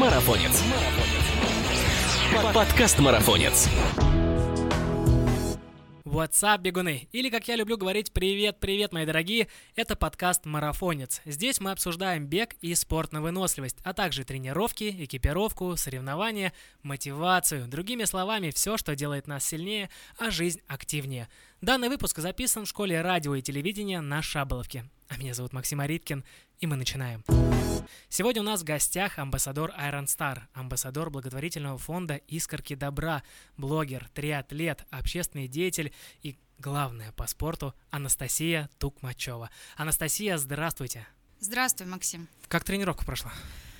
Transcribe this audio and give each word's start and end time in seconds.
Марафонец. 0.00 0.62
Подкаст 2.54 2.98
Марафонец. 3.00 3.68
What's 6.06 6.42
up, 6.42 6.62
бегуны? 6.62 7.06
Или, 7.12 7.28
как 7.28 7.46
я 7.48 7.56
люблю 7.56 7.76
говорить, 7.76 8.10
привет-привет, 8.10 8.94
мои 8.94 9.04
дорогие, 9.04 9.48
это 9.76 9.96
подкаст 9.96 10.46
«Марафонец». 10.46 11.20
Здесь 11.26 11.60
мы 11.60 11.70
обсуждаем 11.70 12.26
бег 12.26 12.54
и 12.62 12.74
спорт 12.74 13.12
на 13.12 13.20
выносливость, 13.20 13.76
а 13.84 13.92
также 13.92 14.24
тренировки, 14.24 15.04
экипировку, 15.04 15.76
соревнования, 15.76 16.54
мотивацию. 16.82 17.68
Другими 17.68 18.04
словами, 18.04 18.52
все, 18.52 18.78
что 18.78 18.96
делает 18.96 19.26
нас 19.26 19.44
сильнее, 19.44 19.90
а 20.18 20.30
жизнь 20.30 20.62
активнее. 20.66 21.28
Данный 21.60 21.90
выпуск 21.90 22.20
записан 22.20 22.64
в 22.64 22.68
школе 22.68 23.02
радио 23.02 23.34
и 23.34 23.42
телевидения 23.42 24.00
на 24.00 24.22
Шаболовке. 24.22 24.86
А 25.10 25.16
меня 25.16 25.34
зовут 25.34 25.52
Максим 25.52 25.80
Ариткин, 25.80 26.24
и 26.60 26.66
мы 26.68 26.76
начинаем. 26.76 27.24
Сегодня 28.08 28.42
у 28.42 28.44
нас 28.44 28.60
в 28.60 28.64
гостях 28.64 29.18
амбассадор 29.18 29.70
Iron 29.70 30.04
Star, 30.04 30.42
амбассадор 30.52 31.10
благотворительного 31.10 31.78
фонда 31.78 32.14
«Искорки 32.28 32.76
добра», 32.76 33.24
блогер, 33.56 34.08
триатлет, 34.14 34.84
общественный 34.90 35.48
деятель 35.48 35.92
и, 36.22 36.38
главное 36.58 37.10
по 37.10 37.26
спорту, 37.26 37.74
Анастасия 37.90 38.70
Тукмачева. 38.78 39.50
Анастасия, 39.76 40.38
здравствуйте. 40.38 41.04
Здравствуй, 41.40 41.88
Максим. 41.88 42.28
Как 42.46 42.62
тренировка 42.62 43.04
прошла? 43.04 43.32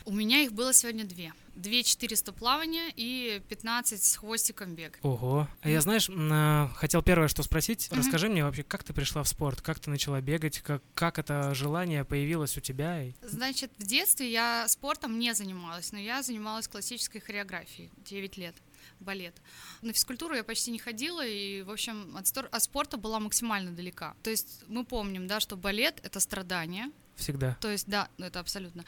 У 0.06 0.12
меня 0.12 0.40
их 0.40 0.52
было 0.52 0.72
сегодня 0.72 1.04
две. 1.04 1.32
Две 1.60 1.82
400 1.82 2.32
плавания 2.32 2.90
и 2.96 3.42
15 3.48 4.02
с 4.02 4.16
хвостиком 4.16 4.74
бег. 4.74 4.98
Ого. 5.02 5.46
А 5.60 5.68
я, 5.68 5.82
знаешь, 5.82 6.08
м, 6.08 6.70
хотел 6.74 7.02
первое, 7.02 7.28
что 7.28 7.42
спросить. 7.42 7.88
Расскажи 7.90 8.30
мне 8.30 8.44
вообще, 8.44 8.62
как 8.62 8.82
ты 8.82 8.94
пришла 8.94 9.22
в 9.22 9.28
спорт? 9.28 9.60
Как 9.60 9.78
ты 9.78 9.90
начала 9.90 10.22
бегать? 10.22 10.60
Как, 10.60 10.82
как 10.94 11.18
это 11.18 11.54
желание 11.54 12.04
появилось 12.06 12.56
у 12.56 12.60
тебя? 12.60 13.04
Значит, 13.20 13.72
в 13.76 13.84
детстве 13.84 14.30
я 14.30 14.66
спортом 14.68 15.18
не 15.18 15.34
занималась, 15.34 15.92
но 15.92 15.98
я 15.98 16.22
занималась 16.22 16.66
классической 16.66 17.20
хореографией 17.20 17.90
9 18.06 18.38
лет 18.38 18.56
балет. 18.98 19.34
На 19.82 19.92
физкультуру 19.92 20.34
я 20.34 20.44
почти 20.44 20.70
не 20.70 20.78
ходила, 20.78 21.26
и, 21.26 21.62
в 21.62 21.70
общем, 21.70 22.16
от, 22.16 22.26
от 22.36 22.62
спорта 22.62 22.96
была 22.96 23.20
максимально 23.20 23.72
далека. 23.72 24.14
То 24.22 24.30
есть 24.30 24.62
мы 24.66 24.84
помним, 24.84 25.26
да, 25.26 25.40
что 25.40 25.56
балет— 25.56 26.00
это 26.02 26.20
страдание, 26.20 26.90
Всегда. 27.20 27.56
То 27.60 27.70
есть, 27.70 27.86
да, 27.88 28.08
ну, 28.18 28.26
это 28.26 28.40
абсолютно. 28.40 28.84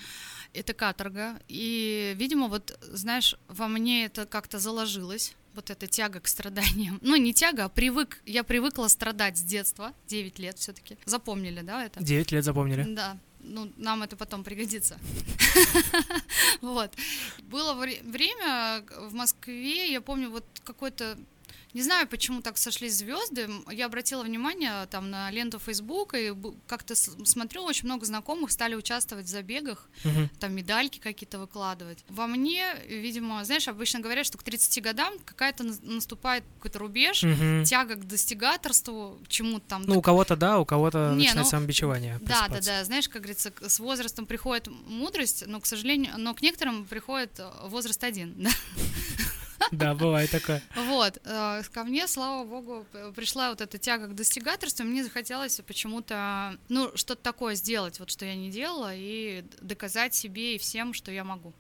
Это 0.53 0.73
каторга. 0.75 1.41
И, 1.49 2.15
видимо, 2.17 2.49
вот, 2.49 2.77
знаешь, 2.83 3.37
во 3.49 3.69
мне 3.69 4.07
это 4.07 4.27
как-то 4.27 4.59
заложилось. 4.59 5.35
Вот 5.55 5.69
эта 5.71 5.87
тяга 5.87 6.19
к 6.21 6.29
страданиям. 6.29 6.99
Ну, 7.03 7.15
не 7.17 7.35
тяга, 7.35 7.65
а 7.65 7.69
привык. 7.69 8.23
Я 8.25 8.43
привыкла 8.43 8.89
страдать 8.89 9.37
с 9.37 9.43
детства. 9.43 9.93
9 10.07 10.39
лет 10.39 10.59
все-таки. 10.59 10.97
Запомнили, 11.05 11.61
да, 11.61 11.85
это? 11.85 12.03
Девять 12.03 12.33
лет 12.33 12.43
запомнили. 12.45 12.85
Да. 12.95 13.19
Ну, 13.41 13.71
нам 13.77 14.03
это 14.03 14.17
потом 14.17 14.45
пригодится. 14.45 14.99
Вот. 16.61 16.93
Было 17.43 17.75
вре- 17.75 18.03
время 18.03 18.85
в 19.09 19.15
Москве, 19.15 19.93
я 19.93 20.01
помню, 20.01 20.31
вот 20.31 20.45
какой-то 20.65 21.19
не 21.75 21.83
знаю, 21.83 22.07
почему 22.07 22.43
так 22.43 22.59
сошлись 22.59 22.95
звезды. 22.97 23.49
Я 23.71 23.87
обратила 23.87 24.23
внимание 24.23 24.87
там 24.91 25.11
на 25.11 25.31
ленту 25.31 25.59
Фейсбука 25.59 26.19
и 26.19 26.33
как-то 26.67 26.95
смотрю, 26.95 27.63
очень 27.63 27.87
много 27.87 28.05
знакомых 28.07 28.51
стали 28.51 28.75
участвовать 28.75 29.27
в 29.27 29.29
забегах, 29.29 29.89
Мгм. 30.05 30.29
там 30.41 30.53
медальки 30.55 30.99
какие-то 30.99 31.39
выкладывать. 31.39 32.05
Во 32.09 32.27
мне, 32.27 32.75
видимо, 32.87 33.45
знаешь, 33.45 33.69
обычно 33.69 34.01
говорят, 34.01 34.27
что 34.27 34.39
к 34.39 34.43
30 34.43 34.81
годам 34.81 35.15
какая-то 35.25 35.65
нас- 35.65 35.81
наступает 35.83 36.45
какой-то 36.59 36.79
рубеж, 36.79 37.23
Мгм. 37.23 37.65
тяга 37.65 37.95
к 37.95 38.07
достигаторству, 38.07 39.19
к 39.25 39.29
чему-то 39.29 39.65
там. 39.67 39.83
Ну, 39.83 39.99
у 39.99 40.03
кого-то 40.03 40.37
да, 40.37 40.59
у 40.59 40.65
кого-то 40.65 41.11
Не, 41.13 41.25
начинает 41.25 41.45
ну, 41.45 41.51
самобичевание. 41.51 42.19
Да, 42.23 42.49
да, 42.49 42.61
да. 42.61 42.85
Знаешь, 42.85 43.09
как 43.09 43.23
говорится, 43.23 43.53
с 43.67 43.79
возрастом 43.79 44.27
приходит 44.27 44.69
мудрость, 44.87 45.45
но, 45.47 45.61
к 45.61 45.67
сожалению, 45.67 46.13
но 46.19 46.35
к 46.35 46.43
некоторым 46.43 46.85
приходит 46.85 47.39
э, 47.39 47.51
возраст 47.69 48.03
один. 48.05 48.35
да. 48.37 48.51
Да, 49.71 49.95
бывает 49.95 50.31
такое. 50.31 50.63
Вот. 50.75 51.19
э, 51.25 51.63
Ко 51.73 51.85
мне, 51.85 52.07
слава 52.07 52.45
богу, 52.45 52.87
пришла 53.15 53.51
вот 53.51 53.61
эта 53.61 53.79
тяга 53.79 54.09
к 54.09 54.15
достигаторству. 54.15 54.85
Мне 54.85 55.05
захотелось 55.05 55.61
почему-то, 55.67 56.57
ну, 56.69 56.91
что-то 56.97 57.23
такое 57.23 57.55
сделать, 57.55 57.99
вот 58.01 58.11
что 58.11 58.25
я 58.25 58.35
не 58.35 58.51
делала, 58.51 58.91
и 58.95 59.45
доказать 59.61 60.15
себе 60.15 60.57
и 60.57 60.59
всем, 60.59 60.95
что 60.95 61.11
я 61.13 61.25
могу. 61.25 61.53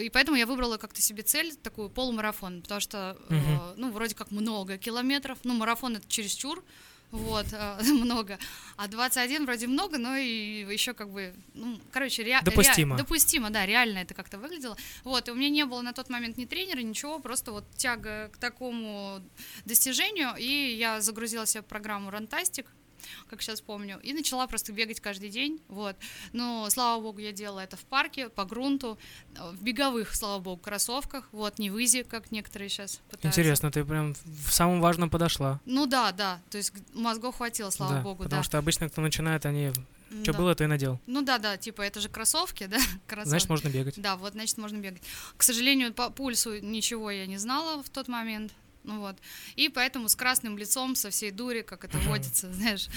И 0.00 0.10
поэтому 0.10 0.36
я 0.36 0.46
выбрала 0.46 0.78
как-то 0.78 1.00
себе 1.00 1.22
цель, 1.22 1.54
такую 1.54 1.88
полумарафон, 1.90 2.62
потому 2.62 2.80
что, 2.80 3.16
э, 3.28 3.74
ну, 3.76 3.90
вроде 3.92 4.14
как 4.14 4.30
много 4.30 4.78
километров, 4.78 5.38
ну, 5.44 5.54
марафон 5.54 5.96
это 5.96 6.08
чересчур, 6.08 6.64
вот, 7.10 7.46
э, 7.52 7.82
много, 7.92 8.38
а 8.76 8.88
21 8.88 9.44
вроде 9.46 9.66
много, 9.66 9.98
но 9.98 10.16
и 10.16 10.66
еще 10.72 10.92
как 10.94 11.10
бы, 11.10 11.34
ну, 11.54 11.78
короче, 11.92 12.22
ре- 12.22 12.40
Допустимо. 12.42 12.96
ре- 12.96 13.02
допустимо, 13.02 13.50
да, 13.50 13.64
реально 13.66 13.98
это 13.98 14.14
как-то 14.14 14.38
выглядело. 14.38 14.76
Вот, 15.04 15.28
и 15.28 15.30
у 15.30 15.34
меня 15.34 15.48
не 15.50 15.64
было 15.64 15.82
на 15.82 15.92
тот 15.92 16.10
момент 16.10 16.36
ни 16.36 16.44
тренера, 16.44 16.80
ничего, 16.80 17.18
просто 17.18 17.52
вот 17.52 17.64
тяга 17.76 18.28
к 18.32 18.36
такому 18.38 19.20
достижению, 19.64 20.34
и 20.38 20.74
я 20.78 21.00
загрузила 21.00 21.46
себе 21.46 21.62
программу 21.62 22.10
Рантастик, 22.10 22.66
как 23.28 23.42
сейчас 23.42 23.60
помню, 23.60 24.00
и 24.02 24.12
начала 24.12 24.46
просто 24.46 24.72
бегать 24.72 25.00
каждый 25.00 25.30
день, 25.30 25.60
вот. 25.68 25.96
Но, 26.32 26.68
слава 26.70 27.00
богу, 27.02 27.18
я 27.18 27.32
делала 27.32 27.60
это 27.60 27.76
в 27.76 27.84
парке, 27.84 28.28
по 28.28 28.44
грунту, 28.44 28.98
э, 29.34 29.50
в 29.52 29.62
беговых, 29.62 30.14
слава 30.14 30.40
богу, 30.40 30.60
кроссовках, 30.60 31.28
вот, 31.32 31.58
не 31.58 31.70
в 31.70 31.82
изи, 31.82 32.02
как 32.02 32.30
некоторые 32.30 32.68
сейчас 32.68 33.00
пытаются. 33.10 33.40
Интересно, 33.40 33.70
ты 33.70 33.84
прям 33.84 34.14
в 34.24 34.52
самом 34.52 34.80
важном 34.80 35.10
подошла. 35.10 35.60
Ну 35.64 35.86
да, 35.86 36.12
да, 36.12 36.40
то 36.50 36.58
есть 36.58 36.72
мозгов 36.94 37.36
хватило, 37.36 37.70
слава 37.70 37.94
да, 37.94 38.00
богу, 38.02 38.24
потому 38.24 38.40
да. 38.42 38.44
что 38.46 38.58
обычно, 38.58 38.88
кто 38.88 39.00
начинает, 39.00 39.46
они 39.46 39.72
что 40.22 40.32
Да. 40.32 40.38
было, 40.38 40.54
то 40.54 40.64
и 40.64 40.66
надел. 40.66 41.00
Ну 41.06 41.22
да, 41.22 41.38
да, 41.38 41.56
типа 41.56 41.82
это 41.82 42.00
же 42.00 42.08
кроссовки, 42.08 42.66
да, 42.66 42.78
кроссовки. 43.06 43.28
Значит, 43.28 43.48
можно 43.48 43.68
бегать. 43.68 44.00
Да, 44.00 44.16
вот, 44.16 44.32
значит, 44.32 44.56
можно 44.58 44.78
бегать. 44.78 45.02
К 45.36 45.42
сожалению, 45.42 45.92
по 45.92 46.10
пульсу 46.10 46.58
ничего 46.60 47.10
я 47.10 47.26
не 47.26 47.38
знала 47.38 47.82
в 47.82 47.88
тот 47.90 48.08
момент. 48.08 48.52
Ну 48.86 49.00
вот. 49.00 49.16
И 49.56 49.68
поэтому 49.68 50.08
с 50.08 50.16
красным 50.16 50.56
лицом, 50.56 50.94
со 50.94 51.10
всей 51.10 51.30
дури, 51.30 51.62
как 51.62 51.84
это 51.84 51.98
водится, 51.98 52.52
знаешь, 52.52 52.88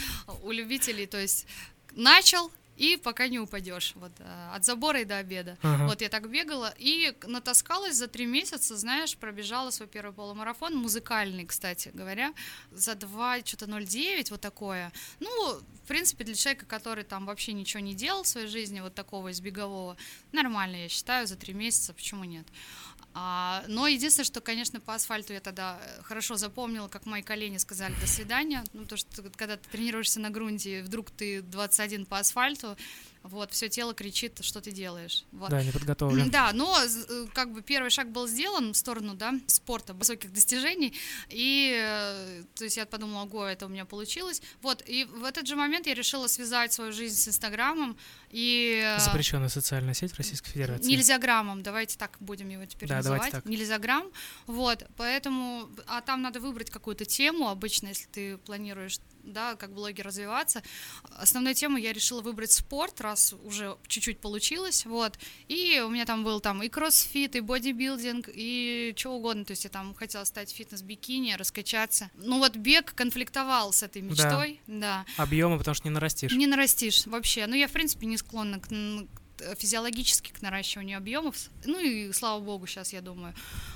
у 0.44 0.52
любителей, 0.52 1.08
то 1.08 1.20
есть 1.20 1.46
начал 1.92 2.52
и 2.80 2.96
пока 2.96 3.28
не 3.28 3.40
упадешь. 3.40 3.94
Вот, 3.96 4.12
э, 4.20 4.50
от 4.56 4.64
забора 4.64 5.02
и 5.02 5.06
до 5.06 5.18
обеда. 5.18 5.58
Ага. 5.62 5.86
Вот 5.86 6.02
я 6.02 6.08
так 6.08 6.30
бегала 6.30 6.74
и 6.78 7.14
натаскалась 7.28 7.96
за 7.96 8.08
три 8.08 8.26
месяца, 8.26 8.78
знаешь, 8.78 9.18
пробежала 9.18 9.70
свой 9.70 9.90
первый 9.90 10.14
полумарафон, 10.14 10.76
музыкальный, 10.76 11.46
кстати 11.46 11.92
говоря, 11.94 12.34
за 12.72 12.96
2, 12.96 13.40
что-то 13.44 13.66
0,9, 13.66 14.32
вот 14.32 14.40
такое. 14.40 14.94
Ну, 15.20 15.60
в 15.84 15.88
принципе, 15.88 16.24
для 16.24 16.36
человека, 16.36 16.66
который 16.66 17.04
там 17.04 17.26
вообще 17.26 17.52
ничего 17.52 17.82
не 17.82 17.94
делал 17.94 18.24
в 18.24 18.28
своей 18.28 18.48
жизни, 18.48 18.80
вот 18.80 18.96
такого 18.96 19.28
из 19.28 19.42
бегового, 19.42 19.98
нормально, 20.32 20.78
я 20.78 20.90
считаю, 20.90 21.28
за 21.28 21.36
три 21.36 21.54
месяца, 21.54 21.94
почему 21.94 22.24
нет? 22.24 22.48
А, 23.22 23.64
но 23.68 23.86
единственное, 23.86 24.24
что, 24.24 24.40
конечно, 24.40 24.80
по 24.80 24.96
асфальту 24.96 25.34
я 25.34 25.42
тогда 25.42 25.78
э, 25.82 26.02
хорошо 26.04 26.38
запомнила, 26.38 26.88
как 26.88 27.06
мои 27.06 27.22
колени 27.22 27.58
сказали 27.58 27.94
«до 28.00 28.08
свидания», 28.08 28.64
ну, 28.72 28.86
то, 28.86 28.96
что 28.96 29.24
когда 29.36 29.58
ты 29.58 29.70
тренируешься 29.70 30.22
на 30.22 30.30
грунте, 30.30 30.84
вдруг 30.84 31.12
ты 31.12 31.42
21 31.42 32.06
по 32.06 32.20
асфальту, 32.20 32.78
вот, 33.24 33.52
все 33.52 33.68
тело 33.68 33.94
кричит, 33.94 34.40
что 34.42 34.62
ты 34.62 34.72
делаешь. 34.72 35.26
Вот. 35.34 35.50
Да, 35.50 35.62
не 35.62 35.72
подготовлен. 35.72 36.30
Да, 36.30 36.54
но 36.54 36.74
э, 36.82 37.26
как 37.34 37.52
бы 37.52 37.62
первый 37.62 37.90
шаг 37.90 38.10
был 38.10 38.26
сделан 38.26 38.72
в 38.72 38.78
сторону, 38.78 39.16
да, 39.16 39.34
спорта, 39.48 39.94
высоких 39.94 40.32
достижений, 40.32 40.94
и, 41.28 41.78
э, 41.78 42.44
то 42.56 42.64
есть 42.64 42.78
я 42.78 42.86
подумала, 42.86 43.24
ого, 43.24 43.46
это 43.46 43.66
у 43.66 43.70
меня 43.70 43.84
получилось. 43.84 44.42
Вот, 44.62 44.82
и 44.88 45.04
в 45.04 45.26
этот 45.26 45.46
же 45.46 45.58
момент 45.58 45.88
я 45.88 45.94
решила 45.94 46.28
связать 46.28 46.72
свою 46.72 46.94
жизнь 46.94 47.18
с 47.18 47.28
Инстаграмом, 47.28 47.98
и... 48.32 48.82
э, 48.84 49.00
Запрещенная 49.00 49.50
социальная 49.50 49.94
сеть 49.94 50.14
Российской 50.16 50.52
Федерации. 50.52 50.90
Нельзя 50.90 51.18
граммом, 51.18 51.64
давайте 51.64 51.98
так 51.98 52.18
будем 52.20 52.50
его 52.50 52.66
теперь 52.66 52.90
Да, 52.90 52.98
называть. 52.98 53.32
так. 53.32 53.46
Нельзя 53.46 53.78
грамм. 53.78 54.08
Вот, 54.48 54.86
поэтому, 54.98 55.70
а 55.88 56.02
там 56.02 56.22
надо 56.22 56.40
выбрать 56.40 56.70
какую-то 56.70 57.06
тему, 57.06 57.50
обычно, 57.50 57.88
если 57.88 58.08
ты 58.08 58.38
планируешь, 58.38 59.00
да, 59.24 59.56
как 59.56 59.74
блогер 59.74 60.06
развиваться. 60.06 60.64
Основной 61.18 61.54
тему 61.54 61.78
я 61.78 61.94
решила 61.94 62.22
выбрать 62.22 62.52
спорт, 62.52 63.02
раз 63.02 63.34
уже 63.44 63.78
чуть-чуть 63.88 64.20
получилось, 64.20 64.86
вот. 64.86 65.20
И 65.48 65.82
у 65.86 65.90
меня 65.90 66.06
там 66.06 66.24
был 66.24 66.40
там 66.40 66.64
и 66.64 66.70
кроссфит, 66.70 67.36
и 67.36 67.42
бодибилдинг, 67.42 68.30
и 68.34 68.94
что 68.98 69.12
угодно. 69.12 69.46
То 69.46 69.52
есть 69.52 69.66
я 69.66 69.70
там 69.70 69.94
хотела 69.94 70.24
стать 70.24 70.52
фитнес-бикини, 70.52 71.36
раскачаться. 71.36 72.10
Ну 72.16 72.40
вот 72.40 72.56
бег 72.56 72.94
конфликтовал 72.96 73.74
с 73.74 73.84
этой 73.84 74.02
мечтой, 74.02 74.62
да. 74.68 75.06
Объемы, 75.18 75.58
потому 75.58 75.76
что 75.76 75.88
не 75.88 75.94
нарастишь. 75.94 76.32
Не 76.32 76.48
нарастишь 76.48 77.06
вообще. 77.06 77.46
Ну, 77.46 77.56
я, 77.56 77.68
в 77.68 77.72
принципе, 77.72 78.06
не 78.08 78.18
склонна 78.20 78.60
к, 78.60 78.72
н- 78.72 79.08
к- 79.08 79.42
э, 79.42 79.56
физиологически 79.56 80.32
к 80.32 80.42
наращиванию 80.42 80.98
объемов. 80.98 81.36
Ну 81.66 81.80
и 81.80 82.12
слава 82.14 82.40
богу, 82.40 82.68
сейчас 82.68 82.94
я 82.94 83.02
думаю. 83.02 83.34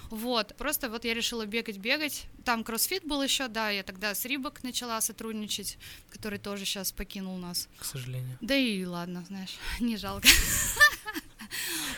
Вот. 0.09 0.55
Просто 0.57 0.89
вот 0.89 1.05
я 1.05 1.13
решила 1.15 1.45
бегать-бегать. 1.45 2.25
Там 2.45 2.63
кроссфит 2.63 3.03
был 3.05 3.23
еще, 3.23 3.47
да, 3.47 3.69
я 3.71 3.81
тогда 3.83 4.13
с 4.13 4.25
Рибок 4.25 4.63
начала 4.63 5.01
сотрудничать, 5.01 5.77
который 6.11 6.37
тоже 6.39 6.65
сейчас 6.65 6.91
покинул 6.91 7.37
нас. 7.37 7.67
К 7.79 7.85
сожалению. 7.85 8.37
Да 8.41 8.55
и 8.55 8.85
ладно, 8.85 9.23
знаешь, 9.27 9.55
не 9.79 9.97
жалко. 9.97 10.27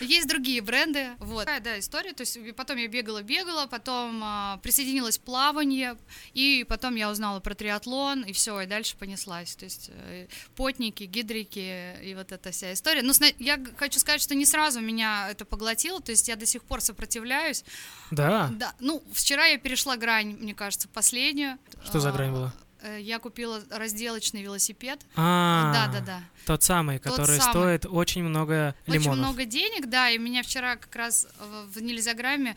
Есть 0.02 0.28
другие 0.28 0.62
бренды, 0.62 1.12
вот. 1.20 1.46
Такая, 1.46 1.60
да, 1.60 1.80
история, 1.80 2.14
то 2.14 2.22
есть 2.22 2.38
потом 2.56 2.78
я 2.78 2.88
бегала-бегала, 2.88 3.68
потом 3.68 4.22
а, 4.24 4.58
присоединилась 4.58 5.18
плавание, 5.18 5.98
и 6.34 6.66
потом 6.68 6.96
я 6.96 7.10
узнала 7.10 7.40
про 7.40 7.56
триатлон, 7.56 8.24
и 8.24 8.34
все, 8.34 8.62
и 8.62 8.66
дальше 8.66 8.96
понеслась, 8.98 9.56
то 9.56 9.66
есть 9.66 9.90
э, 9.94 10.28
потники, 10.56 11.04
гидрики 11.04 11.96
и 12.04 12.16
вот 12.16 12.32
эта 12.32 12.52
вся 12.52 12.74
история. 12.74 13.02
Но 13.02 13.14
сна- 13.14 13.32
я 13.40 13.60
хочу 13.78 14.00
сказать, 14.00 14.22
что 14.22 14.36
не 14.36 14.46
сразу 14.46 14.82
меня 14.82 15.28
это 15.30 15.46
поглотило, 15.46 16.02
то 16.02 16.12
есть 16.12 16.28
я 16.28 16.36
до 16.36 16.46
сих 16.46 16.64
пор 16.64 16.82
сопротивляюсь. 16.82 17.64
Да? 18.12 18.50
Да, 18.54 18.74
ну, 18.80 19.04
вчера 19.14 19.46
я 19.46 19.58
перешла 19.58 19.98
грань, 19.98 20.38
мне 20.40 20.54
кажется, 20.54 20.88
последнюю. 20.88 21.58
Что 21.86 22.00
за 22.00 22.12
грань 22.12 22.32
была? 22.32 22.54
Э, 22.82 23.00
Я 23.02 23.20
купила 23.20 23.64
разделочный 23.70 24.42
велосипед. 24.42 25.00
А, 25.16 25.72
Да, 25.74 25.88
да, 26.00 26.06
да. 26.06 26.24
Тот 26.46 26.64
самый, 26.64 27.00
Тот 27.00 27.12
который 27.14 27.40
самый. 27.40 27.52
стоит 27.52 27.86
очень 27.86 28.24
много 28.24 28.76
Очень 28.88 29.02
лимонов. 29.02 29.18
много 29.20 29.46
денег, 29.46 29.88
да, 29.88 30.10
и 30.10 30.18
меня 30.18 30.44
вчера 30.44 30.76
как 30.76 30.96
раз 30.96 31.28
в, 31.74 31.82
нельзяграмме 31.82 32.56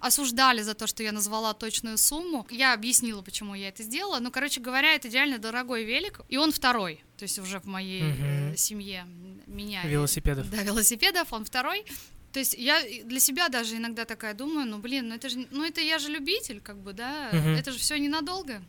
осуждали 0.00 0.62
за 0.62 0.74
то, 0.74 0.86
что 0.86 1.02
я 1.02 1.12
назвала 1.12 1.54
точную 1.54 1.98
сумму. 1.98 2.46
Я 2.50 2.72
объяснила, 2.74 3.22
почему 3.22 3.54
я 3.54 3.68
это 3.68 3.82
сделала. 3.82 4.18
Ну, 4.18 4.30
короче 4.30 4.60
говоря, 4.60 4.94
это 4.94 5.08
идеально 5.08 5.38
дорогой 5.38 5.84
велик, 5.84 6.20
и 6.28 6.36
он 6.36 6.52
второй, 6.52 7.02
то 7.16 7.22
есть 7.24 7.38
уже 7.38 7.60
в 7.60 7.66
моей 7.66 8.02
Мгм. 8.02 8.56
семье 8.56 9.06
меня. 9.46 9.82
Велосипедов. 9.84 10.50
Да, 10.50 10.62
велосипедов, 10.62 11.32
он 11.32 11.44
второй. 11.44 11.84
То 12.32 12.40
есть 12.40 12.54
я 12.58 12.82
для 13.04 13.20
себя 13.20 13.48
даже 13.48 13.76
иногда 13.76 14.04
такая 14.04 14.34
думаю, 14.34 14.66
ну 14.68 14.78
блин, 14.78 15.08
ну 15.08 15.14
это 15.14 15.28
же, 15.30 15.46
ну 15.50 15.64
это 15.64 15.80
я 15.80 15.98
же 15.98 16.08
любитель, 16.10 16.60
как 16.60 16.76
бы, 16.78 16.92
да, 16.92 17.30
Мгм. 17.32 17.54
это 17.54 17.72
же 17.72 17.78
все 17.78 17.96
ненадолго, 17.98 18.62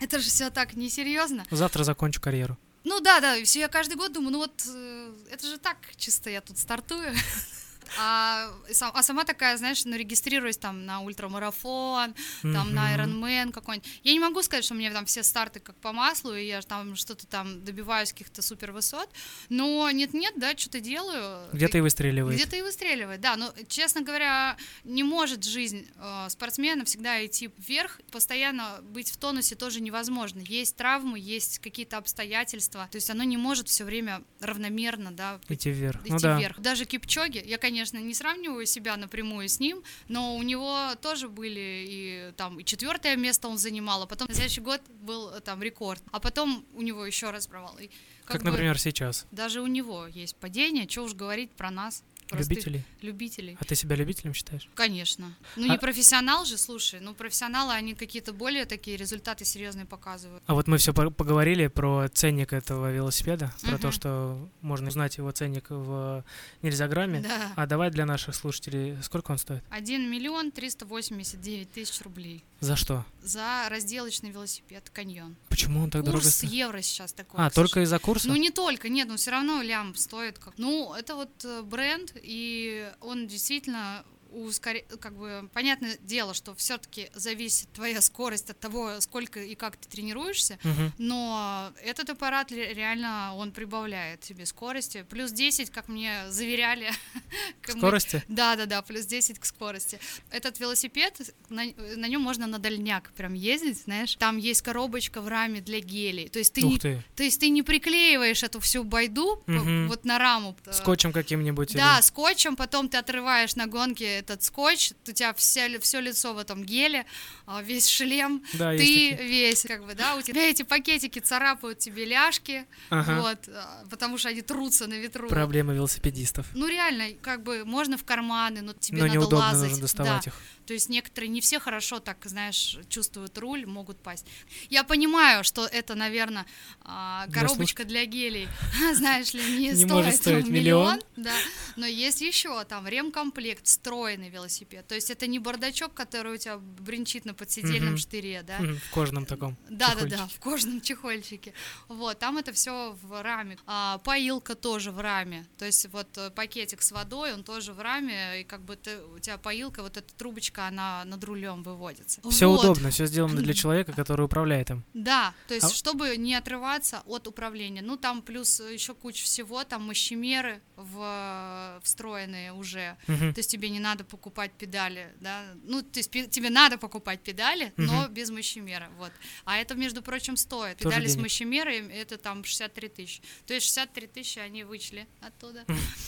это 0.00 0.18
же 0.18 0.28
все 0.28 0.50
так 0.50 0.74
несерьезно. 0.74 1.44
Завтра 1.50 1.84
закончу 1.84 2.20
карьеру. 2.20 2.58
Ну 2.84 3.00
да, 3.00 3.20
да, 3.20 3.42
все 3.44 3.60
я 3.60 3.68
каждый 3.68 3.96
год 3.96 4.12
думаю, 4.12 4.32
ну 4.32 4.38
вот 4.38 4.62
э, 4.68 5.12
это 5.30 5.46
же 5.46 5.58
так 5.58 5.78
чисто 5.96 6.28
я 6.28 6.40
тут 6.40 6.58
стартую. 6.58 7.14
А, 7.98 8.50
а 8.80 9.02
сама 9.02 9.24
такая, 9.24 9.56
знаешь, 9.56 9.84
ну, 9.84 9.96
регистрируюсь 9.96 10.56
там 10.56 10.86
на 10.86 11.00
ультрамарафон, 11.00 12.14
там 12.42 12.74
на. 12.74 12.94
Ironman 12.94 13.52
какой-нибудь. 13.52 13.88
Я 14.02 14.12
не 14.12 14.20
могу 14.20 14.42
сказать, 14.42 14.64
что 14.64 14.74
у 14.74 14.76
меня 14.76 14.92
там 14.92 15.06
все 15.06 15.22
старты 15.22 15.60
как 15.60 15.76
по 15.76 15.92
маслу, 15.92 16.34
и 16.34 16.46
я 16.46 16.60
там 16.62 16.96
что-то 16.96 17.26
там 17.26 17.64
добиваюсь 17.64 18.12
каких-то 18.12 18.42
супер 18.42 18.72
высот, 18.72 19.08
но 19.48 19.90
нет-нет, 19.90 20.34
да, 20.36 20.56
что-то 20.56 20.80
делаю. 20.80 21.48
Где-то 21.52 21.78
и 21.78 21.80
выстреливает. 21.80 22.36
Где-то 22.36 22.56
и 22.56 22.62
выстреливает, 22.62 23.20
да. 23.20 23.36
Но, 23.36 23.52
честно 23.68 24.02
говоря, 24.02 24.56
не 24.84 25.02
может 25.02 25.44
жизнь 25.44 25.88
э, 25.96 26.26
спортсмена 26.28 26.84
всегда 26.84 27.24
идти 27.24 27.50
вверх. 27.58 28.00
Постоянно 28.10 28.80
быть 28.82 29.10
в 29.10 29.16
тонусе 29.16 29.54
тоже 29.54 29.80
невозможно. 29.80 30.40
Есть 30.40 30.76
травмы, 30.76 31.18
есть 31.18 31.58
какие-то 31.58 31.98
обстоятельства. 31.98 32.88
То 32.90 32.96
есть 32.96 33.10
оно 33.10 33.24
не 33.24 33.36
может 33.36 33.68
все 33.68 33.84
время 33.84 34.22
равномерно, 34.40 35.10
да, 35.12 35.40
Идти 35.48 35.70
вверх. 35.70 36.00
идти 36.02 36.12
ну 36.12 36.18
да. 36.18 36.38
вверх. 36.38 36.60
Даже 36.60 36.84
Кипчоги, 36.84 37.42
я, 37.44 37.58
конечно, 37.58 37.83
не 37.92 38.14
сравниваю 38.14 38.66
себя 38.66 38.96
напрямую 38.96 39.48
с 39.48 39.60
ним, 39.60 39.82
но 40.08 40.36
у 40.36 40.42
него 40.42 40.94
тоже 41.00 41.28
были 41.28 41.84
и 41.88 42.32
там 42.36 42.60
и 42.60 42.64
четвертое 42.64 43.16
место 43.16 43.48
он 43.48 43.58
занимал, 43.58 44.02
а 44.02 44.06
потом 44.06 44.28
на 44.28 44.34
следующий 44.34 44.60
год 44.60 44.80
был 45.02 45.30
э, 45.30 45.40
там 45.40 45.62
рекорд, 45.62 46.02
а 46.12 46.20
потом 46.20 46.64
у 46.74 46.82
него 46.82 47.04
еще 47.04 47.30
раз 47.30 47.46
провал. 47.46 47.76
И 47.78 47.90
Как, 48.24 48.42
бы 48.42 48.50
например, 48.50 48.78
сейчас. 48.78 49.26
даже 49.30 49.60
у 49.60 49.66
него 49.66 50.06
есть 50.06 50.36
падение, 50.36 50.88
что 50.88 51.02
уж 51.02 51.14
говорить 51.14 51.50
про 51.52 51.70
нас. 51.70 52.02
Простых 52.28 52.50
Любителей. 52.50 52.84
Любителей. 53.02 53.56
А 53.60 53.64
ты 53.64 53.74
себя 53.74 53.96
любителем 53.96 54.34
считаешь? 54.34 54.68
Конечно. 54.74 55.34
Ну, 55.56 55.66
А- 55.66 55.68
не 55.74 55.78
профессионал 55.78 56.44
же, 56.44 56.56
слушай. 56.58 57.00
Ну, 57.00 57.14
профессионалы, 57.14 57.72
они 57.74 57.94
какие-то 57.94 58.32
более 58.32 58.64
такие 58.64 58.96
результаты 58.96 59.44
серьезные 59.44 59.86
показывают. 59.86 60.42
А 60.46 60.54
вот 60.54 60.66
мы 60.66 60.78
все 60.78 60.92
поговорили 60.92 61.66
про 61.68 62.08
ценник 62.08 62.52
этого 62.52 62.92
велосипеда, 62.92 63.52
про 63.62 63.78
то, 63.78 63.90
что 63.90 64.48
можно 64.60 64.88
узнать 64.88 65.16
его 65.18 65.30
ценник 65.30 65.66
в 65.70 66.24
нельзяграмме. 66.62 67.20
Да. 67.20 67.52
А 67.56 67.66
давай 67.66 67.90
для 67.90 68.06
наших 68.06 68.34
слушателей, 68.34 68.96
сколько 69.02 69.30
он 69.32 69.38
стоит? 69.38 69.62
1 69.70 70.10
миллион 70.10 70.50
389 70.50 71.70
тысяч 71.72 72.00
рублей 72.02 72.44
За 72.60 72.76
что? 72.76 73.04
за 73.22 73.66
разделочный 73.70 74.30
велосипед 74.30 74.90
«Каньон». 74.90 75.36
Почему 75.48 75.82
он 75.82 75.90
так 75.90 76.02
дорого 76.04 76.22
Курс 76.22 76.34
стоит? 76.36 76.52
евро 76.52 76.82
сейчас 76.82 77.12
такой. 77.14 77.40
А, 77.40 77.48
к 77.50 77.54
только 77.54 77.80
из-за 77.80 77.98
курса? 77.98 78.28
Ну, 78.28 78.36
не 78.36 78.50
только, 78.50 78.88
нет, 78.90 79.08
но 79.08 79.16
все 79.16 79.30
равно 79.30 79.62
лям 79.62 79.94
стоит 79.94 80.38
как. 80.38 80.52
Ну, 80.58 80.94
это 80.94 81.14
вот 81.14 81.30
э, 81.44 81.62
бренд, 81.62 82.13
и 82.22 82.90
он 83.00 83.26
действительно 83.26 84.04
ускоря... 84.34 84.82
как 85.00 85.16
бы 85.16 85.48
понятное 85.52 85.96
дело, 86.00 86.34
что 86.34 86.54
все-таки 86.54 87.10
зависит 87.14 87.68
твоя 87.72 88.00
скорость 88.00 88.50
от 88.50 88.58
того, 88.60 89.00
сколько 89.00 89.40
и 89.40 89.54
как 89.54 89.76
ты 89.76 89.88
тренируешься, 89.88 90.58
Мгм. 90.64 90.92
но 90.98 91.72
этот 91.82 92.10
аппарат 92.10 92.50
ре- 92.52 92.74
реально 92.74 93.34
он 93.36 93.52
прибавляет 93.52 94.20
тебе 94.20 94.46
скорости. 94.46 95.04
Плюс 95.08 95.32
10, 95.32 95.70
как 95.70 95.88
мне 95.88 96.24
заверяли. 96.30 96.90
мне- 97.68 97.76
Скорости? 97.78 98.22
Да, 98.28 98.56
да, 98.56 98.66
да, 98.66 98.82
плюс 98.82 99.06
10 99.06 99.38
к 99.38 99.44
скорости. 99.44 99.98
Этот 100.30 100.58
велосипед, 100.60 101.20
на, 101.48 101.64
на 101.96 102.06
нем 102.08 102.20
можно 102.22 102.46
на 102.46 102.58
дальняк 102.58 103.10
прям 103.12 103.34
ездить, 103.34 103.82
знаешь. 103.82 104.14
Там 104.16 104.36
есть 104.36 104.62
коробочка 104.62 105.20
в 105.20 105.28
раме 105.28 105.60
для 105.60 105.80
гелей. 105.80 106.28
То 106.28 106.38
есть 106.38 106.52
ты, 106.52 106.62
не, 106.62 106.78
ты. 106.78 107.02
то 107.16 107.22
есть 107.22 107.40
ты 107.40 107.48
не 107.48 107.62
приклеиваешь 107.62 108.42
эту 108.42 108.60
всю 108.60 108.84
байду 108.84 109.42
Мгм. 109.46 109.88
вот 109.88 110.04
на 110.04 110.18
раму. 110.18 110.56
э, 110.66 110.72
Скотчем 110.72 111.12
каким-нибудь? 111.12 111.72
Да, 111.74 111.96
или- 111.96 112.02
скотчем, 112.02 112.56
потом 112.56 112.88
ты 112.88 112.96
отрываешь 112.96 113.54
на 113.56 113.66
гонке 113.66 114.22
этот 114.24 114.42
скотч, 114.42 114.92
у 115.06 115.12
тебя 115.12 115.32
все, 115.34 115.78
все 115.80 116.00
лицо 116.00 116.34
в 116.34 116.38
этом 116.38 116.64
геле, 116.64 117.06
а, 117.46 117.62
весь 117.62 117.86
шлем, 117.88 118.42
Да, 118.54 118.70
ты 118.76 119.14
весь, 119.14 119.62
как 119.62 119.84
бы, 119.86 119.94
да, 119.94 120.16
у 120.16 120.22
тебя 120.22 120.48
эти 120.48 120.62
пакетики 120.62 121.18
царапают 121.18 121.78
тебе 121.78 122.04
ляжки, 122.04 122.66
Ага. 122.90 123.20
вот, 123.20 123.48
а, 123.48 123.84
потому 123.90 124.18
что 124.18 124.28
они 124.30 124.42
трутся 124.42 124.86
на 124.86 124.94
ветру. 124.94 125.28
Проблема 125.28 125.72
велосипедистов. 125.74 126.46
Ну 126.54 126.66
реально, 126.66 127.14
как 127.20 127.42
бы 127.42 127.64
можно 127.64 127.96
в 127.96 128.04
карманы, 128.04 128.62
но 128.62 128.72
тебе 128.72 128.98
Но 128.98 129.06
надо 129.06 129.18
неудобно 129.18 129.38
лазать. 129.46 129.68
нужно 129.70 129.82
доставать 129.82 130.24
да. 130.24 130.30
их. 130.30 130.34
То 130.66 130.72
есть 130.72 130.88
некоторые 130.88 131.28
не 131.28 131.40
все 131.40 131.58
хорошо 131.60 132.00
так, 132.00 132.18
знаешь, 132.24 132.78
чувствуют 132.88 133.36
руль, 133.38 133.66
могут 133.66 133.98
пасть. 134.02 134.26
Я 134.70 134.84
понимаю, 134.84 135.44
что 135.44 135.66
это, 135.66 135.94
наверное, 135.94 136.46
Для 136.82 137.26
коробочка 137.32 137.84
для 137.84 138.04
гелей, 138.06 138.48
знаешь 138.94 139.34
ли, 139.34 139.42
не, 139.58 139.68
Не 139.70 139.86
стоит 139.86 140.14
стоить 140.16 140.46
миллион, 140.48 140.96
миллион. 140.96 141.00
да. 141.16 141.34
Но 141.76 141.86
есть 141.86 142.20
еще 142.20 142.64
там 142.64 142.86
ремкомплект, 142.88 143.66
встроенный 143.66 144.28
велосипед. 144.30 144.86
То 144.86 144.94
есть 144.94 145.10
это 145.10 145.26
не 145.26 145.38
бардачок, 145.38 145.94
который 145.94 146.34
у 146.34 146.36
тебя 146.36 146.58
бренчит 146.58 147.24
на 147.24 147.34
подседельном 147.34 147.90
Мгм. 147.94 147.98
штыре, 147.98 148.42
да. 148.42 148.58
Мгм, 148.60 148.78
В 148.78 148.90
кожаном 148.90 149.26
таком. 149.26 149.56
Да, 149.68 149.94
да, 149.94 150.02
да, 150.02 150.08
чехольчике. 150.08 150.34
в 150.36 150.40
кожаном 150.40 150.80
чехольчике. 150.80 151.54
Вот, 151.88 152.18
там 152.18 152.38
это 152.38 152.52
все 152.52 152.96
в 153.02 153.22
раме. 153.22 153.58
А, 153.66 153.98
поилка 153.98 154.54
тоже 154.54 154.90
в 154.92 155.00
раме. 155.00 155.46
То 155.58 155.64
есть 155.66 155.86
вот 155.90 156.16
э, 156.18 156.30
пакетик 156.30 156.82
с 156.82 156.92
водой, 156.92 157.32
он 157.34 157.44
тоже 157.44 157.72
в 157.72 157.80
раме, 157.80 158.40
и 158.40 158.44
как 158.44 158.62
бы 158.64 158.76
ты, 158.76 158.98
у 159.02 159.18
тебя 159.18 159.38
поилка, 159.38 159.82
вот 159.82 159.96
эта 159.96 160.14
трубочка, 160.14 160.53
она 160.58 161.04
над 161.04 161.22
рулем 161.24 161.62
выводится. 161.62 162.20
Все 162.30 162.48
Вот. 162.48 162.60
удобно, 162.60 162.90
все 162.90 163.06
сделано 163.06 163.40
для 163.40 163.54
человека, 163.54 163.92
который 163.92 164.24
управляет 164.26 164.70
им. 164.70 164.84
Да, 164.94 165.34
то 165.48 165.54
есть 165.54 165.66
А- 165.66 165.70
чтобы 165.74 166.16
не 166.16 166.34
отрываться 166.34 167.02
от 167.06 167.26
управления. 167.26 167.82
Ну 167.82 167.96
там 167.96 168.22
плюс 168.22 168.60
еще 168.60 168.94
куча 168.94 169.24
всего, 169.24 169.64
там 169.64 169.82
мощемеры 169.84 170.60
в, 170.76 171.80
встроенные 171.82 172.52
уже. 172.52 172.96
Мгм. 173.06 173.34
То 173.34 173.38
есть 173.40 173.50
тебе 173.50 173.68
не 173.70 173.80
надо 173.80 174.04
покупать 174.04 174.52
педали, 174.52 175.12
да. 175.20 175.44
Ну, 175.64 175.82
то 175.82 175.98
есть 176.00 176.10
тебе 176.10 176.50
надо 176.50 176.78
покупать 176.78 177.20
педали, 177.20 177.72
но 177.76 178.02
Мгм. 178.04 178.14
без 178.14 178.30
мощемера, 178.30 178.88
вот. 178.98 179.12
А 179.44 179.56
это, 179.58 179.74
между 179.74 180.02
прочим, 180.02 180.36
стоит. 180.36 180.78
Тоже 180.78 180.90
Педали 180.90 181.06
с 181.08 181.12
денег. 181.12 181.22
мощемерой, 181.22 181.88
это 181.88 182.16
там 182.18 182.44
63 182.44 182.88
тысячи. 182.88 183.22
То 183.46 183.54
есть 183.54 183.66
63 183.66 184.06
тысячи 184.06 184.38
они 184.38 184.64
вычли 184.64 185.06
оттуда. 185.20 185.64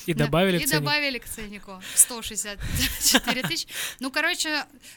И 0.07 0.15
Да, 0.15 0.25
добавили 0.27 0.57
И 0.59 0.61
к 0.65 0.69
цене. 0.69 0.81
добавили 0.81 1.19
к 1.19 1.25
ценнику 1.29 1.81
164 1.95 3.43
тысячи. 3.43 3.69
Ну, 4.01 4.11
короче, 4.11 4.36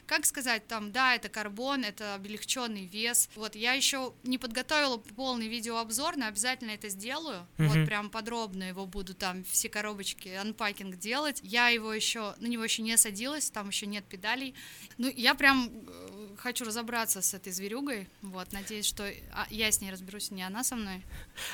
как 0.05 0.25
сказать, 0.25 0.67
там, 0.67 0.91
да, 0.91 1.15
это 1.15 1.29
карбон, 1.29 1.83
это 1.83 2.15
облегченный 2.15 2.85
вес. 2.85 3.29
Вот, 3.35 3.55
я 3.55 3.73
еще 3.73 4.13
не 4.23 4.37
подготовила 4.37 4.97
полный 4.97 5.47
видеообзор, 5.47 6.17
но 6.17 6.27
обязательно 6.27 6.71
это 6.71 6.89
сделаю. 6.89 7.47
Мгм. 7.57 7.67
Вот, 7.67 7.85
прям 7.85 8.09
подробно 8.09 8.63
его 8.63 8.85
буду 8.85 9.13
там, 9.13 9.43
все 9.45 9.69
коробочки, 9.69 10.29
анпакинг 10.29 10.97
делать. 10.97 11.39
Я 11.43 11.69
его 11.69 11.93
еще, 11.93 12.35
на 12.39 12.47
него 12.47 12.63
еще 12.63 12.81
не 12.81 12.97
садилась, 12.97 13.49
там 13.49 13.69
еще 13.69 13.85
нет 13.85 14.05
педалей. 14.05 14.53
Ну, 14.97 15.11
я 15.15 15.35
прям 15.35 15.69
э, 15.87 16.18
хочу 16.39 16.65
разобраться 16.65 17.21
с 17.21 17.33
этой 17.33 17.51
зверюгой. 17.51 18.07
Вот, 18.21 18.51
надеюсь, 18.53 18.85
что 18.85 19.03
а, 19.33 19.45
я 19.49 19.71
с 19.71 19.81
ней 19.81 19.91
разберусь, 19.91 20.31
не 20.31 20.41
она 20.43 20.63
со 20.63 20.75
мной. 20.75 21.03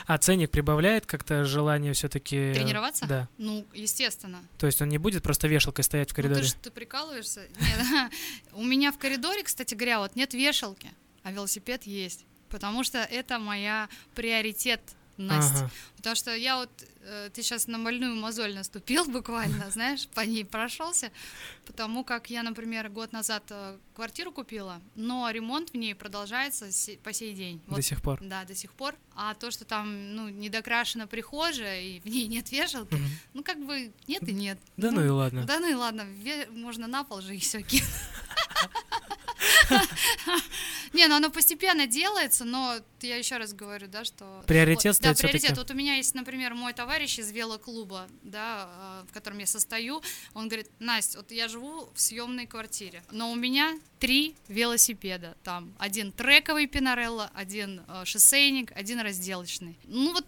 А 0.06 0.18
ценник 0.18 0.52
прибавляет 0.52 1.06
как-то 1.06 1.44
желание 1.46 1.94
все-таки... 1.94 2.54
Тренироваться? 2.54 3.06
Да. 3.08 3.28
Ну, 3.38 3.66
естественно. 3.74 4.44
То 4.58 4.68
есть 4.68 4.82
он 4.82 4.90
не 4.90 4.98
будет 4.98 5.24
просто 5.24 5.48
вешалкой 5.48 5.84
стоять 5.84 6.10
в 6.10 6.12
Ну, 6.12 6.16
коридоре? 6.16 6.42
ты, 6.42 6.48
ж- 6.48 6.54
ты 6.54 6.72
прикалываешься? 6.72 7.48
Нет, 7.60 8.12
у 8.54 8.64
меня 8.64 8.92
в 8.92 8.98
коридоре, 8.98 9.44
кстати 9.44 9.74
говоря, 9.76 10.00
вот 10.00 10.16
нет 10.16 10.34
вешалки, 10.34 10.90
а 11.24 11.32
велосипед 11.32 11.84
есть. 11.84 12.26
Потому 12.50 12.84
что 12.84 13.00
это 13.00 13.40
моя 13.40 13.90
приоритет 14.14 14.82
Настя. 15.18 15.58
Ага. 15.60 15.72
Потому 15.98 16.16
что 16.16 16.36
я 16.36 16.58
вот, 16.58 16.70
э, 17.02 17.30
ты 17.34 17.42
сейчас 17.42 17.68
на 17.68 17.80
больную 17.80 18.16
мозоль 18.16 18.54
наступил 18.54 19.06
буквально, 19.12 19.70
знаешь, 19.72 20.08
по 20.10 20.22
ней 20.22 20.44
прошелся, 20.46 21.12
потому 21.66 22.04
как 22.04 22.30
я, 22.30 22.44
например, 22.44 22.90
год 22.90 23.12
назад 23.14 23.44
э, 23.50 23.78
квартиру 23.96 24.32
купила, 24.32 24.82
но 24.96 25.30
ремонт 25.32 25.72
в 25.72 25.76
ней 25.78 25.96
продолжается 25.96 26.68
по 27.04 27.14
сей 27.14 27.34
день. 27.34 27.62
До 27.68 27.76
Вот, 27.76 27.86
сих 27.86 28.02
пор. 28.02 28.20
да, 28.22 28.44
до 28.44 28.54
сих 28.56 28.72
пор. 28.74 28.96
А 29.16 29.34
то, 29.36 29.52
что 29.52 29.64
там, 29.66 30.16
ну, 30.16 30.28
недокрашена 30.30 31.08
прихожая, 31.08 31.82
и 31.82 32.00
в 32.02 32.06
ней 32.06 32.28
нет 32.28 32.52
вешалки, 32.52 32.96
Мгм. 32.96 33.10
ну, 33.36 33.44
как 33.44 33.66
бы 33.66 33.94
нет 34.08 34.28
и 34.28 34.34
нет. 34.34 34.60
Да 34.78 34.92
ну 34.92 35.04
и 35.06 35.10
ладно. 35.10 35.46
Да 35.46 35.60
ну 35.60 35.70
и 35.72 35.74
ладно, 35.74 36.06
можно 36.52 36.88
на 36.88 37.04
пол 37.04 37.22
же 37.22 37.36
и 37.36 37.40
все 37.40 37.62
кинуть. 37.62 37.86
Не, 40.96 41.08
ну 41.08 41.16
оно 41.16 41.30
постепенно 41.30 41.88
делается, 41.88 42.46
но 42.46 42.76
я 43.02 43.18
еще 43.18 43.38
раз 43.38 43.54
говорю, 43.54 43.88
да, 43.88 44.06
что... 44.06 44.44
Приоритет 44.48 44.96
Вот, 44.96 45.02
Да, 45.02 45.14
стоит 45.14 45.18
всё-таки. 45.18 45.40
приоритет. 45.40 45.58
Вот 45.58 45.72
у 45.72 45.74
меня 45.74 45.96
есть, 45.96 46.16
например, 46.16 46.54
мой 46.56 46.72
товарищ 46.74 47.20
из 47.20 47.32
велоклуба, 47.32 48.08
да, 48.24 49.02
э, 49.04 49.08
в 49.10 49.14
котором 49.14 49.40
я 49.40 49.46
состою, 49.46 50.02
он 50.34 50.48
говорит, 50.48 50.70
Настя, 50.80 51.18
вот 51.18 51.32
я 51.32 51.48
живу 51.50 51.90
в 51.94 52.00
съемной 52.00 52.48
квартире, 52.48 53.04
но 53.12 53.32
у 53.32 53.36
меня 53.36 53.78
три 54.00 54.36
велосипеда, 54.48 55.36
там, 55.44 55.74
один 55.78 56.12
трековый 56.14 56.68
Пинарелло, 56.68 57.30
один 57.34 57.82
э, 57.88 58.06
шоссейник, 58.06 58.72
один 58.76 59.02
разделочный. 59.02 59.78
Ну 59.88 60.14
вот 60.14 60.26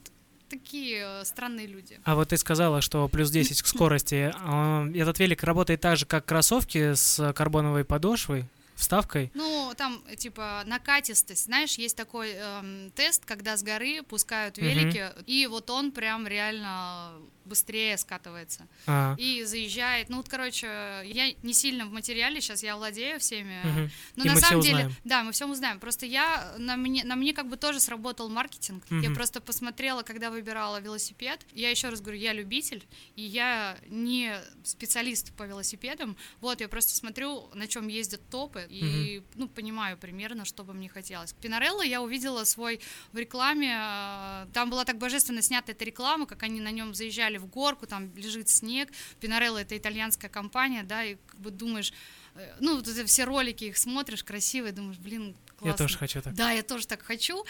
такие 0.49 1.21
э, 1.21 1.25
странные 1.25 1.67
люди. 1.67 1.99
А 2.03 2.15
вот 2.15 2.29
ты 2.29 2.37
сказала, 2.37 2.81
что 2.81 3.07
плюс 3.07 3.29
10 3.29 3.61
к 3.61 3.67
скорости. 3.67 4.33
А, 4.35 4.85
Этот 4.93 5.19
велик 5.19 5.43
работает 5.43 5.81
так 5.81 5.97
же, 5.97 6.05
как 6.05 6.25
кроссовки 6.25 6.93
с 6.93 7.33
карбоновой 7.33 7.85
подошвой, 7.85 8.45
вставкой. 8.77 9.31
Ну, 9.33 9.73
там, 9.75 10.01
типа, 10.17 10.63
накатистость. 10.65 11.45
Знаешь, 11.45 11.77
есть 11.77 11.97
такой 11.97 12.31
эм, 12.31 12.91
тест, 12.95 13.25
когда 13.25 13.57
с 13.57 13.63
горы 13.63 14.03
пускают 14.03 14.57
велики, 14.57 15.11
и 15.25 15.47
вот 15.47 15.69
он 15.69 15.91
прям 15.91 16.27
реально 16.27 17.11
быстрее 17.43 17.97
скатывается. 17.97 18.67
А, 18.87 19.15
И 19.17 19.43
заезжает. 19.45 20.09
Ну, 20.09 20.17
вот, 20.17 20.27
короче, 20.27 20.67
я 21.05 21.31
не 21.43 21.53
сильно 21.53 21.85
в 21.85 21.91
материале, 21.93 22.41
сейчас 22.41 22.61
я 22.61 22.75
владею 22.75 23.19
всеми. 23.21 23.61
мгм. 23.63 23.91
Но 24.17 24.23
И 24.25 24.27
на 24.27 24.33
мы 24.33 24.41
самом 24.41 24.61
деле, 24.61 24.75
узнаем. 24.75 24.95
да, 25.05 25.23
мы 25.23 25.31
все 25.31 25.47
узнаем. 25.47 25.79
Просто 25.79 26.05
я 26.05 26.53
на 26.57 26.75
мне, 26.75 27.05
на 27.05 27.15
мне 27.15 27.33
как 27.33 27.47
бы 27.47 27.55
тоже 27.55 27.79
сработал 27.79 28.27
маркетинг. 28.29 28.83
Я 28.89 28.97
Мгм. 28.97 29.15
просто 29.15 29.39
посмотрела, 29.39 30.03
когда 30.03 30.29
выбирала 30.29 30.81
велосипед. 30.81 31.45
Я 31.53 31.69
еще 31.69 31.87
раз 31.87 32.01
говорю, 32.01 32.19
я 32.19 32.33
любитель, 32.33 32.85
и 33.15 33.21
я 33.21 33.77
не 33.87 34.35
специалист 34.65 35.31
по 35.33 35.43
велосипедам. 35.43 36.17
Вот, 36.41 36.59
я 36.59 36.67
просто 36.67 36.93
смотрю, 36.97 37.49
на 37.53 37.67
чем 37.69 37.87
ездят 37.87 38.19
топы, 38.29 38.66
и 38.69 39.23
ну, 39.35 39.47
понимаю 39.47 39.97
примерно, 39.97 40.45
что 40.45 40.63
бы 40.63 40.73
мне 40.73 40.89
хотелось. 40.89 41.33
Пинарелло 41.33 41.81
я 41.81 42.01
увидела 42.01 42.43
свой 42.43 42.79
в 43.13 43.17
рекламе. 43.17 43.75
э, 43.77 44.47
Там 44.53 44.69
была 44.69 44.85
так 44.85 44.97
божественно 44.97 45.41
снята 45.41 45.71
эта 45.71 45.85
реклама, 45.85 46.25
как 46.25 46.43
они 46.43 46.61
на 46.61 46.71
нем 46.71 46.93
заезжали 46.93 47.37
в 47.37 47.45
горку, 47.47 47.87
там 47.87 48.13
лежит 48.15 48.49
снег. 48.49 48.89
Пинарелло 49.19 49.57
это 49.57 49.77
итальянская 49.77 50.29
компания, 50.29 50.83
да, 50.83 51.03
и 51.03 51.15
как 51.27 51.39
бы 51.39 51.51
думаешь, 51.51 51.93
э, 52.35 52.55
ну, 52.59 52.75
вот 52.75 52.87
это 52.87 53.05
все 53.05 53.23
ролики 53.23 53.65
их 53.65 53.77
смотришь, 53.77 54.23
красивые, 54.23 54.71
думаешь, 54.73 54.97
блин, 54.97 55.35
классно. 55.57 55.67
Я 55.67 55.73
тоже 55.87 55.97
хочу 55.97 56.21
так. 56.21 56.33
Да, 56.33 56.51
я 56.51 56.63
тоже 56.63 56.87
так 56.87 57.01
хочу. 57.01 57.45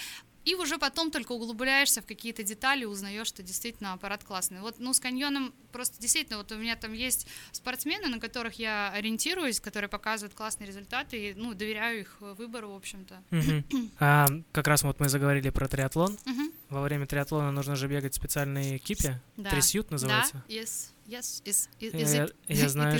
И 0.47 0.55
уже 0.55 0.77
потом 0.77 1.11
только 1.11 1.33
углубляешься 1.33 2.01
в 2.01 2.05
какие-то 2.05 2.41
детали, 2.41 2.85
узнаешь, 2.85 3.27
что 3.27 3.43
действительно 3.43 3.91
аппарат 3.91 4.23
классный. 4.23 4.61
Вот, 4.61 4.75
ну, 4.79 4.93
с 4.93 4.99
каньоном 5.01 5.53
просто 5.73 5.99
действительно, 5.99 6.37
вот 6.37 6.49
у 6.53 6.55
меня 6.55 6.77
там 6.77 6.93
есть 6.93 7.27
спортсмены, 7.51 8.07
на 8.07 8.17
которых 8.17 8.53
я 8.53 8.89
ориентируюсь, 8.91 9.59
которые 9.59 9.89
показывают 9.89 10.33
классные 10.33 10.67
результаты, 10.67 11.17
и, 11.17 11.33
ну, 11.33 11.53
доверяю 11.53 11.99
их 11.99 12.15
выбору, 12.21 12.71
в 12.71 12.75
общем-то. 12.77 13.21
А, 13.99 14.27
как 14.53 14.67
раз 14.67 14.83
вот 14.83 15.01
мы 15.01 15.09
заговорили 15.09 15.49
про 15.49 15.67
триатлон. 15.67 16.17
Во 16.69 16.81
время 16.81 17.07
триатлона 17.07 17.51
нужно 17.51 17.75
же 17.75 17.87
бегать 17.89 18.13
в 18.13 18.15
специальные 18.15 18.77
кипи. 18.79 19.15
Да. 19.35 19.49
Трясют 19.49 19.91
называется. 19.91 20.43
Да, 20.47 20.53
yes, 20.53 20.91
yes, 21.07 21.43
is, 21.43 21.67
is, 21.81 21.93
is 21.93 22.27
it? 22.27 22.35
я 22.47 22.65
It 22.65 22.69
знаю. 22.69 22.99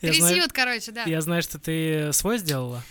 Я 0.00 0.10
Трясют, 0.12 0.52
короче, 0.52 0.92
да. 0.92 1.04
Я 1.04 1.22
знаю, 1.22 1.42
что 1.42 1.58
ты 1.58 2.12
свой 2.12 2.36
сделала. 2.36 2.82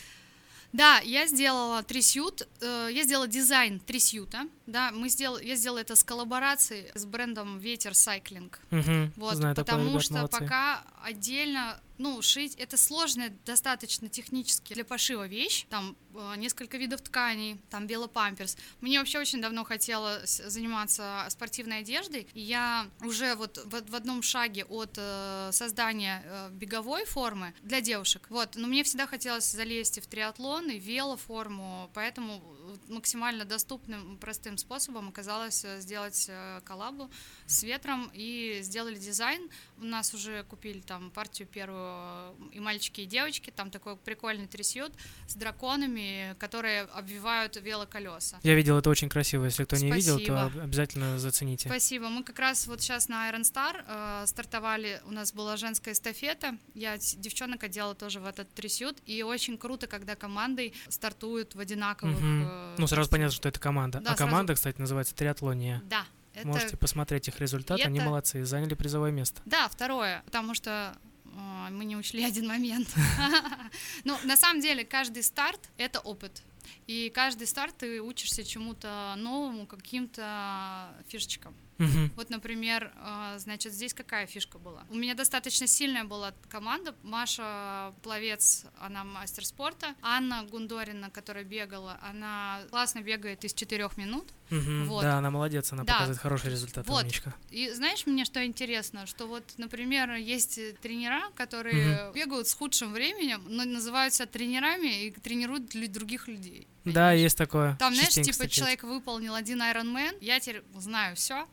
Да, 0.73 0.99
я 0.99 1.27
сделала 1.27 1.83
трясют, 1.83 2.47
э, 2.61 2.89
я 2.91 3.03
сделала 3.03 3.27
дизайн 3.27 3.79
трясюта, 3.79 4.47
да, 4.67 4.91
мы 4.91 5.09
сделал, 5.09 5.37
я 5.39 5.55
сделала 5.55 5.79
это 5.79 5.95
с 5.95 6.03
коллаборацией 6.03 6.85
с 6.95 7.05
брендом 7.05 7.59
Ветер 7.59 7.93
Сайклинг. 7.93 8.59
Мгм. 8.69 9.11
Вот, 9.17 9.35
Знаю 9.35 9.55
потому 9.55 9.89
ребят, 9.89 10.03
что 10.03 10.13
молодцы. 10.13 10.39
пока 10.39 10.83
отдельно, 11.03 11.79
ну, 12.01 12.19
шить, 12.23 12.55
это 12.55 12.77
сложная 12.77 13.31
достаточно 13.45 14.09
технически 14.09 14.73
для 14.73 14.83
пошива 14.83 15.27
вещь, 15.27 15.65
там 15.69 15.95
э, 16.15 16.33
несколько 16.37 16.77
видов 16.77 17.01
тканей, 17.01 17.59
там 17.69 17.85
велопамперс. 17.85 18.57
Мне 18.81 18.97
вообще 18.97 19.19
очень 19.19 19.39
давно 19.39 19.63
хотелось 19.63 20.41
заниматься 20.45 21.27
спортивной 21.29 21.79
одеждой, 21.79 22.27
и 22.33 22.41
я 22.41 22.87
уже 23.01 23.35
вот 23.35 23.59
в, 23.65 23.91
в 23.91 23.95
одном 23.95 24.23
шаге 24.23 24.65
от 24.65 24.95
э, 24.97 25.49
создания 25.53 26.23
э, 26.25 26.49
беговой 26.51 27.05
формы 27.05 27.53
для 27.61 27.81
девушек, 27.81 28.25
вот, 28.29 28.55
но 28.55 28.67
мне 28.67 28.83
всегда 28.83 29.05
хотелось 29.05 29.51
залезть 29.51 30.01
в 30.01 30.07
триатлон, 30.07 30.71
и 30.71 30.79
в 30.79 30.83
велоформу, 30.83 31.91
поэтому 31.93 32.41
максимально 32.87 33.45
доступным, 33.45 34.17
простым 34.17 34.57
способом 34.57 35.09
оказалось 35.09 35.63
э, 35.65 35.79
сделать 35.79 36.25
э, 36.29 36.61
коллабу 36.65 37.09
с 37.45 37.63
ветром 37.63 38.09
и 38.13 38.59
сделали 38.61 38.95
дизайн. 38.95 39.49
У 39.81 39.85
нас 39.85 40.13
уже 40.13 40.43
купили 40.43 40.79
там 40.79 41.09
партию 41.09 41.47
первую 41.47 41.81
э, 41.81 42.33
и 42.53 42.59
мальчики, 42.59 43.01
и 43.01 43.05
девочки. 43.07 43.49
Там 43.49 43.71
такой 43.71 43.95
прикольный 43.97 44.45
трясет 44.45 44.91
с 45.27 45.33
драконами, 45.33 46.35
которые 46.37 46.83
обвивают 46.83 47.55
велоколеса. 47.55 48.39
Я 48.43 48.53
видел 48.53 48.77
это 48.77 48.91
очень 48.91 49.09
красиво. 49.09 49.45
Если 49.45 49.63
кто 49.63 49.75
не 49.77 49.91
видел, 49.91 50.19
то 50.19 50.23
Спасибо. 50.25 50.43
об- 50.43 50.59
обязательно 50.59 51.17
зацените. 51.17 51.67
Спасибо. 51.67 52.09
Мы 52.09 52.23
как 52.23 52.37
раз 52.37 52.67
вот 52.67 52.81
сейчас 52.81 53.09
на 53.09 53.27
Iron 53.31 53.41
Star 53.41 53.83
э, 53.87 54.27
стартовали. 54.27 55.01
У 55.05 55.11
нас 55.11 55.33
была 55.33 55.57
женская 55.57 55.93
эстафета. 55.93 56.57
Я 56.75 56.97
девчонок 56.97 57.63
одела 57.63 57.95
тоже 57.95 58.19
в 58.19 58.25
этот 58.27 58.53
трясют. 58.53 58.99
И 59.07 59.23
очень 59.23 59.57
круто, 59.57 59.87
когда 59.87 60.15
командой 60.15 60.75
стартуют 60.89 61.55
в 61.55 61.59
одинаковых... 61.59 62.17
Э, 62.21 62.75
Ну, 62.77 62.85
сразу 62.85 63.09
понятно, 63.09 63.33
что 63.35 63.49
это 63.49 63.59
команда. 63.59 63.99
Да, 63.99 64.11
а 64.11 64.15
сразу. 64.15 64.29
команда, 64.29 64.53
кстати, 64.53 64.79
называется 64.79 65.15
триатлония. 65.15 65.81
Да. 65.89 66.05
Это... 66.33 66.47
Можете 66.47 66.77
посмотреть 66.77 67.27
их 67.27 67.39
результат. 67.39 67.79
и 67.79 67.83
Они 67.83 67.99
это- 67.99 68.07
молодцы, 68.07 68.43
заняли 68.45 68.73
призовое 68.73 69.11
место. 69.11 69.41
Да, 69.45 69.67
второе, 69.67 70.21
потому 70.25 70.53
что 70.53 70.95
э, 71.25 71.67
мы 71.71 71.85
не 71.85 71.95
учли 71.97 72.23
один 72.31 72.47
момент. 72.47 72.87
Ну, 74.03 74.17
на 74.23 74.35
самом 74.37 74.61
деле, 74.61 74.83
каждый 74.85 75.23
старт— 75.23 75.69
это 75.77 75.99
опыт. 75.99 76.41
И 76.87 77.11
каждый 77.13 77.47
старт 77.47 77.75
ты 77.77 78.01
учишься 78.01 78.43
чему-то 78.43 79.13
новому, 79.17 79.65
каким-то 79.65 80.93
фишечкам. 81.07 81.55
Мгм. 81.81 82.11
Вот, 82.15 82.29
например, 82.29 82.91
э, 82.95 83.35
значит, 83.39 83.73
здесь 83.73 83.93
какая 83.93 84.27
фишка 84.27 84.59
была? 84.59 84.83
У 84.89 84.95
меня 84.95 85.15
достаточно 85.15 85.67
сильная 85.67 86.03
была 86.03 86.33
команда. 86.49 86.93
Маша 87.03 87.93
Пловец, 88.03 88.65
она 88.79 89.03
мастер 89.03 89.45
спорта. 89.45 89.95
Анна 90.01 90.43
Гундорина, 90.43 91.09
которая 91.09 91.43
бегала, 91.43 91.97
она 92.01 92.61
классно 92.69 93.01
бегает 93.01 93.43
из 93.45 93.53
четырех 93.53 93.97
минут. 93.97 94.27
Мгм. 94.49 94.85
Вот. 94.87 95.01
Да, 95.01 95.17
она 95.17 95.31
молодец, 95.31 95.71
она 95.71 95.83
Да. 95.83 95.93
показывает 95.93 96.19
хороший 96.19 96.51
результат, 96.51 96.87
Вот. 96.87 97.01
умничка. 97.03 97.33
И 97.49 97.69
знаешь, 97.71 98.05
мне 98.05 98.25
что 98.25 98.45
интересно, 98.45 99.05
что 99.07 99.27
вот, 99.27 99.43
например, 99.57 100.11
есть 100.15 100.59
тренера, 100.81 101.21
которые 101.35 102.11
бегают 102.13 102.47
с 102.47 102.53
худшим 102.53 102.91
временем, 102.93 103.43
но 103.47 103.63
называют 103.65 104.13
себя 104.13 104.25
тренерами 104.27 105.05
и 105.05 105.11
тренируют 105.11 105.69
других 105.91 106.27
людей. 106.27 106.67
Да, 106.83 106.91
Понимаешь? 106.91 107.21
есть 107.21 107.37
такое. 107.37 107.75
Там, 107.75 107.93
знаешь, 107.93 108.07
Частенько 108.09 108.25
типа 108.31 108.33
встречается. 108.45 108.59
человек 108.59 108.83
выполнил 108.83 109.35
один 109.35 109.61
Ironman, 109.61 110.17
я 110.19 110.39
теперь 110.39 110.63
знаю 110.75 111.15
все, 111.15 111.47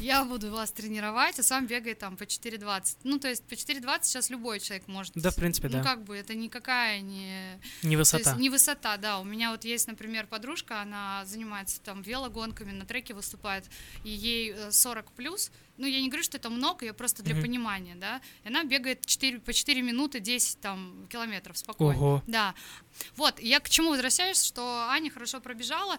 я 0.00 0.24
буду 0.24 0.50
вас 0.50 0.70
тренировать, 0.72 1.38
а 1.38 1.42
сам 1.42 1.66
бегает 1.66 1.98
там 1.98 2.16
по 2.16 2.24
4.20. 2.24 2.96
Ну, 3.04 3.18
то 3.18 3.28
есть 3.28 3.42
по 3.44 3.54
4.20 3.54 3.98
сейчас 4.02 4.30
любой 4.30 4.60
человек 4.60 4.86
может. 4.88 5.12
Да, 5.14 5.30
в 5.30 5.36
принципе, 5.36 5.68
Ну, 5.68 5.78
да. 5.78 5.82
как 5.82 6.04
бы 6.04 6.16
это 6.16 6.34
никакая 6.34 7.00
не... 7.00 7.60
Не 7.82 7.96
высота. 7.96 8.30
есть 8.30 8.40
не 8.40 8.50
высота, 8.50 8.96
да. 8.96 9.18
У 9.20 9.24
меня 9.24 9.50
вот 9.50 9.64
есть, 9.64 9.86
например, 9.86 10.26
подружка, 10.26 10.80
она 10.80 11.24
занимается 11.26 11.80
там 11.80 12.02
велогонками, 12.02 12.72
на 12.72 12.84
треке 12.84 13.14
выступает, 13.14 13.64
и 14.04 14.10
ей 14.10 14.52
э, 14.52 14.70
40 14.72 15.10
плюс. 15.12 15.50
Ну, 15.76 15.86
я 15.86 16.00
не 16.00 16.08
говорю, 16.08 16.22
что 16.22 16.36
это 16.36 16.50
много, 16.50 16.84
я 16.86 16.92
просто 16.94 17.24
для 17.24 17.34
Мгм. 17.34 17.42
понимания, 17.42 17.94
да. 17.96 18.20
И 18.44 18.48
она 18.48 18.62
бегает 18.62 19.04
4, 19.06 19.40
по 19.40 19.52
4 19.52 19.82
минуты 19.82 20.20
10 20.20 20.60
там 20.60 21.06
километров 21.10 21.58
спокойно. 21.58 21.98
Ого. 22.00 22.22
Да. 22.28 22.54
Вот, 23.16 23.40
я 23.40 23.58
к 23.58 23.68
чему 23.68 23.90
возвращаюсь, 23.90 24.40
что 24.42 24.86
Аня 24.88 25.10
хорошо 25.10 25.40
пробежала, 25.40 25.98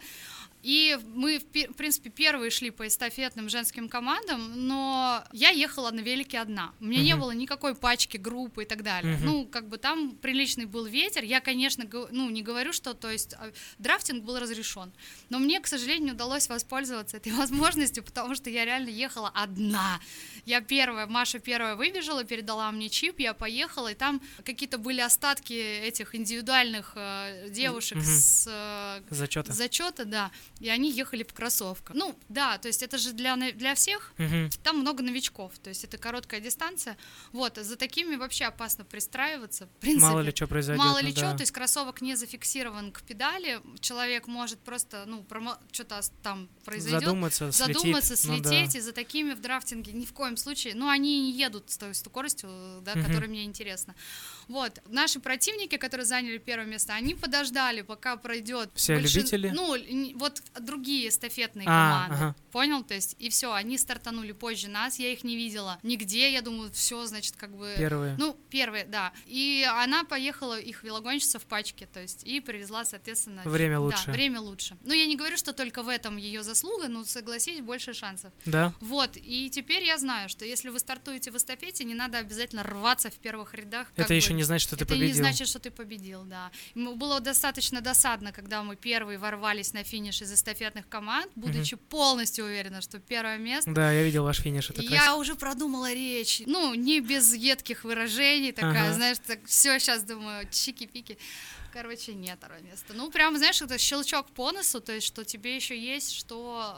и 0.66 0.98
мы, 1.14 1.38
в 1.38 1.46
пе- 1.46 1.68
в 1.68 1.74
принципе, 1.76 2.10
первые 2.10 2.50
шли 2.50 2.72
по 2.72 2.88
эстафетным 2.88 3.50
женским 3.50 3.88
командам, 3.88 4.68
но 4.68 5.24
я 5.32 5.50
ехала 5.52 5.92
на 5.92 6.00
велике 6.00 6.40
одна. 6.40 6.74
У 6.80 6.86
меня 6.86 7.04
не 7.04 7.14
Мгм. 7.14 7.22
было 7.22 7.32
никакой 7.32 7.76
пачки, 7.76 8.18
группы 8.18 8.64
и 8.64 8.66
так 8.66 8.82
далее. 8.82 9.14
Мгм. 9.18 9.26
Ну, 9.26 9.46
как 9.46 9.70
бы 9.70 9.78
там 9.78 10.16
приличный 10.16 10.66
был 10.66 10.86
ветер. 10.86 11.24
Я, 11.24 11.40
конечно, 11.40 11.86
ну, 12.12 12.30
не 12.32 12.42
говорю, 12.42 12.74
что, 12.74 12.94
то 12.96 13.12
есть, 13.12 13.34
а, 13.36 13.52
драфтинг 13.78 14.24
был 14.24 14.40
разрешен. 14.40 14.92
Но 15.30 15.38
мне, 15.40 15.60
к 15.60 15.68
сожалению, 15.68 16.06
не 16.06 16.12
удалось 16.14 16.50
воспользоваться 16.50 17.18
этой 17.18 17.32
возможностью, 17.34 18.04
потому 18.04 18.34
что 18.36 18.50
я 18.50 18.66
реально 18.66 18.90
ехала 18.90 19.30
одна. 19.36 20.00
Я 20.46 20.62
первая, 20.62 21.06
Маша 21.06 21.38
первая 21.40 21.76
выбежала, 21.76 22.24
передала 22.24 22.72
мне 22.72 22.90
чип, 22.90 23.20
я 23.20 23.34
поехала, 23.36 23.92
и 23.92 23.96
там 23.96 24.20
какие-то 24.44 24.80
были 24.80 25.02
остатки 25.02 25.54
этих 25.54 26.16
индивидуальных 26.16 26.94
э, 26.96 27.50
девушек 27.50 27.98
Мгм. 27.98 28.06
с 28.06 28.46
э, 28.50 29.02
Зачета. 29.12 29.54
зачета, 29.54 30.06
да. 30.06 30.32
И 30.60 30.70
они 30.70 30.92
ехали 30.92 31.24
в 31.24 31.34
кроссовках. 31.34 31.96
Ну, 31.96 32.18
да, 32.30 32.58
то 32.58 32.68
есть 32.68 32.82
это 32.84 32.98
же 32.98 33.12
для, 33.14 33.36
для 33.36 33.76
всех, 33.76 34.14
Мгм. 34.18 34.50
там 34.64 34.80
много 34.80 35.04
новичков, 35.04 35.54
то 35.62 35.70
есть 35.70 35.84
это 35.84 35.98
короткая 35.98 36.40
дистанция. 36.40 36.98
Вот, 37.32 37.58
за 37.58 37.76
такими 37.76 38.16
вообще 38.16 38.46
опасно 38.46 38.86
пристраиваться, 38.86 39.68
в 39.68 39.80
принципе. 39.82 40.06
Мало 40.06 40.20
ли 40.22 40.32
что 40.36 40.48
произойдет. 40.48 40.84
Мало 40.84 41.00
ну 41.02 41.08
ли 41.08 41.14
да. 41.14 41.22
что, 41.22 41.38
то 41.38 41.42
есть 41.42 41.52
кроссовок 41.52 42.02
не 42.02 42.16
зафиксирован 42.16 42.92
к 42.92 43.02
педали, 43.02 43.60
человек 43.82 44.28
может 44.28 44.60
просто, 44.60 45.04
ну, 45.06 45.26
что-то 45.72 46.00
там 46.24 46.48
произойдет, 46.64 47.02
Задуматься, 47.02 47.52
слетит. 47.52 47.76
задуматься, 47.76 48.16
Ну 48.28 48.40
да. 48.42 48.50
слететь, 48.50 48.76
и 48.76 48.80
за 48.80 48.92
такими 48.94 49.34
в 49.34 49.42
драфтинге 49.42 49.92
ни 49.92 50.06
в 50.06 50.14
коем 50.14 50.38
случае, 50.38 50.76
ну, 50.76 50.88
они 50.88 51.22
не 51.22 51.32
едут 51.32 51.70
с 51.70 51.78
той 51.78 51.94
скоростью, 51.94 52.50
да, 52.82 52.96
Мгм. 52.96 53.06
которая 53.06 53.30
мне 53.30 53.44
интересна. 53.44 53.96
Вот, 54.48 54.80
наши 54.88 55.20
противники, 55.20 55.78
которые 55.78 56.06
заняли 56.06 56.38
первое 56.38 56.68
место, 56.68 56.94
они 56.94 57.16
подождали, 57.16 57.82
пока 57.82 58.16
пройдет. 58.16 58.70
Все 58.76 58.98
любители? 58.98 59.50
Ну, 59.50 59.76
вот 60.18 60.42
другие 60.60 61.10
эстафетные 61.10 61.68
А, 61.68 62.06
команды. 62.08 62.16
ага. 62.16 62.36
Понял? 62.52 62.84
То 62.84 62.94
есть, 62.94 63.16
и 63.20 63.30
все, 63.30 63.52
они 63.54 63.78
стартанули 63.78 64.32
позже 64.32 64.68
нас, 64.70 64.98
я 65.00 65.12
их 65.12 65.24
не 65.24 65.36
видела 65.36 65.80
нигде, 65.84 66.32
я 66.32 66.42
думаю, 66.42 66.72
все, 66.72 67.06
значит, 67.06 67.36
как 67.36 67.56
бы... 67.56 67.74
Первые. 67.78 68.16
Ну, 68.18 68.38
первые, 68.50 68.86
да. 68.86 69.12
И 69.26 69.66
она 69.70 70.04
поехала, 70.06 70.58
их 70.60 70.84
велогонщица 70.84 71.40
в 71.40 71.46
пачке, 71.46 71.86
то 71.86 72.02
есть, 72.02 72.24
и 72.24 72.40
привезла, 72.40 72.86
соответственно... 72.86 73.42
Время 73.46 73.76
Да, 73.76 73.82
лучше. 73.82 74.12
время 74.12 74.40
лучше. 74.40 74.78
Ну, 74.84 74.94
я 74.94 75.06
не 75.06 75.16
говорю, 75.16 75.38
что 75.38 75.52
только 75.54 75.84
в 75.84 75.90
этом 75.90 76.18
ее 76.18 76.44
заслуга, 76.44 76.88
но 76.88 77.04
согласись, 77.04 77.60
больше 77.62 77.94
шансов. 77.94 78.32
Да? 78.46 78.74
Вот, 78.80 79.18
и 79.18 79.50
теперь 79.50 79.84
я 79.84 79.98
знаю, 79.98 80.30
что 80.30 80.46
если 80.46 80.70
вы 80.70 80.80
стартуете 80.80 81.32
в 81.32 81.36
эстафете, 81.38 81.84
не 81.84 81.94
надо 81.96 82.20
обязательно 82.20 82.64
рваться 82.64 83.10
в 83.10 83.16
первых 83.16 83.54
рядах. 83.54 83.92
Это 83.96 84.14
еще 84.14 84.30
бы. 84.30 84.36
не 84.36 84.44
значит, 84.44 84.68
что 84.68 84.78
ты 84.78 84.84
Это 84.86 84.94
победил. 84.94 85.08
не 85.08 85.14
значит, 85.14 85.48
что 85.48 85.60
ты 85.60 85.72
победил, 85.72 86.24
да. 86.24 86.52
Было 86.76 87.20
достаточно 87.20 87.82
досадно, 87.82 88.32
когда 88.32 88.64
мы 88.64 88.76
первые 88.76 89.18
ворвались 89.18 89.74
на 89.74 89.84
финиш 89.84 90.22
из 90.22 90.32
эстафетных 90.36 90.88
команд, 90.88 91.32
будучи 91.36 91.76
полностью 91.76 92.46
уверена, 92.46 92.82
что 92.82 93.00
первое 93.00 93.38
место. 93.38 93.72
Да, 93.72 93.92
я 93.92 94.04
видел 94.04 94.24
ваш 94.24 94.40
финиш. 94.42 94.70
Это 94.70 94.82
красиво. 94.82 94.94
я 94.94 95.16
уже 95.18 95.36
продумала 95.36 95.92
речь, 95.92 96.44
ну, 96.46 96.74
не 96.76 97.00
без 97.00 97.34
едких 97.34 97.84
выражений, 97.84 98.52
такая, 98.52 98.86
Ага. 98.86 98.94
знаешь, 98.94 99.18
так 99.26 99.40
все 99.46 99.80
сейчас 99.80 100.04
думаю, 100.04 100.48
чики-пики. 100.52 101.18
Короче, 101.76 102.14
нет 102.14 102.38
второе 102.40 102.62
место. 102.62 102.94
Ну, 102.94 103.12
прям, 103.12 103.36
знаешь, 103.36 103.62
это 103.62 103.78
щелчок 103.78 104.28
по 104.32 104.54
носу, 104.54 104.80
то 104.80 104.94
есть, 104.94 105.06
что 105.08 105.26
тебе 105.26 105.58
еще 105.58 105.78
есть, 105.78 106.14
что... 106.14 106.74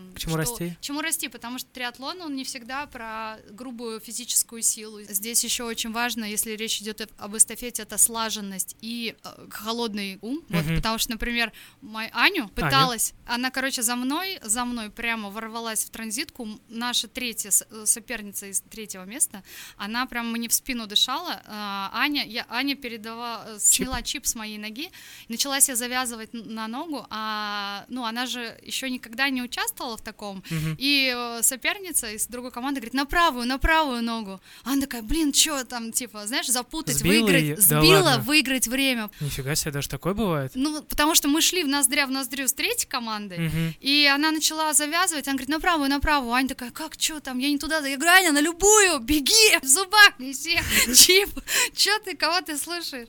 эм, 0.00 0.14
К 0.14 0.18
чему 0.18 0.30
что- 0.32 0.38
расти? 0.38 0.70
к 0.70 0.80
чему 0.80 1.00
расти, 1.02 1.28
потому 1.28 1.58
что 1.58 1.68
триатлон, 1.70 2.22
он 2.22 2.34
не 2.34 2.44
всегда 2.44 2.86
про 2.86 3.36
грубую 3.50 4.00
физическую 4.00 4.62
силу. 4.62 5.02
Здесь 5.02 5.44
еще 5.44 5.64
очень 5.64 5.92
важно, 5.92 6.24
если 6.24 6.52
речь 6.52 6.80
идет 6.80 7.10
об 7.18 7.36
эстафете, 7.36 7.82
это 7.82 7.98
слаженность 7.98 8.74
и 8.80 9.16
э, 9.22 9.46
холодный 9.50 10.18
ум. 10.22 10.42
Вот, 10.48 10.64
Мгм. 10.64 10.76
потому 10.76 10.96
что, 10.96 11.10
например, 11.12 11.52
мою 11.82 12.08
Аню 12.14 12.48
пыталась, 12.48 13.12
она, 13.26 13.50
короче, 13.50 13.82
за 13.82 13.96
мной, 13.96 14.38
за 14.42 14.64
мной 14.64 14.88
прямо 14.90 15.28
ворвалась 15.28 15.84
в 15.84 15.90
транзитку. 15.90 16.48
Наша 16.70 17.06
третья 17.06 17.50
э, 17.70 17.84
соперница 17.84 18.46
из 18.46 18.62
третьего 18.62 19.04
места, 19.04 19.42
она 19.76 20.06
прям 20.06 20.32
мне 20.32 20.48
в 20.48 20.54
спину 20.54 20.86
дышала. 20.86 21.42
А, 21.44 21.90
Аня, 21.92 22.24
я, 22.24 22.46
Аня 22.48 22.76
передала, 22.76 23.44
э, 23.46 23.58
сняла 23.60 24.00
чип 24.02 24.24
с 24.24 24.37
моей 24.38 24.58
ноги, 24.58 24.90
начала 25.28 25.60
себя 25.60 25.76
завязывать 25.76 26.30
на 26.32 26.68
ногу, 26.68 27.06
а, 27.10 27.84
ну, 27.88 28.04
она 28.04 28.26
же 28.26 28.58
еще 28.62 28.88
никогда 28.90 29.28
не 29.30 29.42
участвовала 29.42 29.96
в 29.96 30.00
таком, 30.02 30.42
Мгм. 30.50 30.76
и 30.78 31.12
э, 31.16 31.42
соперница 31.42 32.10
из 32.12 32.26
другой 32.26 32.50
команды 32.52 32.80
говорит, 32.80 32.94
на 32.94 33.04
правую, 33.06 33.46
на 33.46 33.58
правую 33.58 34.02
ногу. 34.02 34.40
А 34.64 34.70
Она 34.72 34.80
такая, 34.82 35.02
блин, 35.02 35.32
что 35.34 35.64
там, 35.64 35.92
типа, 35.92 36.26
знаешь, 36.26 36.46
запутать, 36.46 36.96
Сбила 36.96 37.26
выиграть? 37.26 37.68
Да 37.68 37.80
сбила, 37.80 38.00
ладно? 38.04 38.22
выиграть 38.24 38.68
время. 38.68 39.10
Нифига 39.20 39.54
себе, 39.54 39.72
даже 39.72 39.88
такое 39.88 40.14
бывает. 40.14 40.52
Ну, 40.54 40.82
потому 40.82 41.14
что 41.14 41.28
мы 41.28 41.40
шли 41.42 41.64
в 41.64 41.68
ноздря 41.68 42.06
в 42.06 42.10
ноздрю 42.10 42.46
с 42.48 42.52
третьей 42.52 42.88
командой, 42.88 43.38
Мгм. 43.38 43.74
и 43.80 44.06
она 44.14 44.30
начала 44.30 44.72
завязывать, 44.72 45.26
она 45.28 45.34
говорит, 45.34 45.48
на 45.50 45.60
правую, 45.60 45.90
на 45.90 46.00
правую. 46.00 46.32
Аня 46.32 46.48
такая, 46.48 46.70
как, 46.70 46.94
что 46.98 47.20
там, 47.20 47.38
я 47.38 47.48
не 47.50 47.58
туда, 47.58 47.78
я 47.86 47.96
говорю, 47.96 48.12
Аня, 48.12 48.32
на 48.32 48.40
любую, 48.40 48.98
беги, 49.00 49.58
в 49.62 49.66
зубах 49.66 50.18
неси 50.18 50.58
чип, 50.94 51.30
что 51.76 51.98
ты, 52.04 52.16
кого 52.16 52.40
ты 52.40 52.56
слышишь? 52.56 53.08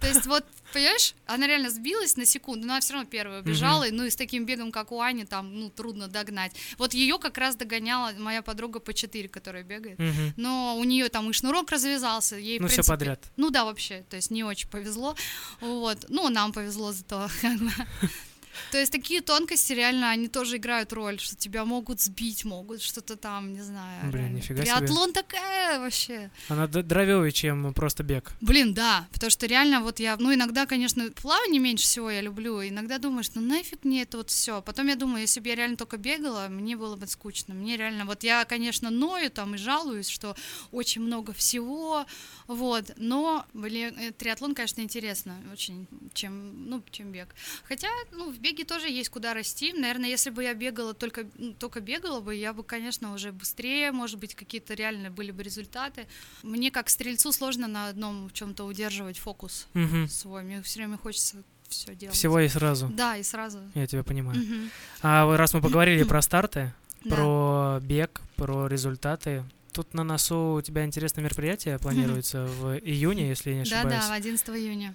То 0.00 0.06
есть 0.08 0.26
вот, 0.26 0.44
понимаешь, 0.74 1.14
она 1.26 1.46
реально 1.46 1.70
сбилась 1.70 2.16
на 2.16 2.26
секунду, 2.26 2.66
но 2.66 2.74
она 2.74 2.80
все 2.80 2.92
равно 2.94 3.08
первая 3.08 3.40
убежала, 3.40 3.84
и, 3.84 3.90
ну 3.90 4.04
и 4.04 4.10
с 4.10 4.16
таким 4.16 4.44
бегом, 4.44 4.72
как 4.72 4.92
у 4.92 5.00
Ани, 5.00 5.24
там, 5.24 5.54
ну, 5.58 5.70
трудно 5.70 6.08
догнать. 6.08 6.52
Вот 6.76 6.92
ее 6.94 7.18
как 7.18 7.38
раз 7.38 7.56
догоняла 7.56 8.12
моя 8.18 8.42
подруга 8.42 8.80
по 8.80 8.92
4, 8.92 9.28
которая 9.28 9.62
бегает. 9.62 9.98
Мгм. 9.98 10.34
Но 10.36 10.76
у 10.76 10.84
нее 10.84 11.08
там 11.08 11.30
и 11.30 11.32
шнурок 11.32 11.70
развязался, 11.70 12.36
ей, 12.36 12.58
Ну, 12.58 12.68
все 12.68 12.82
подряд. 12.82 13.20
ну 13.36 13.50
да, 13.50 13.64
вообще, 13.64 14.04
то 14.10 14.16
есть 14.16 14.30
не 14.30 14.44
очень 14.44 14.68
повезло. 14.68 15.14
Вот. 15.60 16.06
Ну, 16.08 16.28
нам 16.28 16.52
повезло 16.52 16.92
зато. 16.92 17.28
То 18.70 18.78
есть 18.78 18.92
такие 18.92 19.20
тонкости 19.20 19.72
реально, 19.72 20.10
они 20.10 20.28
тоже 20.28 20.56
играют 20.56 20.92
роль, 20.92 21.18
что 21.18 21.36
тебя 21.36 21.64
могут 21.64 22.00
сбить, 22.00 22.44
могут 22.44 22.82
что-то 22.82 23.16
там, 23.16 23.52
не 23.52 23.62
знаю. 23.62 24.10
Блин, 24.10 24.34
нифига 24.34 24.62
себе. 24.62 24.76
Триатлон 24.76 25.12
такая 25.12 25.80
вообще. 25.80 26.30
Она 26.48 26.66
дровевее, 26.66 27.32
чем 27.32 27.72
просто 27.74 28.02
бег. 28.02 28.32
Блин, 28.40 28.74
да, 28.74 29.06
потому 29.12 29.30
что 29.30 29.46
реально 29.46 29.80
вот 29.80 30.00
я, 30.00 30.16
ну 30.16 30.32
иногда, 30.34 30.66
конечно, 30.66 31.10
плавание 31.10 31.60
меньше 31.60 31.84
всего 31.84 32.10
я 32.10 32.20
люблю, 32.20 32.62
иногда 32.66 32.98
думаешь, 32.98 33.30
ну 33.34 33.40
нафиг 33.40 33.84
мне 33.84 34.02
это 34.02 34.18
вот 34.18 34.30
все. 34.30 34.62
Потом 34.62 34.88
я 34.88 34.96
думаю, 34.96 35.22
если 35.22 35.40
бы 35.40 35.48
я 35.48 35.54
реально 35.54 35.76
только 35.76 35.96
бегала, 35.96 36.48
мне 36.48 36.76
было 36.76 36.96
бы 36.96 37.06
скучно. 37.06 37.54
Мне 37.54 37.76
реально, 37.76 38.04
вот 38.04 38.22
я, 38.22 38.44
конечно, 38.44 38.90
ною 38.90 39.30
там 39.30 39.54
и 39.54 39.58
жалуюсь, 39.58 40.08
что 40.08 40.36
очень 40.72 41.02
много 41.02 41.32
всего, 41.32 42.06
вот, 42.46 42.92
но, 42.96 43.46
блин, 43.52 43.94
э, 43.98 44.12
триатлон, 44.12 44.54
конечно, 44.54 44.80
интересно 44.80 45.36
очень, 45.52 45.86
чем, 46.12 46.68
ну, 46.68 46.82
чем 46.90 47.12
бег. 47.12 47.34
Хотя, 47.64 47.88
ну, 48.12 48.30
беге 48.44 48.64
тоже 48.64 48.88
есть 48.88 49.08
куда 49.08 49.32
расти. 49.34 49.72
Наверное, 49.72 50.08
если 50.10 50.30
бы 50.30 50.42
я 50.44 50.54
бегала 50.54 50.92
только, 50.94 51.24
только 51.58 51.80
бегала 51.80 52.20
бы, 52.20 52.34
я 52.34 52.52
бы, 52.52 52.62
конечно, 52.62 53.14
уже 53.14 53.32
быстрее, 53.32 53.90
может 53.92 54.18
быть, 54.18 54.34
какие-то 54.34 54.74
реально 54.74 55.10
были 55.10 55.30
бы 55.32 55.42
результаты. 55.42 56.06
Мне 56.42 56.70
как 56.70 56.88
стрельцу 56.90 57.32
сложно 57.32 57.66
на 57.66 57.88
одном 57.88 58.30
чем-то 58.30 58.64
удерживать 58.64 59.18
фокус 59.18 59.66
Мгм. 59.74 60.08
свой. 60.08 60.42
Мне 60.42 60.62
все 60.62 60.80
время 60.80 60.98
хочется 60.98 61.42
все 61.68 61.94
делать. 61.94 62.14
Всего 62.16 62.38
и 62.40 62.48
сразу. 62.48 62.88
Да, 62.92 63.16
и 63.16 63.22
сразу. 63.22 63.58
Я 63.74 63.86
тебя 63.86 64.04
понимаю. 64.04 64.38
Мгм. 64.38 64.70
А 65.02 65.36
раз 65.36 65.54
мы 65.54 65.62
поговорили 65.62 66.04
про 66.04 66.20
старты, 66.22 66.72
Да. 67.04 67.16
про 67.16 67.80
бег, 67.80 68.20
про 68.36 68.66
результаты, 68.68 69.42
тут 69.72 69.92
на 69.94 70.04
носу 70.04 70.54
у 70.58 70.62
тебя 70.62 70.84
интересное 70.84 71.22
мероприятие 71.24 71.78
планируется 71.78 72.44
в 72.44 72.76
июне, 72.78 73.28
если 73.28 73.50
я 73.50 73.56
не 73.56 73.64
Да, 73.64 73.80
ошибаюсь. 73.80 74.04
да, 74.06 74.14
11 74.14 74.48
июня. 74.50 74.94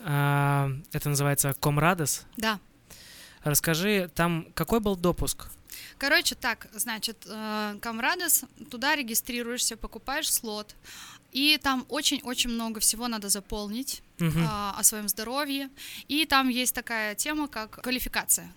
А, 0.00 0.70
это 0.92 1.08
называется 1.08 1.54
Комрадос. 1.60 2.24
Да. 2.36 2.58
Расскажи, 3.44 4.10
там 4.14 4.46
какой 4.54 4.80
был 4.80 4.96
допуск? 4.96 5.48
Короче, 5.98 6.34
так, 6.34 6.68
значит, 6.72 7.26
э, 7.26 7.76
Камрадос, 7.80 8.44
туда 8.70 8.94
регистрируешься, 8.96 9.76
покупаешь 9.76 10.32
слот, 10.32 10.74
и 11.32 11.58
там 11.62 11.86
очень-очень 11.88 12.50
много 12.50 12.80
всего 12.80 13.08
надо 13.08 13.28
заполнить 13.28 14.02
а, 14.20 14.74
о 14.78 14.82
своем 14.84 15.08
здоровье, 15.08 15.70
и 16.06 16.26
там 16.26 16.48
есть 16.48 16.74
такая 16.74 17.14
тема, 17.14 17.48
как 17.48 17.82
квалификация. 17.82 18.52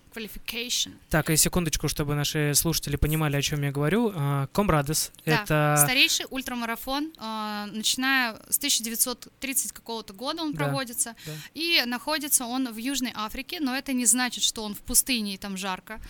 Так, 1.10 1.30
и 1.30 1.36
секундочку, 1.36 1.88
чтобы 1.88 2.14
наши 2.14 2.52
слушатели 2.54 2.96
понимали, 2.96 3.36
о 3.36 3.42
чем 3.42 3.62
я 3.62 3.70
говорю. 3.72 4.12
А, 4.14 4.46
Комрадос— 4.52 5.12
Да, 5.26 5.42
это... 5.42 5.76
Старейший 5.82 6.26
ультрамарафон, 6.30 7.12
а, 7.18 7.66
начиная 7.66 8.36
с 8.48 8.58
1930 8.58 9.72
какого-то 9.72 10.12
года 10.14 10.42
он 10.42 10.52
Да, 10.52 10.64
проводится, 10.64 11.14
да. 11.26 11.32
и 11.54 11.82
находится 11.86 12.44
он 12.46 12.72
в 12.72 12.76
Южной 12.76 13.12
Африке, 13.14 13.60
но 13.60 13.76
это 13.76 13.92
не 13.92 14.06
значит, 14.06 14.42
что 14.44 14.62
он 14.64 14.74
в 14.74 14.78
пустыне 14.80 15.34
и 15.34 15.38
там 15.38 15.56
жарко, 15.56 16.00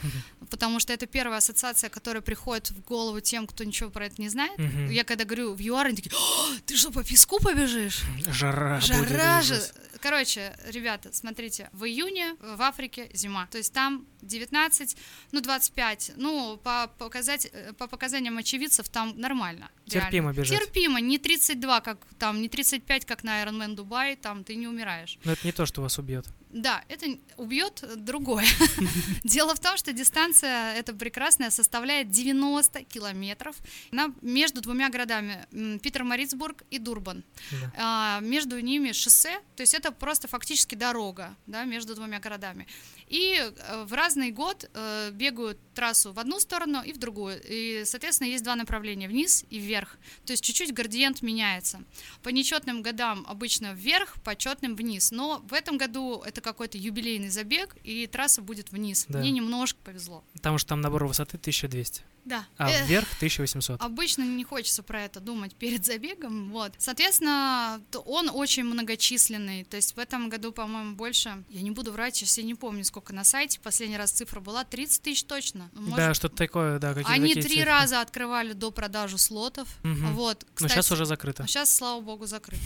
потому 0.51 0.81
что 0.81 0.93
это 0.93 1.07
первая 1.07 1.39
ассоциация, 1.39 1.91
которая 1.91 2.23
приходит 2.23 2.71
в 2.71 2.81
голову 2.83 3.21
тем, 3.21 3.47
кто 3.47 3.65
ничего 3.65 3.91
про 3.91 4.07
это 4.07 4.21
не 4.23 4.29
знает. 4.29 4.59
Я 4.91 5.05
когда 5.05 5.25
говорю 5.25 5.55
в 5.55 5.61
ЮАР, 5.61 5.87
они 5.87 5.97
такие, 5.97 6.13
«О, 6.15 6.47
ты 6.67 6.77
что, 6.77 6.91
по 6.91 7.03
песку 7.03 7.39
побежишь? 7.41 8.03
Жара, 8.29 8.77
будет, 8.77 9.09
Жара 9.09 9.43
же. 9.43 9.61
Короче, 10.09 10.57
ребята, 10.69 11.13
смотрите, 11.13 11.69
в 11.73 11.85
июне 11.85 12.37
в 12.41 12.63
Африке 12.63 13.11
зима. 13.13 13.49
То 13.51 13.59
есть 13.59 13.73
там 13.73 14.07
19, 14.23 14.97
ну 15.33 15.41
25, 15.41 16.13
ну 16.17 16.61
по, 16.63 16.89
показать, 16.97 17.49
э, 17.53 17.73
по 17.73 17.89
показаниям 17.89 18.39
очевидцев 18.39 18.89
там 18.89 19.19
нормально. 19.19 19.69
реально. 19.89 20.11
Терпимо 20.11 20.33
бежать. 20.33 20.61
Терпимо, 20.61 21.01
не 21.01 21.19
32, 21.19 21.81
как 21.81 21.99
там, 22.21 22.41
не 22.41 22.49
35, 22.49 23.05
как 23.05 23.25
на 23.25 23.43
Ironman 23.43 23.75
Дубай, 23.75 24.15
там 24.15 24.45
ты 24.45 24.55
не 24.55 24.69
умираешь. 24.69 25.19
Но 25.25 25.33
это 25.33 25.45
не 25.45 25.51
то, 25.51 25.67
что 25.67 25.83
вас 25.83 25.99
убьет. 25.99 26.27
Да, 26.51 26.85
это 26.89 27.07
убьет 27.37 27.85
другое. 27.97 28.47
Дело 29.25 29.55
в 29.55 29.61
том, 29.61 29.77
что 29.77 29.93
дистанция 29.93 30.75
эта 30.75 30.95
прекрасная 30.95 31.51
составляет 31.51 32.11
90 32.11 32.85
километров. 32.85 33.57
Она 33.93 34.13
между 34.23 34.61
двумя 34.61 34.89
городами 34.89 35.47
м, 35.53 35.79
Питер-Марицбург 35.81 36.63
и 36.71 36.79
Дурбан. 36.79 37.25
Да. 37.51 37.73
А, 37.77 38.21
между 38.21 38.59
ними 38.61 38.93
шоссе, 38.93 39.41
то 39.57 39.63
есть 39.63 39.75
это 39.75 39.91
просто 39.91 40.29
фактически 40.29 40.75
дорога 40.75 41.35
да, 41.47 41.65
между 41.65 41.95
двумя 41.95 42.21
городами. 42.21 42.67
И 43.09 43.37
э, 43.39 43.85
в 43.85 43.93
разный 43.93 44.33
год 44.33 44.69
э, 44.75 45.11
бегают 45.13 45.59
трассу 45.75 46.13
в 46.13 46.19
одну 46.19 46.41
сторону 46.41 46.83
и 46.83 46.93
в 46.93 46.99
другую. 46.99 47.41
И, 47.49 47.83
соответственно, 47.85 48.29
есть 48.29 48.43
два 48.43 48.57
направления, 48.57 49.09
вниз 49.09 49.45
и 49.49 49.59
вверх. 49.59 49.97
То 50.25 50.33
есть 50.33 50.43
чуть-чуть 50.43 50.75
градиент 50.75 51.23
меняется. 51.23 51.83
По 52.23 52.31
нечетным 52.31 52.83
годам 52.83 53.25
обычно 53.29 53.75
вверх, 53.75 54.21
по 54.23 54.35
четным 54.35 54.75
вниз. 54.75 55.13
Но 55.13 55.45
в 55.49 55.53
этом 55.53 55.79
году 55.79 56.23
это 56.27 56.36
это 56.37 56.43
какой-то 56.43 56.77
юбилейный 56.77 57.31
забег, 57.31 57.77
и 57.83 58.07
трасса 58.07 58.43
будет 58.43 58.71
вниз. 58.73 59.07
Да. 59.09 59.21
Мне 59.21 59.31
немножко 59.31 59.79
повезло. 59.83 60.23
Потому 60.35 60.59
что 60.59 60.69
там 60.71 60.81
набор 60.83 61.07
высоты 61.07 61.39
1200, 61.39 62.03
Да. 62.27 62.45
а 62.59 62.71
Э, 62.71 62.85
вверх 62.87 63.09
1800. 63.17 63.81
Обычно 63.81 64.23
не 64.23 64.45
хочется 64.45 64.83
про 64.83 65.03
это 65.05 65.21
думать 65.21 65.55
перед 65.55 65.85
забегом, 65.87 66.51
вот. 66.51 66.73
Соответственно, 66.79 67.81
он 68.05 68.29
очень 68.33 68.65
многочисленный, 68.65 69.65
то 69.65 69.77
есть 69.77 69.97
в 69.97 69.99
этом 69.99 70.29
году, 70.29 70.53
по-моему, 70.53 70.95
больше, 70.97 71.43
я 71.49 71.63
не 71.63 71.71
буду 71.71 71.93
врать, 71.93 72.17
сейчас 72.17 72.37
я 72.39 72.45
не 72.45 72.55
помню, 72.55 72.85
сколько 72.85 73.15
на 73.15 73.25
сайте, 73.25 73.59
последний 73.61 73.97
раз 73.97 74.11
цифра 74.13 74.41
была, 74.41 74.65
30 74.65 75.03
тысяч 75.03 75.25
точно. 75.25 75.71
Ну, 75.73 75.95
Да, 75.97 76.09
может, 76.09 76.17
что-то 76.17 76.37
такое, 76.37 76.79
да, 76.79 76.89
какие-то 76.91 77.13
Они 77.13 77.29
такие 77.29 77.43
три 77.45 77.57
цифры. 77.57 77.71
раза 77.71 78.01
открывали 78.03 78.53
до 78.53 78.71
продажу 78.71 79.17
слотов, 79.19 79.69
Мгм. 79.83 80.15
вот. 80.15 80.43
Но 80.43 80.55
Кстати, 80.55 80.73
сейчас 80.73 80.93
уже 80.93 81.07
закрыто. 81.07 81.47
Сейчас, 81.47 81.75
слава 81.75 82.01
богу, 82.01 82.27
закрыт. 82.27 82.61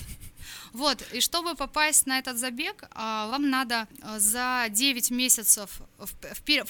Вот, 0.72 1.02
и 1.12 1.20
чтобы 1.20 1.54
попасть 1.54 2.06
на 2.06 2.18
этот 2.18 2.38
забег, 2.38 2.84
а, 2.92 3.28
вам 3.28 3.50
надо 3.50 3.86
а, 4.02 4.18
за 4.18 4.66
9 4.70 5.10
месяцев 5.10 5.80
в 5.98 6.14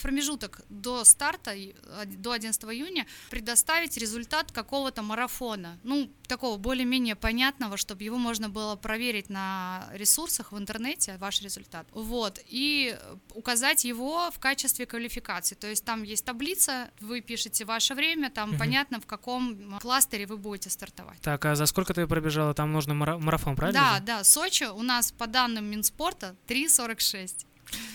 промежуток 0.03 0.61
до 0.69 1.05
старта, 1.05 1.53
а, 1.53 2.05
до 2.07 2.33
11 2.33 2.64
июня, 2.64 3.07
предоставить 3.31 3.97
результат 3.97 4.53
какого-то 4.53 5.03
марафона. 5.03 5.79
Ну, 5.83 6.11
такого 6.29 6.57
более-менее 6.59 7.16
понятного, 7.16 7.77
чтобы 7.77 8.05
его 8.05 8.16
можно 8.19 8.49
было 8.49 8.77
проверить 8.77 9.31
на 9.31 9.88
ресурсах 9.93 10.53
в 10.53 10.59
интернете, 10.59 11.16
ваш 11.19 11.43
результат. 11.43 11.87
Вот, 11.93 12.40
и 12.47 12.97
указать 13.35 13.85
его 13.85 14.31
в 14.31 14.38
качестве 14.38 14.87
квалификации. 14.87 15.55
То 15.57 15.66
есть 15.66 15.85
там 15.85 16.03
есть 16.03 16.25
таблица, 16.25 16.90
вы 17.01 17.21
пишете 17.21 17.64
ваше 17.64 17.95
время, 17.95 18.31
там 18.31 18.51
Мгм. 18.51 18.59
понятно, 18.59 19.01
в 19.01 19.07
каком 19.07 19.79
кластере 19.81 20.27
вы 20.27 20.37
будете 20.37 20.71
стартовать. 20.71 21.21
Так, 21.21 21.45
а 21.45 21.55
за 21.55 21.66
сколько 21.66 21.95
ты 21.95 22.07
пробежала? 22.07 22.55
Там 22.55 22.73
нужно 22.73 22.95
мара- 22.95 23.19
марафон, 23.19 23.57
правильно? 23.57 23.70
Да, 23.73 23.97
же? 23.97 24.03
да, 24.03 24.25
Сочи 24.25 24.65
у 24.65 24.83
нас 24.83 25.13
по 25.13 25.27
данным 25.27 25.65
Минспорта 25.67 26.35
3.46. 26.47 27.47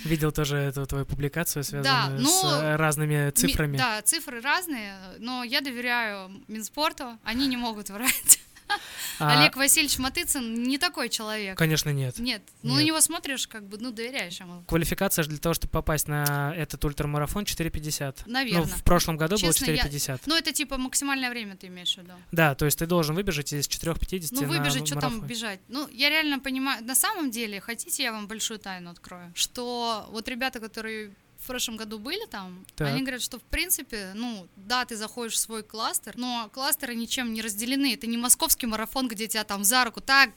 Видел 0.06 0.32
тоже 0.32 0.58
эту 0.58 0.86
твою 0.86 1.06
публикацию, 1.06 1.64
связанную 1.64 2.22
ну, 2.22 2.30
с 2.30 2.44
э, 2.46 2.76
разными 2.78 3.26
Ми- 3.26 3.32
цифрами. 3.32 3.78
да, 3.78 4.02
цифры 4.04 4.40
разные, 4.40 4.96
но 5.20 5.44
я 5.44 5.60
доверяю 5.62 6.32
Минспорту, 6.48 7.18
они 7.24 7.48
не 7.48 7.58
могут 7.58 7.90
врать. 7.90 8.40
А, 9.18 9.40
Олег 9.40 9.56
Васильевич 9.56 9.98
Матыцын 9.98 10.64
не 10.64 10.78
такой 10.78 11.08
человек. 11.08 11.58
Конечно, 11.58 11.90
нет. 11.92 12.20
Нет, 12.20 12.42
ну 12.64 12.76
на 12.76 12.82
него 12.82 13.00
смотришь, 13.00 13.48
как 13.48 13.66
бы, 13.66 13.78
ну, 13.78 13.92
доверяешь 13.92 14.38
ему. 14.42 14.64
Квалификация 14.68 15.24
же 15.24 15.30
для 15.30 15.40
того, 15.40 15.54
чтобы 15.54 15.72
попасть 15.72 16.10
на 16.10 16.54
этот 16.54 16.84
ультрамарафон 16.84 17.44
4.50. 17.46 18.24
Наверно. 18.26 18.62
Ну, 18.62 18.66
в 18.66 18.84
прошлом 18.84 19.16
году 19.16 19.38
было 19.38 19.46
я- 19.46 19.52
4.50. 19.52 20.24
Ну, 20.26 20.36
это 20.36 20.52
типа 20.52 20.78
максимальное 20.78 21.30
время 21.30 21.56
ты 21.56 21.68
имеешь 21.68 21.96
в 21.96 22.00
виду. 22.00 22.12
Да, 22.34 22.56
то 22.56 22.66
есть 22.66 22.78
ты 22.80 22.86
должен 22.88 23.16
выбежать 23.16 23.54
из 23.54 23.68
4.50 23.70 24.30
Ну, 24.32 24.44
выбежать, 24.48 24.86
что 24.86 25.00
там 25.00 25.22
бежать. 25.22 25.62
Ну, 25.70 25.88
я 25.94 26.10
реально 26.10 26.40
понимаю, 26.40 26.84
на 26.84 26.96
самом 26.96 27.32
деле, 27.32 27.62
хотите, 27.62 28.04
я 28.04 28.12
вам 28.12 28.28
большую 28.28 28.60
тайну 28.60 28.90
открою, 28.90 29.32
что 29.34 30.10
вот 30.12 30.28
ребята, 30.28 30.60
которые 30.60 31.12
в 31.46 31.48
прошлом 31.48 31.78
году 31.78 32.00
были 32.00 32.26
там, 32.26 32.66
Так. 32.76 32.88
они 32.88 33.02
говорят, 33.02 33.22
что 33.22 33.38
в 33.38 33.44
принципе, 33.44 34.14
ну, 34.16 34.48
да, 34.56 34.84
ты 34.84 34.96
заходишь 34.96 35.36
в 35.36 35.38
свой 35.38 35.62
кластер, 35.62 36.18
но 36.18 36.50
кластеры 36.52 36.96
ничем 36.96 37.34
не 37.34 37.42
разделены. 37.44 37.94
Это 37.94 38.08
не 38.08 38.18
московский 38.18 38.66
марафон, 38.66 39.08
где 39.08 39.28
тебя 39.28 39.44
там 39.44 39.64
за 39.64 39.86
руку, 39.86 40.02
так, 40.02 40.32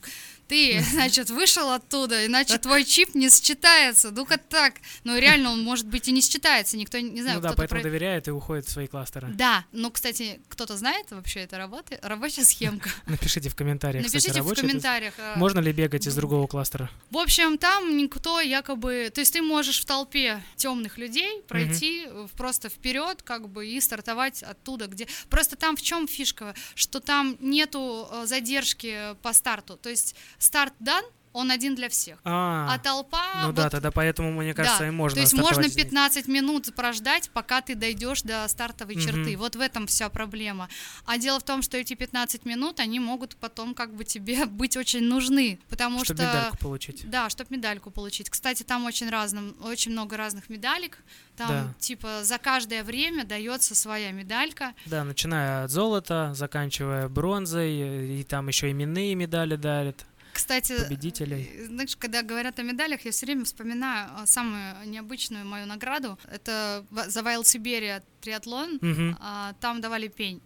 ты, 0.48 0.80
значит, 0.90 1.30
вышел 1.30 1.70
оттуда, 1.70 2.26
иначе 2.26 2.58
твой 2.58 2.84
чип 2.84 3.14
не 3.14 3.28
считается. 3.30 4.10
Ну-ка 4.10 4.38
так. 4.38 4.74
Ну, 5.04 5.18
реально, 5.18 5.52
он, 5.52 5.62
может 5.62 5.86
быть, 5.86 6.08
и 6.08 6.12
не 6.12 6.20
считается. 6.22 6.76
Никто, 6.76 6.98
не 6.98 7.20
знаю, 7.22 7.36
Ну 7.36 7.42
да, 7.42 7.52
поэтому 7.54 7.80
про- 7.80 7.88
доверяет 7.88 8.28
и 8.28 8.30
уходит 8.30 8.66
в 8.66 8.70
свои 8.70 8.86
кластеры. 8.86 9.28
Да, 9.34 9.64
ну, 9.72 9.90
кстати, 9.90 10.40
кто-то 10.48 10.76
знает 10.76 11.10
вообще 11.10 11.40
это 11.40 11.58
работает? 11.58 12.04
Рабочая 12.04 12.44
схемка. 12.44 12.90
Напишите 13.06 13.48
в 13.50 13.54
комментариях, 13.54 14.04
кстати, 14.06 14.22
Напишите 14.24 14.40
в 14.42 14.44
рабочий 14.44 14.60
это- 14.60 14.68
комментариях. 14.68 15.14
э, 15.18 15.34
Можно 15.36 15.60
ли 15.60 15.72
бегать 15.72 16.06
из 16.06 16.14
другого 16.14 16.46
кластера? 16.46 16.90
В 17.10 17.18
общем, 17.18 17.58
там 17.58 17.96
никто 17.96 18.40
якобы... 18.40 19.10
То 19.14 19.20
есть 19.20 19.32
ты 19.34 19.42
можешь 19.42 19.80
в 19.80 19.84
толпе 19.84 20.42
темных 20.56 20.96
людей 20.98 21.42
пройти 21.46 22.06
в- 22.06 22.30
просто 22.36 22.68
вперед, 22.68 23.22
как 23.22 23.48
бы, 23.48 23.66
и 23.66 23.80
стартовать 23.80 24.42
оттуда, 24.42 24.86
где... 24.86 25.06
Просто 25.28 25.56
там 25.56 25.76
в 25.76 25.82
чем 25.82 26.08
фишка? 26.08 26.54
Что 26.74 27.00
там 27.00 27.36
нету 27.40 28.08
э, 28.10 28.26
задержки 28.26 29.14
по 29.22 29.32
старту. 29.32 29.76
То 29.76 29.90
есть 29.90 30.14
старт 30.38 30.74
дан, 30.78 31.04
он 31.34 31.50
один 31.52 31.74
для 31.76 31.88
всех. 31.88 32.18
А, 32.24 32.66
А 32.74 32.78
толпа... 32.78 33.22
ну 33.44 33.52
да, 33.52 33.64
вот- 33.64 33.70
тогда 33.72 33.90
поэтому, 33.92 34.32
мне 34.32 34.54
кажется, 34.54 34.80
да, 34.80 34.88
и 34.88 34.90
можно 34.90 35.16
То 35.16 35.20
есть 35.20 35.34
можно 35.34 35.60
из 35.66 35.76
них. 35.76 35.84
15 35.84 36.26
минут 36.26 36.74
прождать, 36.74 37.30
пока 37.30 37.60
ты 37.60 37.74
дойдешь 37.76 38.22
до 38.22 38.48
стартовой 38.48 38.96
Мгм. 38.96 39.04
черты. 39.04 39.36
Вот 39.36 39.54
в 39.54 39.60
этом 39.60 39.86
вся 39.86 40.08
проблема. 40.08 40.68
А 41.04 41.18
дело 41.18 41.38
в 41.38 41.44
том, 41.44 41.62
что 41.62 41.76
эти 41.76 41.94
15 41.94 42.44
минут, 42.46 42.80
они 42.80 42.98
могут 42.98 43.36
потом 43.36 43.74
как 43.74 43.94
бы 43.94 44.04
тебе 44.04 44.46
быть 44.46 44.76
очень 44.76 45.02
нужны, 45.04 45.60
потому 45.68 46.02
Чтобы 46.02 46.22
что... 46.22 46.28
медальку 46.28 46.56
получить. 46.58 47.08
Да, 47.08 47.28
чтобы 47.30 47.54
медальку 47.56 47.90
получить. 47.90 48.30
Кстати, 48.30 48.62
там 48.64 48.86
очень 48.86 49.08
разным, 49.10 49.54
очень 49.62 49.92
много 49.92 50.16
разных 50.16 50.48
медалек. 50.48 50.98
Там 51.36 51.48
Да. 51.48 51.74
типа 51.78 52.24
за 52.24 52.38
каждое 52.38 52.82
время 52.82 53.24
дается 53.24 53.74
своя 53.76 54.10
медалька. 54.12 54.72
Да, 54.86 55.04
начиная 55.04 55.64
от 55.64 55.70
золота, 55.70 56.32
заканчивая 56.34 57.08
бронзой, 57.08 58.18
и 58.20 58.24
там 58.24 58.48
еще 58.48 58.70
именные 58.72 59.14
медали 59.14 59.54
дарят 59.56 60.04
Кстати, 60.38 60.78
победителей. 60.84 61.50
э, 61.52 61.66
знаешь, 61.66 61.96
когда 61.96 62.22
говорят 62.22 62.60
о 62.60 62.62
медалях, 62.62 63.04
я 63.04 63.10
все 63.10 63.26
время 63.26 63.44
вспоминаю 63.44 64.08
а, 64.14 64.24
самую 64.24 64.88
необычную 64.88 65.44
мою 65.44 65.66
награду. 65.66 66.16
Это 66.30 66.86
за 67.08 67.20
Wild 67.20 67.42
Siberia 67.42 68.04
триатлон. 68.20 68.78
Мгм. 68.80 69.16
А, 69.20 69.54
там 69.60 69.80
давали 69.80 70.06
пень. 70.06 70.40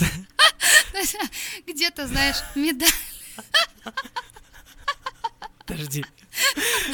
Где-то, 1.66 2.06
знаешь, 2.06 2.36
медаль. 2.54 2.88
Подожди. 5.66 6.02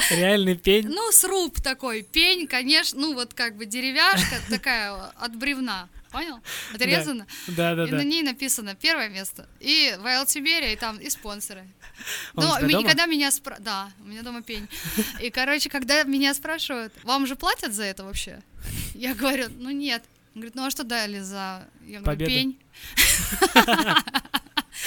Реальный 0.09 0.57
пень. 0.57 0.89
Ну, 0.89 1.09
сруб 1.13 1.61
такой, 1.61 2.03
пень, 2.03 2.47
конечно, 2.47 2.99
ну 2.99 3.13
вот 3.13 3.33
как 3.33 3.55
бы 3.55 3.65
деревяшка 3.65 4.41
такая 4.49 4.91
от 4.91 5.37
бревна. 5.37 5.87
Понял? 6.11 6.39
Отрезано. 6.73 7.27
Да, 7.47 7.75
да, 7.75 7.85
И 7.85 7.91
да. 7.91 7.97
на 7.97 8.03
ней 8.03 8.23
написано 8.23 8.75
первое 8.75 9.09
место. 9.09 9.47
И 9.59 9.95
Wild 9.99 10.25
Siberia, 10.25 10.73
и 10.73 10.75
там 10.75 10.97
и 10.97 11.09
спонсоры. 11.09 11.67
Но 12.33 12.57
тебя 12.57 12.67
ми- 12.67 12.73
дома? 12.73 12.87
когда 12.87 13.05
меня 13.05 13.31
спра... 13.31 13.57
Да, 13.59 13.91
у 13.99 14.05
меня 14.05 14.23
дома 14.23 14.41
пень. 14.41 14.67
И, 15.19 15.29
короче, 15.29 15.69
когда 15.69 16.03
меня 16.03 16.33
спрашивают, 16.33 16.93
вам 17.03 17.27
же 17.27 17.35
платят 17.35 17.73
за 17.73 17.83
это 17.83 18.03
вообще? 18.03 18.41
Я 18.95 19.13
говорю, 19.13 19.47
ну 19.57 19.69
нет. 19.69 20.03
Он 20.35 20.41
говорит, 20.41 20.55
ну 20.55 20.65
а 20.65 20.69
что 20.71 20.83
дали 20.83 21.19
за... 21.19 21.67
Я 21.85 21.99
говорю, 22.01 22.25
пень. 22.25 22.59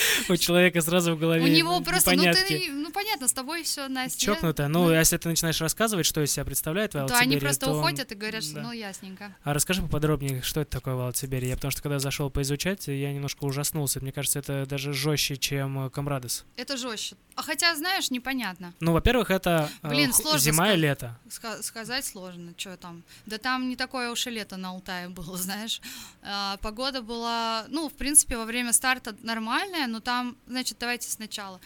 У 0.29 0.37
человека 0.37 0.81
сразу 0.81 1.15
в 1.15 1.19
голове 1.19 1.45
У 1.45 1.49
него 1.49 1.81
просто, 1.81 2.13
ну 2.13 2.23
ты, 2.23 2.71
ну 2.73 2.91
понятно, 2.91 3.29
с 3.29 3.33
тобой 3.33 3.63
все, 3.63 3.89
Настя. 3.89 4.21
Чокнутая. 4.21 4.69
Ну, 4.69 4.91
если 4.91 5.17
ты 5.17 5.29
начинаешь 5.29 5.61
рассказывать, 5.61 6.07
что 6.07 6.23
из 6.23 6.33
себя 6.33 6.45
представляет 6.45 6.95
Wild 6.95 7.09
то 7.09 7.17
они 7.17 7.37
просто 7.37 7.71
уходят 7.71 8.13
и 8.13 8.15
говорят, 8.15 8.45
что 8.45 8.61
ну 8.61 8.73
ясненько. 8.73 9.35
А 9.43 9.55
расскажи 9.55 9.83
поподробнее, 9.83 10.43
что 10.43 10.61
это 10.61 10.71
такое 10.71 10.95
Siberia? 11.11 11.49
Я 11.49 11.57
потому 11.57 11.71
что 11.71 11.83
когда 11.83 11.99
зашел 11.99 12.31
поизучать, 12.31 12.89
я 12.89 13.13
немножко 13.13 13.45
ужаснулся. 13.45 14.01
Мне 14.01 14.13
кажется, 14.13 14.39
это 14.39 14.67
даже 14.67 14.93
жестче, 14.93 15.37
чем 15.37 15.87
э, 15.87 15.91
Камрадес. 15.91 16.45
Это 16.57 16.77
жестче. 16.77 17.17
А 17.35 17.43
хотя, 17.43 17.75
знаешь, 17.77 18.11
непонятно. 18.11 18.75
Ну, 18.81 18.93
во-первых, 18.93 19.31
это 19.31 19.71
э, 19.83 19.89
Блин, 19.89 20.13
сложно 20.13 20.39
зима 20.39 20.73
и 20.73 20.77
лето. 20.77 21.19
Ска- 21.29 21.63
сказать 21.63 22.05
сложно, 22.05 22.53
что 22.57 22.77
там. 22.77 23.03
Да 23.27 23.39
там 23.39 23.69
не 23.69 23.77
такое 23.77 24.11
уж 24.11 24.27
и 24.27 24.31
лето 24.31 24.57
на 24.57 24.71
Алтае 24.71 25.09
было, 25.09 25.37
знаешь. 25.47 25.81
А, 26.23 26.57
погода 26.59 27.03
была, 27.03 27.65
ну, 27.69 27.89
в 27.89 27.95
принципе, 27.95 28.37
во 28.37 28.45
время 28.45 28.73
старта 28.73 29.15
нормальная, 29.23 29.82
но 29.87 30.01
там, 30.01 30.37
значит, 30.47 30.79
давайте 30.79 31.09
сначала. 31.11 31.61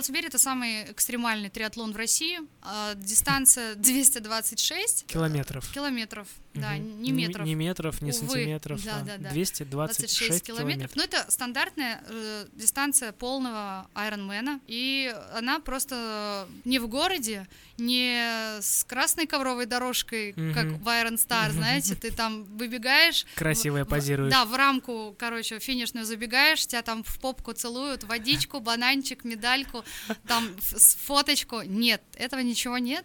Siberia 0.00 0.26
это 0.26 0.38
самый 0.38 0.90
экстремальный 0.92 1.50
триатлон 1.50 1.92
в 1.92 1.96
России. 1.96 2.40
А, 2.62 2.94
дистанция 2.94 3.74
226 3.76 5.06
Километров. 5.06 5.70
километров, 5.72 6.28
да, 6.54 6.76
не 6.78 7.12
метров. 7.12 7.46
Ни 7.46 7.54
метров, 7.54 8.00
ни 8.02 8.10
Увы. 8.10 8.18
сантиметров. 8.18 8.84
Да, 8.84 8.96
а 9.00 9.02
да, 9.02 9.16
да. 9.18 9.30
226 9.30 9.70
26 9.70 10.42
километров. 10.46 10.90
километров. 10.92 10.96
Ну, 10.96 11.02
это 11.02 11.30
стандартная 11.30 12.02
э, 12.08 12.46
дистанция 12.52 13.12
полного 13.12 13.88
Айронмена. 13.94 14.60
И 14.66 15.14
она 15.34 15.60
просто 15.60 16.48
не 16.64 16.78
в 16.78 16.88
городе, 16.88 17.46
не 17.76 18.60
с 18.60 18.84
красной 18.84 19.26
ковровой 19.26 19.66
дорожкой, 19.66 20.32
как 20.54 20.64
Мгм. 20.66 20.78
в 20.82 20.86
Iron 20.88 21.14
Star, 21.16 21.50
знаете, 21.50 21.94
ты 21.96 22.12
там 22.12 22.44
выбегаешь. 22.44 23.26
Красивая 23.34 23.84
в- 23.84 23.88
позируешь. 23.88 24.32
Да, 24.32 24.44
в 24.44 24.54
рамку, 24.54 25.14
короче, 25.18 25.58
финишную 25.58 26.06
забегаешь, 26.06 26.66
тебя 26.66 26.82
там 26.82 27.02
в 27.02 27.18
попку 27.18 27.52
целуют, 27.52 28.04
водичку, 28.04 28.60
бананчик, 28.60 29.24
медальку, 29.24 29.84
там 30.28 30.48
фоточку. 30.60 31.62
Нет, 31.62 32.02
этого 32.16 32.40
ничего 32.40 32.78
нет. 32.78 33.04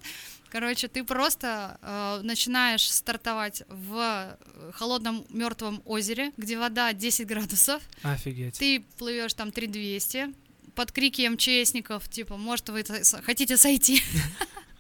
Короче, 0.52 0.88
ты 0.88 1.04
просто 1.04 1.78
э, 1.82 2.22
начинаешь 2.24 2.90
стартовать 2.92 3.64
в 3.68 3.96
э, 3.98 4.72
холодном 4.74 5.26
мертвом 5.30 5.82
озере, 5.86 6.32
где 6.38 6.58
вода 6.58 6.92
10 6.94 7.28
градусов. 7.28 7.82
Офигеть. 8.04 8.58
Ты 8.58 8.82
плывешь 8.98 9.34
там 9.34 9.52
3200 9.52 10.34
под 10.76 10.92
крики 10.92 11.28
МЧСников, 11.28 12.10
типа, 12.10 12.38
может, 12.38 12.70
вы 12.70 12.84
хотите 13.24 13.58
сойти? 13.58 14.02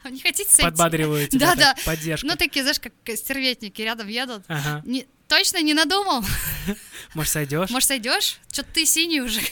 Не 0.09 0.19
хотите 0.21 0.49
сойти? 0.49 0.63
Подбадривают 0.63 1.29
тебя, 1.31 1.55
Да, 1.55 1.55
да. 1.55 1.75
поддержка. 1.85 2.25
Ну, 2.25 2.35
такие, 2.35 2.61
знаешь, 2.63 2.79
как 2.79 2.93
стерветники 3.17 3.81
рядом 3.81 4.07
едут. 4.07 4.43
Ага. 4.47 4.81
Не, 4.85 5.05
Точно 5.29 5.61
не 5.61 5.75
надумал? 5.75 6.25
Может, 7.13 7.33
сойдешь? 7.33 7.69
Может, 7.69 7.87
сойдешь? 7.87 8.39
Что-то 8.51 8.69
ты 8.73 8.85
синий 8.85 9.21
уже. 9.21 9.41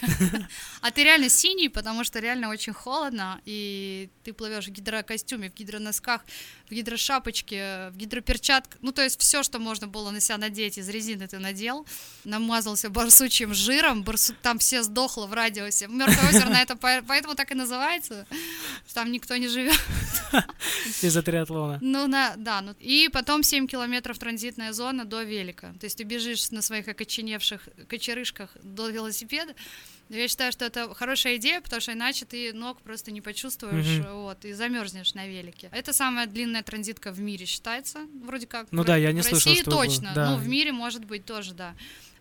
А 0.80 0.92
ты 0.92 1.04
реально 1.04 1.28
синий, 1.28 1.70
потому 1.70 2.04
что 2.04 2.20
реально 2.20 2.50
очень 2.50 2.72
холодно, 2.72 3.42
и 3.46 4.10
ты 4.24 4.32
плывешь 4.32 4.68
в 4.68 4.70
гидрокостюме, 4.70 5.50
в 5.50 5.54
гидроносках, 5.54 6.24
в 6.70 6.72
гидрошапочке, 6.72 7.90
в 7.90 7.98
гидроперчатках. 7.98 8.78
Ну, 8.82 8.92
то 8.92 9.02
есть 9.02 9.20
все, 9.20 9.42
что 9.44 9.60
можно 9.60 9.88
было 9.88 10.12
на 10.12 10.22
себя 10.22 10.38
надеть 10.38 10.78
из 10.78 10.88
резины, 10.88 11.28
ты 11.28 11.40
надел. 11.40 11.86
Намазался 12.24 12.90
барсучьим 12.90 13.54
жиром, 13.54 14.04
барсу... 14.04 14.34
там 14.42 14.60
все 14.60 14.84
сдохло 14.84 15.26
в 15.26 15.34
радиусе. 15.34 15.88
Мертвое 15.88 16.30
озеро 16.30 16.50
на 16.50 16.62
это 16.62 16.76
поэтому 16.76 17.36
так 17.36 17.52
и 17.52 17.56
называется. 17.56 18.28
Там 18.94 19.12
никто 19.12 19.36
не 19.36 19.48
живет. 19.48 19.80
Из-за 21.02 21.22
триатлона. 21.24 21.80
Ну, 21.82 22.08
на, 22.08 22.36
да. 22.38 22.62
Ну, 22.62 22.76
и 22.80 23.10
потом 23.12 23.44
7 23.44 23.68
километров 23.68 24.20
транзитная 24.20 24.74
зона 24.74 25.06
до 25.06 25.24
велика. 25.24 25.67
То 25.80 25.86
есть 25.86 25.98
ты 25.98 26.04
бежишь 26.04 26.52
на 26.52 26.62
своих 26.62 26.88
окоченевших 26.88 27.70
кочерышках 27.88 28.56
до 28.64 28.90
велосипеда. 28.90 29.54
Я 30.10 30.28
считаю, 30.28 30.52
что 30.52 30.66
это 30.66 30.94
хорошая 30.94 31.36
идея, 31.36 31.60
потому 31.60 31.82
что 31.82 31.94
иначе 31.94 32.26
ты 32.26 32.54
ног 32.54 32.82
просто 32.82 33.12
не 33.12 33.20
почувствуешь, 33.20 33.86
mm-hmm. 33.86 34.22
вот, 34.22 34.46
и 34.46 34.54
замерзнешь 34.54 35.14
на 35.14 35.28
велике. 35.28 35.70
Это 35.74 35.92
самая 35.92 36.28
длинная 36.28 36.64
транзитка 36.64 37.12
в 37.12 37.20
мире 37.20 37.46
считается, 37.46 38.00
вроде 38.24 38.48
как. 38.48 38.68
Ну 38.72 38.84
в, 38.84 38.86
да, 38.86 38.96
я 38.96 39.12
не 39.12 39.22
в 39.22 39.26
слышал, 39.26 39.52
России 39.52 39.62
что 39.62 39.72
точно, 39.72 40.12
да. 40.16 40.32
ну 40.32 40.38
в 40.38 40.48
мире 40.48 40.72
может 40.72 41.04
быть 41.04 41.26
тоже, 41.26 41.54
да. 41.54 41.76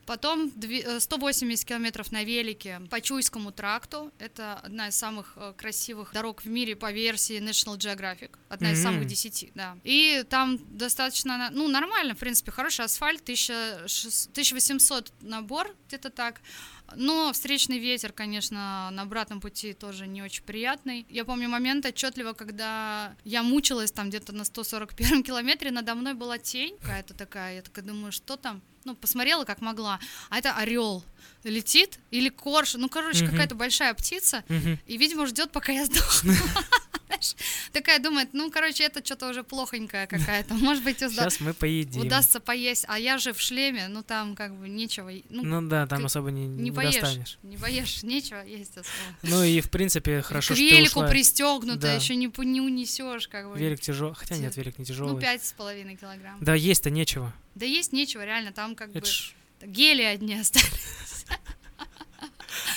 Потом 0.07 0.53
180 0.99 1.64
э, 1.64 1.69
километров 1.69 2.12
на 2.12 2.25
велике 2.25 2.81
по 2.90 3.01
Чуйскому 3.01 3.51
тракту. 3.51 4.12
Это 4.19 4.55
одна 4.55 4.88
из 4.88 4.97
самых 4.97 5.33
э, 5.37 5.53
красивых 5.57 6.12
дорог 6.12 6.42
в 6.42 6.49
мире 6.49 6.77
по 6.77 6.92
версии 6.92 7.38
National 7.40 7.77
Geographic. 7.77 8.31
Одна 8.49 8.71
mm-hmm. 8.71 8.73
из 8.73 8.83
самых 8.83 9.07
десяти, 9.07 9.51
да. 9.55 9.77
И 9.83 10.25
там 10.29 10.59
достаточно, 10.71 11.51
ну, 11.53 11.69
нормально, 11.69 12.14
в 12.14 12.19
принципе, 12.19 12.53
хороший 12.53 12.85
асфальт, 12.85 13.23
1800 13.23 15.12
набор, 15.23 15.75
где-то 15.88 16.11
так. 16.11 16.40
Но 16.95 17.33
встречный 17.33 17.79
ветер, 17.79 18.12
конечно, 18.12 18.90
на 18.92 19.03
обратном 19.03 19.40
пути 19.40 19.73
тоже 19.73 20.07
не 20.07 20.23
очень 20.23 20.45
приятный. 20.45 21.05
Я 21.09 21.25
помню 21.25 21.49
момент 21.49 21.85
отчетливо, 21.85 22.33
когда 22.33 23.16
я 23.25 23.42
мучилась 23.42 23.90
там 23.90 24.09
где-то 24.09 24.33
на 24.33 24.45
141 24.45 25.23
километре, 25.25 25.73
надо 25.73 25.95
мной 25.95 26.14
была 26.14 26.38
тень 26.38 26.77
какая-то 26.79 27.14
такая. 27.14 27.57
Я 27.57 27.62
такая 27.62 27.85
думаю, 27.85 28.12
что 28.12 28.37
там? 28.37 28.62
Ну, 28.87 28.94
посмотрела 28.94 29.44
как 29.44 29.61
могла. 29.61 29.99
А 30.31 30.38
это 30.38 30.55
орел 30.55 31.05
летит 31.42 31.99
или 32.12 32.29
корж, 32.29 32.75
ну, 32.75 32.88
короче, 32.88 33.25
uh-huh. 33.25 33.31
какая-то 33.31 33.55
большая 33.55 33.94
птица, 33.94 34.44
uh-huh. 34.49 34.79
и, 34.87 34.96
видимо, 34.96 35.27
ждет, 35.27 35.51
пока 35.51 35.72
я 35.72 35.87
сдохну. 35.87 36.33
Такая 37.72 37.99
думает, 37.99 38.31
ну, 38.33 38.51
короче, 38.51 38.85
это 38.85 39.05
что-то 39.05 39.31
уже 39.31 39.42
плохонькая 39.42 40.07
какая-то. 40.07 40.55
Может 40.55 40.85
быть, 40.85 40.99
Сейчас 40.99 41.40
мы 41.40 41.55
поедим. 41.55 42.03
удастся 42.03 42.40
поесть. 42.40 42.85
А 42.88 42.99
я 42.99 43.18
же 43.18 43.33
в 43.33 43.40
шлеме, 43.40 43.88
ну, 43.88 44.03
там 44.03 44.35
как 44.35 44.55
бы 44.55 44.68
нечего. 44.68 45.11
Ну, 45.31 45.42
ну 45.42 45.68
да, 45.68 45.87
там 45.87 46.05
особо 46.05 46.31
не, 46.31 46.46
не, 46.46 46.64
не 46.64 46.72
поешь, 46.72 46.94
достанешь. 46.94 47.38
Не 47.42 47.57
поешь, 47.57 48.03
нечего 48.03 48.44
есть 48.44 48.77
особо. 48.77 48.90
Ну 49.22 49.42
и, 49.44 49.61
в 49.61 49.70
принципе, 49.70 50.22
хорошо, 50.22 50.55
К 50.55 50.57
что 50.57 50.64
велику 50.64 51.07
пристегнуто, 51.09 51.81
Да. 51.81 51.94
еще 51.94 52.16
не, 52.16 52.31
не 52.44 52.61
унесешь, 52.61 53.29
как 53.29 53.51
бы. 53.51 53.59
Велик 53.59 53.81
тяжелый. 53.81 54.14
Хотя 54.14 54.37
нет, 54.37 54.57
велик 54.57 54.79
не 54.79 54.85
тяжелый. 54.85 55.12
Ну, 55.12 55.20
пять 55.20 55.44
с 55.44 55.53
половиной 55.53 55.96
килограмм. 55.96 56.38
Да, 56.40 56.55
есть-то 56.55 56.90
нечего. 56.90 57.33
Да 57.57 57.66
есть 57.66 57.92
нечего, 57.92 58.25
реально, 58.25 58.53
там 58.53 58.75
как 58.77 58.90
Это 58.90 59.01
бы 59.01 59.07
ж- 59.07 59.35
гели 59.62 60.03
одни 60.03 60.35
остались. 60.38 61.25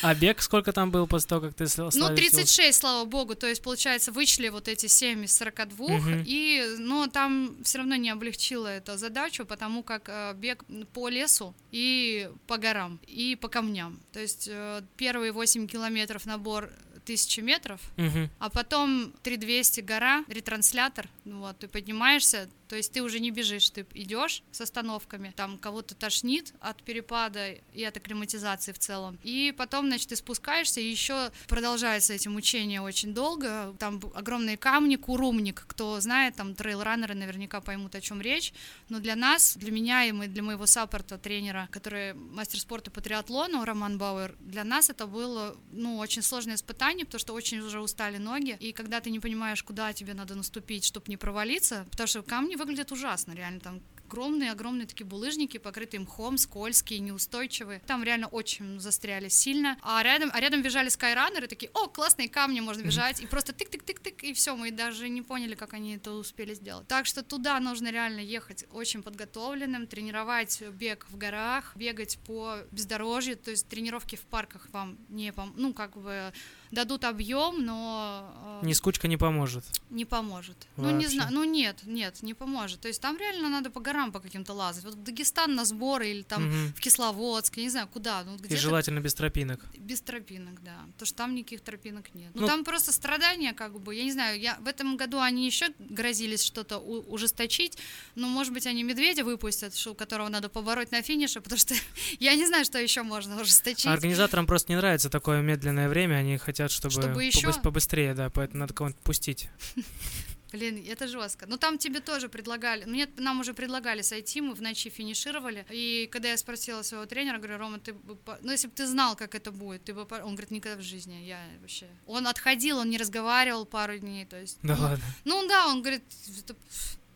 А 0.02 0.16
бег 0.16 0.42
сколько 0.42 0.72
там 0.72 0.92
был 0.92 1.08
после 1.08 1.28
того, 1.28 1.42
как 1.42 1.54
ты 1.54 1.66
сла- 1.66 1.86
Ну, 1.86 1.92
славился? 1.92 2.16
36, 2.16 2.80
слава 2.80 3.06
богу, 3.06 3.36
то 3.36 3.48
есть, 3.48 3.62
получается, 3.62 4.12
вычли 4.12 4.48
вот 4.50 4.68
эти 4.68 4.88
7 4.88 5.24
из 5.26 5.36
42, 5.36 5.88
Мгм. 5.98 6.24
и, 6.26 6.76
но 6.80 7.08
там 7.08 7.58
все 7.64 7.80
равно 7.80 7.96
не 7.96 8.10
облегчило 8.10 8.68
эту 8.68 8.98
задачу, 8.98 9.46
потому 9.46 9.84
как 9.84 10.08
э, 10.08 10.34
бег 10.36 10.64
по 10.94 11.10
лесу 11.10 11.54
и 11.72 12.30
по 12.48 12.58
горам, 12.58 13.00
и 13.08 13.36
по 13.36 13.48
камням. 13.50 14.00
То 14.14 14.20
есть 14.22 14.48
э, 14.50 14.82
первые 14.98 15.32
8 15.34 15.68
километров 15.68 16.26
набор 16.26 16.70
1000 17.04 17.42
метров, 17.42 17.82
Мгм. 17.98 18.30
а 18.40 18.50
потом 18.50 19.14
3200 19.24 19.82
гора, 19.82 20.24
ретранслятор, 20.30 21.08
ну 21.26 21.40
вот, 21.40 21.60
ты 21.60 21.68
поднимаешься, 21.68 22.50
то 22.70 22.76
есть 22.76 22.92
ты 22.92 23.02
уже 23.02 23.20
не 23.20 23.32
бежишь, 23.32 23.72
ты 23.72 23.86
идешь 23.96 24.44
с 24.52 24.62
остановками, 24.62 25.34
там 25.36 25.58
кого-то 25.58 25.96
тошнит 25.96 26.54
от 26.62 26.84
перепада 26.84 27.54
и 27.74 27.84
от 27.84 27.98
акклиматизации 27.98 28.72
в 28.72 28.78
целом. 28.78 29.18
И 29.24 29.54
потом, 29.58 29.88
значит, 29.88 30.10
ты 30.10 30.16
спускаешься, 30.16 30.80
и 30.80 30.88
еще 30.88 31.32
продолжается 31.48 32.14
эти 32.14 32.28
мучения 32.28 32.80
очень 32.80 33.16
долго. 33.16 33.76
Там 33.80 34.00
огромные 34.14 34.56
камни, 34.56 34.98
курумник, 34.98 35.66
кто 35.68 36.00
знает, 36.00 36.36
там 36.36 36.54
трейл-раннеры 36.54 37.16
наверняка 37.16 37.60
поймут, 37.60 37.96
о 37.96 38.02
чем 38.02 38.22
речь. 38.22 38.54
Но 38.88 39.00
для 39.00 39.16
нас, 39.16 39.58
для 39.58 39.72
меня 39.72 40.06
и 40.06 40.12
для 40.12 40.44
моего 40.44 40.68
саппорта, 40.68 41.18
тренера, 41.18 41.68
который 41.72 42.14
мастер 42.14 42.60
спорта 42.60 42.92
по 42.92 43.02
триатлону, 43.02 43.66
Роман 43.66 43.98
Бауэр, 43.98 44.36
для 44.42 44.64
нас 44.64 44.92
это 44.92 45.08
было, 45.08 45.58
ну, 45.72 45.98
очень 45.98 46.22
сложное 46.22 46.54
испытание, 46.54 47.06
потому 47.06 47.20
что 47.20 47.34
очень 47.34 47.60
уже 47.62 47.82
устали 47.82 48.18
ноги, 48.18 48.56
и 48.60 48.74
когда 48.74 49.02
ты 49.02 49.10
не 49.10 49.20
понимаешь, 49.20 49.64
куда 49.64 49.92
тебе 49.92 50.14
надо 50.14 50.36
наступить, 50.36 50.86
чтобы 50.86 51.06
не 51.08 51.18
провалиться, 51.18 51.88
потому 51.90 52.06
что 52.06 52.22
камни 52.22 52.59
выглядят 52.60 52.92
ужасно, 52.92 53.34
реально, 53.34 53.60
там 53.60 53.82
огромные-огромные 54.10 54.88
такие 54.88 55.06
булыжники, 55.06 55.58
покрытые 55.60 56.02
мхом, 56.02 56.38
скользкие, 56.38 57.00
неустойчивые. 57.00 57.80
Там 57.86 58.04
реально 58.04 58.28
очень 58.28 58.80
застряли 58.80 59.30
сильно. 59.30 59.78
А 59.82 60.02
рядом, 60.02 60.32
а 60.34 60.40
рядом 60.40 60.64
бежали 60.64 60.90
скайранеры, 60.90 61.48
такие, 61.48 61.70
о, 61.76 61.88
классные 61.88 62.28
камни, 62.28 62.60
можно 62.60 62.82
бежать. 62.82 63.22
И 63.22 63.28
просто 63.28 63.54
тык-тык-тык-тык, 63.54 64.24
и 64.24 64.34
все, 64.34 64.56
мы 64.56 64.72
даже 64.72 65.10
не 65.10 65.22
поняли, 65.22 65.54
как 65.54 65.74
они 65.74 65.96
это 65.96 66.12
успели 66.12 66.56
сделать. 66.56 66.88
Так 66.88 67.06
что 67.06 67.22
туда 67.22 67.60
нужно 67.60 67.92
реально 67.92 68.22
ехать 68.22 68.66
очень 68.72 69.04
подготовленным, 69.04 69.86
тренировать 69.86 70.62
бег 70.62 71.06
в 71.10 71.18
горах, 71.18 71.74
бегать 71.76 72.18
по 72.26 72.58
бездорожью, 72.72 73.38
то 73.38 73.52
есть 73.52 73.68
тренировки 73.68 74.16
в 74.16 74.22
парках 74.22 74.68
вам 74.72 74.98
не 75.10 75.32
пом... 75.32 75.54
ну, 75.56 75.74
как 75.74 75.96
бы 75.98 76.34
дадут 76.72 77.04
объем, 77.04 77.66
но 77.66 78.60
э, 78.62 78.66
Нискучка 78.66 79.08
не 79.08 79.18
поможет. 79.18 79.64
не 79.90 80.06
поможет. 80.06 80.56
Ну, 80.78 80.90
не 80.90 80.94
Вообще. 81.06 81.10
знаю, 81.10 81.30
ну 81.34 81.44
нет, 81.44 81.78
нет, 81.86 82.22
не 82.22 82.34
поможет. 82.34 82.80
То 82.82 82.88
есть 82.88 83.02
там 83.02 83.18
реально 83.18 83.50
надо 83.50 83.70
по 83.70 83.80
горам 83.80 84.12
по 84.12 84.20
каким-то 84.20 84.54
лазать. 84.54 84.84
Вот 84.84 84.96
в 84.96 85.04
Дагестан 85.04 85.56
на 85.56 85.66
сборы 85.66 86.10
или 86.10 86.22
там 86.24 86.48
Мгм. 86.48 86.74
в 86.76 86.80
Кисловодск, 86.80 87.58
я 87.58 87.64
не 87.64 87.70
знаю, 87.70 87.88
куда. 87.88 88.24
Ну, 88.24 88.36
И 88.36 88.38
где-то 88.40 88.58
желательно 88.62 89.00
без 89.00 89.14
тропинок. 89.14 89.60
без 89.78 90.02
тропинок, 90.02 90.62
да. 90.64 90.76
Потому 90.94 91.06
что 91.08 91.16
там 91.18 91.36
никаких 91.36 91.62
тропинок 91.62 92.14
нет. 92.14 92.32
Ну, 92.36 92.42
Ну- 92.42 92.48
там 92.48 92.64
просто 92.64 92.92
страдания, 92.92 93.54
как 93.54 93.80
бы, 93.80 93.96
я 93.96 94.04
не 94.04 94.12
знаю, 94.12 94.40
я 94.40 94.58
в 94.60 94.68
этом 94.68 94.98
году 94.98 95.20
они 95.20 95.46
еще 95.46 95.70
грозились 95.80 96.44
что-то 96.44 96.78
ужесточить, 96.78 97.78
но, 98.16 98.28
может 98.28 98.54
быть, 98.54 98.68
они 98.68 98.84
медведя 98.84 99.24
выпустят, 99.24 99.74
которого 99.98 100.30
надо 100.30 100.50
побороть 100.50 100.92
на 100.92 101.02
финише, 101.02 101.42
потому 101.42 101.58
что 101.60 101.74
я 102.20 102.36
не 102.36 102.46
знаю, 102.46 102.66
что 102.66 102.78
еще 102.80 103.02
можно 103.04 103.42
ужесточить. 103.42 103.86
А 103.88 103.94
организаторам 103.94 104.46
просто 104.46 104.72
не 104.72 104.76
нравится 104.78 105.10
такое 105.10 105.42
медленное 105.42 105.90
время, 105.90 106.16
они 106.16 106.38
хотят, 106.38 106.59
чтобы, 106.68 106.92
Чтобы 106.92 107.24
ещё? 107.24 107.50
побыс- 107.50 107.62
побыстрее, 107.62 108.14
да, 108.14 108.30
поэтому 108.30 108.60
надо 108.60 108.74
кого-нибудь 108.74 109.02
пустить. 109.02 109.50
Блин, 110.52 110.84
это 110.88 111.08
жестко. 111.08 111.46
Ну 111.48 111.58
там 111.58 111.78
тебе 111.78 112.00
тоже 112.00 112.28
предлагали, 112.28 112.86
мне 112.86 113.08
нам 113.18 113.40
уже 113.40 113.54
предлагали 113.54 114.02
сойти, 114.02 114.42
мы 114.42 114.56
в 114.56 114.62
ночи 114.62 114.90
финишировали. 114.90 115.64
И 115.70 116.10
когда 116.12 116.30
я 116.30 116.38
спросила 116.38 116.82
своего 116.82 117.06
тренера, 117.06 117.38
говорю, 117.38 117.58
Рома, 117.60 117.78
ты 117.80 117.94
бы, 117.94 118.18
ну 118.42 118.52
если 118.52 118.68
бы 118.68 118.74
ты 118.74 118.88
знал, 118.88 119.16
как 119.16 119.36
это 119.36 119.52
будет, 119.52 119.84
ты 119.84 119.94
бы, 119.94 120.06
по-» 120.06 120.16
он 120.24 120.32
говорит, 120.34 120.50
никогда 120.52 120.78
в 120.82 120.84
жизни, 120.84 121.24
я 121.24 121.40
вообще. 121.62 121.86
Он 122.08 122.28
отходил, 122.28 122.80
он 122.80 122.90
не 122.90 122.98
разговаривал 122.98 123.66
пару 123.66 124.00
дней, 124.00 124.26
то 124.26 124.42
есть. 124.42 124.58
Да 124.64 124.76
ну, 124.76 124.82
ладно. 124.84 125.06
Ну 125.26 125.48
да, 125.48 125.68
он 125.68 125.82
говорит, 125.82 126.04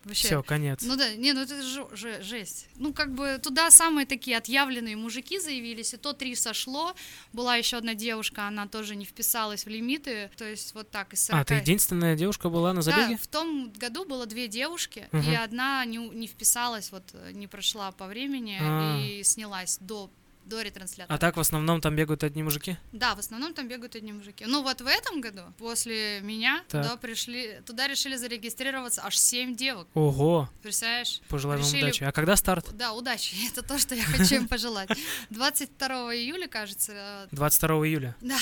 вообще. 0.05 0.27
Все, 0.27 0.43
конец. 0.43 0.81
Ну 0.83 0.95
да, 0.95 1.13
не, 1.15 1.33
ну 1.33 1.41
это 1.41 1.61
же- 1.61 2.21
жесть. 2.23 2.67
Ну 2.75 2.93
как 2.93 3.13
бы 3.13 3.39
туда 3.41 3.71
самые 3.71 4.05
такие 4.05 4.37
отъявленные 4.37 4.95
мужики 4.95 5.39
заявились, 5.39 5.93
и 5.93 5.97
то 5.97 6.13
три 6.13 6.35
сошло. 6.35 6.95
Была 7.31 7.55
еще 7.55 7.77
одна 7.77 7.93
девушка, 7.93 8.47
она 8.47 8.67
тоже 8.67 8.95
не 8.95 9.05
вписалась 9.05 9.65
в 9.65 9.69
лимиты, 9.69 10.29
то 10.37 10.45
есть 10.45 10.73
вот 10.73 10.89
так 10.91 11.13
из 11.13 11.23
40. 11.25 11.41
А, 11.41 11.45
ты 11.45 11.53
единственная 11.55 12.15
девушка 12.15 12.49
была 12.49 12.73
на 12.73 12.81
забеге? 12.81 13.11
Да, 13.11 13.17
в 13.17 13.27
том 13.27 13.71
году 13.73 14.05
было 14.05 14.25
две 14.25 14.47
девушки, 14.47 15.07
Мгм. 15.11 15.31
и 15.31 15.35
одна 15.35 15.83
не, 15.85 15.97
не 15.97 16.27
вписалась, 16.27 16.91
вот 16.91 17.03
э, 17.13 17.31
не 17.33 17.47
прошла 17.47 17.91
по 17.91 18.07
времени 18.07 18.57
А. 18.61 18.99
и 18.99 19.23
снялась 19.23 19.77
до, 19.79 20.09
до 20.45 20.61
ретранслятора. 20.61 21.15
А 21.15 21.19
так 21.19 21.37
в 21.37 21.39
основном 21.39 21.81
там 21.81 21.95
бегают 21.95 22.23
одни 22.23 22.43
мужики? 22.43 22.77
Да, 22.91 23.15
в 23.15 23.19
основном 23.19 23.53
там 23.53 23.67
бегают 23.67 23.95
одни 23.95 24.11
мужики. 24.11 24.45
Ну 24.47 24.61
вот 24.63 24.81
в 24.81 24.87
этом 24.87 25.21
году, 25.21 25.41
после 25.57 26.19
меня, 26.21 26.63
Так. 26.69 26.83
туда 26.83 26.97
пришли, 26.97 27.61
туда 27.65 27.87
решили 27.87 28.15
зарегистрироваться 28.15 29.01
аж 29.05 29.17
семь 29.17 29.55
девок. 29.55 29.87
Ого, 29.93 30.49
Представляешь? 30.61 31.21
пожелаем 31.29 31.61
вам 31.61 31.69
Решили- 31.71 31.83
удачи. 31.83 32.03
А 32.03 32.11
когда 32.11 32.35
старт? 32.35 32.67
Да, 32.73 32.93
удачи. 32.93 33.35
Это 33.51 33.63
то, 33.63 33.77
что 33.79 33.95
я 33.95 34.03
хочу 34.03 34.35
им 34.35 34.47
пожелать. 34.47 34.89
22 35.29 36.15
июля, 36.15 36.47
кажется. 36.47 36.91
э, 36.93 37.27
22 37.31 37.87
июля. 37.87 38.15
Да. 38.21 38.37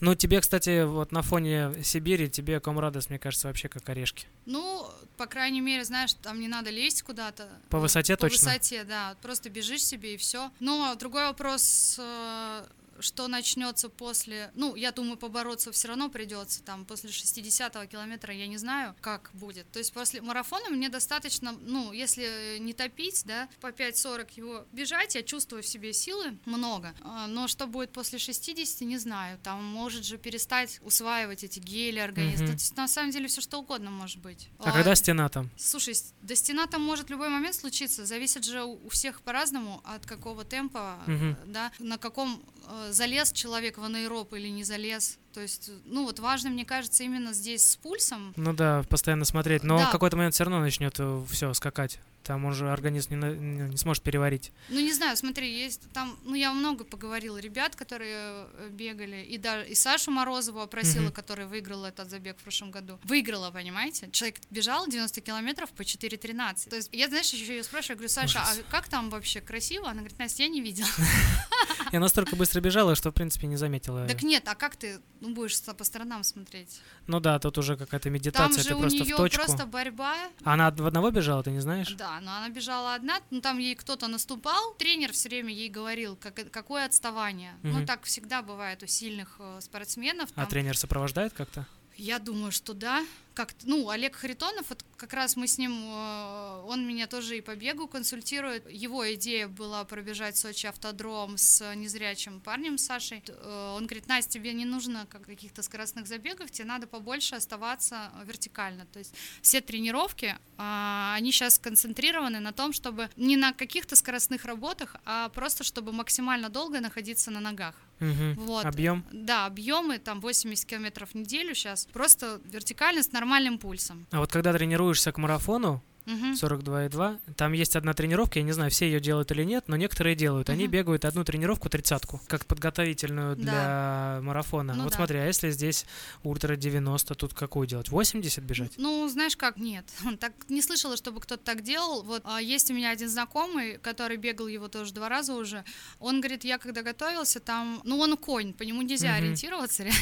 Ну, 0.00 0.14
тебе, 0.14 0.40
кстати, 0.40 0.84
вот 0.84 1.10
на 1.12 1.22
фоне 1.22 1.72
Сибири, 1.82 2.28
тебе 2.28 2.60
Комрадос, 2.60 3.08
мне 3.08 3.18
кажется, 3.18 3.48
вообще 3.48 3.68
как 3.68 3.88
орешки. 3.88 4.26
Ну, 4.44 4.86
по 5.16 5.26
крайней 5.26 5.60
мере, 5.60 5.84
знаешь, 5.84 6.12
там 6.14 6.38
не 6.40 6.48
надо 6.48 6.70
лезть 6.70 7.02
куда-то. 7.02 7.48
По 7.70 7.78
высоте 7.78 8.16
по 8.16 8.28
точно? 8.28 8.48
высоте, 8.48 8.84
да. 8.84 9.16
Просто 9.22 9.48
бежишь 9.48 9.84
себе 9.84 10.14
и 10.14 10.16
все. 10.16 10.50
Но 10.60 10.94
другой 10.96 11.24
вопрос, 11.24 11.96
э, 11.98 12.64
что 13.00 13.28
начнется 13.28 13.88
после, 13.88 14.50
ну, 14.54 14.74
я 14.74 14.92
думаю, 14.92 15.16
побороться 15.16 15.72
все 15.72 15.88
равно 15.88 16.08
придется, 16.08 16.62
там, 16.62 16.84
после 16.84 17.10
60-го 17.10 17.86
километра, 17.86 18.34
я 18.34 18.46
не 18.46 18.56
знаю, 18.56 18.94
как 19.00 19.30
будет. 19.34 19.70
То 19.72 19.78
есть 19.78 19.92
после 19.92 20.20
марафона 20.20 20.70
мне 20.70 20.88
достаточно, 20.88 21.52
ну, 21.52 21.92
если 21.92 22.58
не 22.58 22.72
топить, 22.72 23.22
да, 23.24 23.48
по 23.60 23.68
5.40 23.68 24.28
его 24.36 24.66
бежать, 24.72 25.14
я 25.14 25.22
чувствую 25.22 25.62
в 25.62 25.66
себе 25.66 25.92
силы 25.92 26.38
много. 26.44 26.94
А, 27.02 27.26
но 27.26 27.48
что 27.48 27.66
будет 27.66 27.92
после 27.92 28.18
60, 28.18 28.80
не 28.82 28.98
знаю. 28.98 29.38
Там 29.42 29.64
может 29.64 30.04
же 30.04 30.18
перестать 30.18 30.80
усваивать 30.82 31.44
эти 31.44 31.58
гели 31.58 31.98
организм. 31.98 32.44
Мгм. 32.44 32.46
То 32.46 32.52
есть 32.52 32.76
на 32.76 32.88
самом 32.88 33.10
деле 33.10 33.28
все 33.28 33.40
что 33.40 33.58
угодно 33.58 33.90
может 33.90 34.18
быть. 34.18 34.48
А 34.58 34.72
когда 34.72 34.94
стена 34.94 35.28
там? 35.28 35.50
Слушай, 35.56 35.94
да 36.22 36.34
стена 36.34 36.66
там 36.66 36.82
может 36.82 37.06
в 37.06 37.10
любой 37.10 37.28
момент 37.28 37.54
случиться. 37.54 38.06
Зависит 38.06 38.44
же 38.44 38.64
у 38.64 38.88
всех 38.88 39.20
по-разному 39.22 39.80
от 39.84 40.06
какого 40.06 40.44
темпа, 40.44 40.98
э, 41.06 41.34
да, 41.46 41.72
на 41.78 41.98
каком 41.98 42.42
э, 42.68 42.85
залез 42.92 43.32
человек 43.32 43.78
в 43.78 43.82
анаэроб 43.84 44.32
или 44.34 44.48
не 44.48 44.64
залез. 44.64 45.18
То 45.32 45.40
есть, 45.40 45.70
ну 45.84 46.04
вот 46.04 46.18
важно, 46.18 46.50
мне 46.50 46.64
кажется, 46.64 47.02
именно 47.02 47.32
здесь 47.32 47.64
с 47.64 47.76
пульсом. 47.76 48.32
Ну 48.36 48.52
да, 48.52 48.82
постоянно 48.88 49.24
смотреть. 49.24 49.62
Но 49.64 49.78
Да. 49.78 49.88
в 49.88 49.92
какой-то 49.92 50.16
момент 50.16 50.34
все 50.34 50.44
равно 50.44 50.60
начнет 50.60 50.98
все 51.30 51.52
скакать. 51.54 51.98
Там 52.26 52.44
уже 52.44 52.70
организм 52.72 53.14
не, 53.14 53.36
не 53.36 53.68
не 53.68 53.76
сможет 53.76 54.02
переварить. 54.02 54.52
Ну 54.68 54.80
не 54.80 54.92
знаю, 54.92 55.16
смотри, 55.16 55.48
есть 55.52 55.82
там, 55.92 56.18
ну 56.24 56.34
я 56.34 56.52
много 56.52 56.84
поговорила 56.84 57.38
ребят, 57.38 57.76
которые 57.76 58.16
э, 58.18 58.68
бегали, 58.72 59.22
и 59.22 59.38
даже 59.38 59.68
и 59.68 59.74
Сашу 59.76 60.10
Морозову 60.10 60.60
опросила, 60.60 61.04
Мгм. 61.04 61.12
которая 61.12 61.46
выиграла 61.46 61.86
этот 61.86 62.10
забег 62.10 62.36
в 62.38 62.42
прошлом 62.42 62.72
году. 62.72 62.98
Выиграла, 63.04 63.50
понимаете? 63.52 64.08
Человек 64.10 64.36
бежал 64.50 64.86
90 64.88 65.20
километров 65.20 65.70
по 65.70 65.82
4.13. 65.82 66.68
То 66.68 66.76
есть 66.76 66.88
я, 66.92 67.06
знаешь, 67.08 67.32
еще 67.32 67.56
ее 67.56 67.62
спрашиваю, 67.62 67.96
говорю, 67.98 68.08
Саша, 68.08 68.40
Ужас. 68.40 68.58
а 68.68 68.70
как 68.72 68.88
там 68.88 69.08
вообще 69.10 69.40
красиво? 69.40 69.84
Она 69.88 70.00
говорит, 70.00 70.18
Настя, 70.18 70.42
я 70.42 70.48
не 70.48 70.60
видела. 70.60 70.88
Я 71.92 72.00
настолько 72.00 72.34
быстро 72.34 72.60
бежала, 72.60 72.96
что, 72.96 73.10
в 73.10 73.14
принципе, 73.14 73.46
не 73.46 73.56
заметила. 73.56 74.06
Так 74.08 74.22
нет, 74.24 74.42
а 74.48 74.54
как 74.56 74.74
ты 74.76 75.00
ну, 75.20 75.34
будешь 75.34 75.60
по 75.62 75.84
сторонам 75.84 76.24
смотреть? 76.24 76.80
Ну 77.06 77.20
да, 77.20 77.38
тут 77.38 77.58
уже 77.58 77.76
какая-то 77.76 78.04
Там 78.04 78.12
медитация, 78.14 78.62
же 78.62 78.70
ты 78.70 78.74
у 78.74 78.80
просто 78.80 79.04
в 79.04 79.06
нее 79.06 79.16
точку. 79.16 79.44
просто 79.44 79.66
борьба. 79.66 80.14
А 80.44 80.54
Она 80.54 80.70
в 80.70 80.84
одного 80.86 81.10
бежала, 81.10 81.42
ты 81.44 81.50
не 81.52 81.60
знаешь? 81.60 81.94
Да, 81.94 82.15
но 82.20 82.36
она 82.36 82.48
бежала 82.48 82.94
одна, 82.94 83.20
ну 83.30 83.40
там 83.40 83.58
ей 83.58 83.74
кто-то 83.74 84.08
наступал, 84.08 84.74
тренер 84.74 85.12
все 85.12 85.28
время 85.28 85.52
ей 85.52 85.68
говорил, 85.68 86.16
как, 86.16 86.50
какое 86.50 86.84
отставание. 86.84 87.54
Мгм. 87.62 87.80
Ну 87.80 87.86
так 87.86 88.04
всегда 88.04 88.42
бывает 88.42 88.82
у 88.82 88.86
сильных 88.86 89.36
э, 89.38 89.60
спортсменов. 89.60 90.30
А 90.32 90.42
там. 90.42 90.46
тренер 90.46 90.76
сопровождает 90.76 91.32
как-то? 91.32 91.66
Я 91.96 92.18
думаю, 92.18 92.52
что 92.52 92.74
да. 92.74 93.04
Как, 93.32 93.54
ну, 93.64 93.90
Олег 93.90 94.16
Харитонов, 94.16 94.70
вот 94.70 94.82
как 94.96 95.12
раз 95.12 95.36
мы 95.36 95.46
с 95.46 95.58
ним, 95.58 95.72
э, 95.72 96.64
он 96.66 96.86
меня 96.86 97.06
тоже 97.06 97.36
и 97.36 97.40
по 97.42 97.54
бегу 97.54 97.86
консультирует. 97.86 98.70
Его 98.70 99.12
идея 99.14 99.46
была 99.46 99.84
пробежать 99.84 100.38
Сочи 100.38 100.66
автодром 100.66 101.36
с 101.36 101.74
незрячим 101.74 102.40
парнем 102.40 102.78
Сашей. 102.78 103.22
Э, 103.28 103.74
Он 103.76 103.86
говорит, 103.86 104.08
Настя, 104.08 104.32
тебе 104.32 104.54
не 104.54 104.64
нужно 104.64 105.06
как 105.10 105.22
каких-то 105.22 105.62
скоростных 105.62 106.06
забегов, 106.06 106.50
тебе 106.50 106.66
надо 106.66 106.86
побольше 106.86 107.34
оставаться 107.34 108.10
вертикально. 108.24 108.86
То 108.86 108.98
есть 108.98 109.14
все 109.42 109.60
тренировки, 109.60 110.36
а, 110.56 111.14
они 111.16 111.30
сейчас 111.30 111.56
сконцентрированы 111.56 112.40
на 112.40 112.52
том, 112.52 112.72
чтобы 112.72 113.10
не 113.16 113.36
на 113.36 113.52
каких-то 113.52 113.96
скоростных 113.96 114.44
работах, 114.44 114.96
а 115.04 115.28
просто 115.30 115.64
чтобы 115.64 115.92
максимально 115.92 116.48
долго 116.48 116.80
находиться 116.80 117.30
на 117.30 117.40
ногах. 117.40 117.74
Мгм. 118.00 118.34
Вот. 118.34 118.64
Объем? 118.66 119.04
Да, 119.12 119.46
объемы 119.46 119.98
там 119.98 120.20
80 120.20 120.66
километров 120.66 121.10
в 121.10 121.14
неделю 121.14 121.54
сейчас. 121.54 121.86
Просто 121.92 122.40
вертикально 122.44 123.02
с 123.02 123.12
нормальным 123.12 123.58
пульсом. 123.58 124.06
А 124.10 124.20
вот 124.20 124.32
когда 124.32 124.52
тренируешься 124.52 125.12
к 125.12 125.18
марафону, 125.18 125.82
Мгм. 126.06 126.34
42,2, 126.34 127.18
там 127.36 127.52
есть 127.52 127.74
одна 127.76 127.92
тренировка, 127.92 128.38
я 128.38 128.44
не 128.44 128.52
знаю, 128.52 128.70
все 128.70 128.86
ее 128.86 129.00
делают 129.00 129.30
или 129.32 129.42
нет, 129.44 129.64
но 129.66 129.76
некоторые 129.76 130.14
делают. 130.14 130.48
Они 130.50 130.66
бегают 130.68 131.04
одну 131.04 131.24
тренировку 131.24 131.68
тридцатку, 131.68 132.20
как 132.28 132.46
подготовительную 132.46 133.36
Да. 133.36 133.42
для 133.42 134.20
марафона. 134.22 134.74
Ну 134.74 134.84
вот 134.84 134.90
да. 134.92 134.96
смотри, 134.96 135.18
а 135.18 135.26
если 135.26 135.50
здесь 135.50 135.84
ультра 136.22 136.56
90, 136.56 137.14
тут 137.16 137.34
какую 137.34 137.66
делать? 137.66 137.88
80 137.88 138.44
бежать? 138.44 138.72
Ну, 138.76 139.08
знаешь 139.08 139.36
как, 139.36 139.56
нет. 139.56 139.84
Так 140.20 140.32
не 140.48 140.62
слышала, 140.62 140.96
чтобы 140.96 141.20
кто-то 141.20 141.42
так 141.42 141.62
делал. 141.62 142.02
Вот 142.02 142.22
а, 142.24 142.40
есть 142.40 142.70
у 142.70 142.74
меня 142.74 142.90
один 142.90 143.08
знакомый, 143.08 143.78
который 143.78 144.16
бегал 144.16 144.46
его 144.46 144.68
тоже 144.68 144.92
два 144.94 145.08
раза 145.08 145.34
уже. 145.34 145.64
Он 145.98 146.20
говорит, 146.20 146.44
я 146.44 146.58
когда 146.58 146.82
готовился, 146.82 147.40
там, 147.40 147.80
ну, 147.84 147.98
он 147.98 148.16
конь, 148.16 148.52
по 148.54 148.62
нему 148.62 148.82
нельзя 148.82 149.14
ориентироваться 149.14 149.82
реально. 149.84 150.00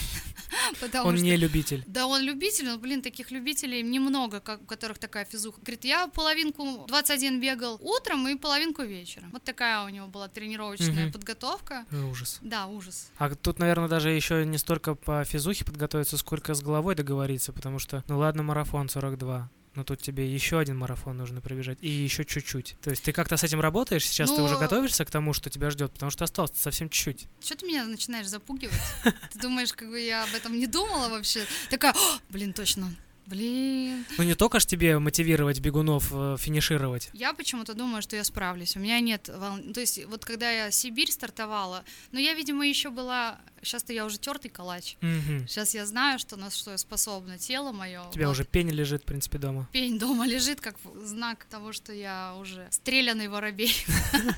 Потому 0.81 1.09
Он 1.09 1.17
что 1.17 1.25
не 1.25 1.37
любитель. 1.37 1.83
Да, 1.87 2.07
он 2.07 2.23
любитель, 2.23 2.67
но, 2.67 2.79
блин, 2.79 3.03
таких 3.03 3.31
любителей 3.31 3.83
немного, 3.83 4.40
как, 4.40 4.62
у 4.62 4.64
которых 4.67 4.99
такая 4.99 5.25
физуха. 5.25 5.61
Говорит, 5.61 5.85
я 5.85 5.94
половинку 6.13 6.85
21 6.89 7.41
бегал 7.41 7.79
утром 7.81 8.27
и 8.29 8.37
половинку 8.37 8.83
вечером. 8.83 9.31
Вот 9.33 9.43
такая 9.45 9.85
у 9.85 9.89
него 9.89 10.07
была 10.07 10.29
тренировочная 10.29 11.05
Мгм. 11.05 11.13
подготовка. 11.13 11.85
Э, 11.91 12.03
Ужас. 12.05 12.39
Да, 12.43 12.67
ужас. 12.67 13.11
А 13.19 13.35
тут, 13.35 13.59
наверное, 13.59 13.89
даже 13.89 14.11
еще 14.11 14.45
не 14.47 14.59
столько 14.59 14.95
по 14.95 15.25
физухе 15.25 15.65
подготовиться, 15.65 16.17
сколько 16.19 16.55
с 16.55 16.63
головой 16.63 16.95
договориться, 16.95 17.53
потому 17.53 17.79
что, 17.79 18.03
ну 18.09 18.19
ладно, 18.19 18.43
марафон 18.43 18.89
42, 18.89 19.51
но 19.75 19.83
тут 19.85 20.01
тебе 20.01 20.33
еще 20.33 20.59
один 20.61 20.79
марафон 20.79 21.17
нужно 21.17 21.41
пробежать, 21.41 21.79
и 21.81 21.89
еще 21.89 22.25
чуть-чуть. 22.25 22.77
То 22.81 22.91
есть 22.91 23.03
ты 23.03 23.13
как-то 23.13 23.37
с 23.37 23.43
этим 23.43 23.61
работаешь, 23.61 24.07
сейчас 24.07 24.31
ты 24.31 24.37
Ну, 24.39 24.45
уже 24.45 24.57
готовишься 24.57 25.05
к 25.05 25.11
тому, 25.11 25.33
что 25.33 25.51
тебя 25.51 25.71
ждет, 25.71 25.93
потому 25.93 26.11
что 26.11 26.25
осталось 26.25 26.53
совсем 26.55 26.89
чуть-чуть. 26.89 27.27
Что 27.45 27.57
ты 27.57 27.67
меня 27.67 27.85
начинаешь 27.85 28.29
запугивать? 28.29 28.75
Ты 29.33 29.39
думаешь, 29.41 29.73
как 29.73 29.89
бы 29.89 30.01
я 30.01 30.23
об 30.25 30.35
этом 30.35 30.57
не 30.59 30.67
думала 30.69 31.09
вообще? 31.09 31.45
Такая, 31.71 31.93
«О, 31.93 32.19
блин, 32.29 32.53
точно. 32.53 32.95
Блин. 33.27 34.05
Ну 34.19 34.25
не 34.25 34.35
только 34.35 34.61
ж 34.61 34.67
тебе 34.67 34.99
мотивировать 34.99 35.61
бегунов 35.61 36.09
э, 36.13 36.37
финишировать. 36.39 37.11
Я 37.13 37.33
почему-то 37.33 37.75
думаю, 37.75 38.03
что 38.03 38.17
я 38.17 38.25
справлюсь. 38.25 38.77
У 38.77 38.81
меня 38.81 39.01
нет 39.01 39.31
волн... 39.35 39.73
То 39.73 39.81
есть 39.81 40.05
вот 40.07 40.25
когда 40.25 40.51
я 40.51 40.71
Сибирь 40.71 41.11
стартовала, 41.11 41.85
но 42.13 42.19
я, 42.21 42.35
видимо, 42.35 42.67
еще 42.67 42.91
была... 42.91 43.39
Сейчас-то 43.63 43.95
я 43.95 44.05
уже 44.05 44.19
тертый 44.19 44.51
калач. 44.51 44.97
Мгм. 45.01 45.49
Сейчас 45.49 45.75
я 45.75 45.87
знаю, 45.87 46.19
что 46.19 46.37
на 46.37 46.51
что 46.51 46.73
я 46.73 46.79
способна. 46.79 47.39
Тело 47.39 47.73
мое. 47.73 48.03
У 48.09 48.13
тебя 48.13 48.29
уже 48.29 48.45
пень 48.45 48.69
лежит, 48.69 49.03
в 49.03 49.05
принципе, 49.07 49.39
дома. 49.39 49.67
Пень 49.73 49.99
дома 49.99 50.27
лежит 50.27 50.61
как 50.61 50.77
знак 51.03 51.47
того, 51.47 51.73
что 51.73 51.95
я 51.95 52.35
уже 52.39 52.67
стрелянный 52.71 53.29
воробей. 53.29 53.75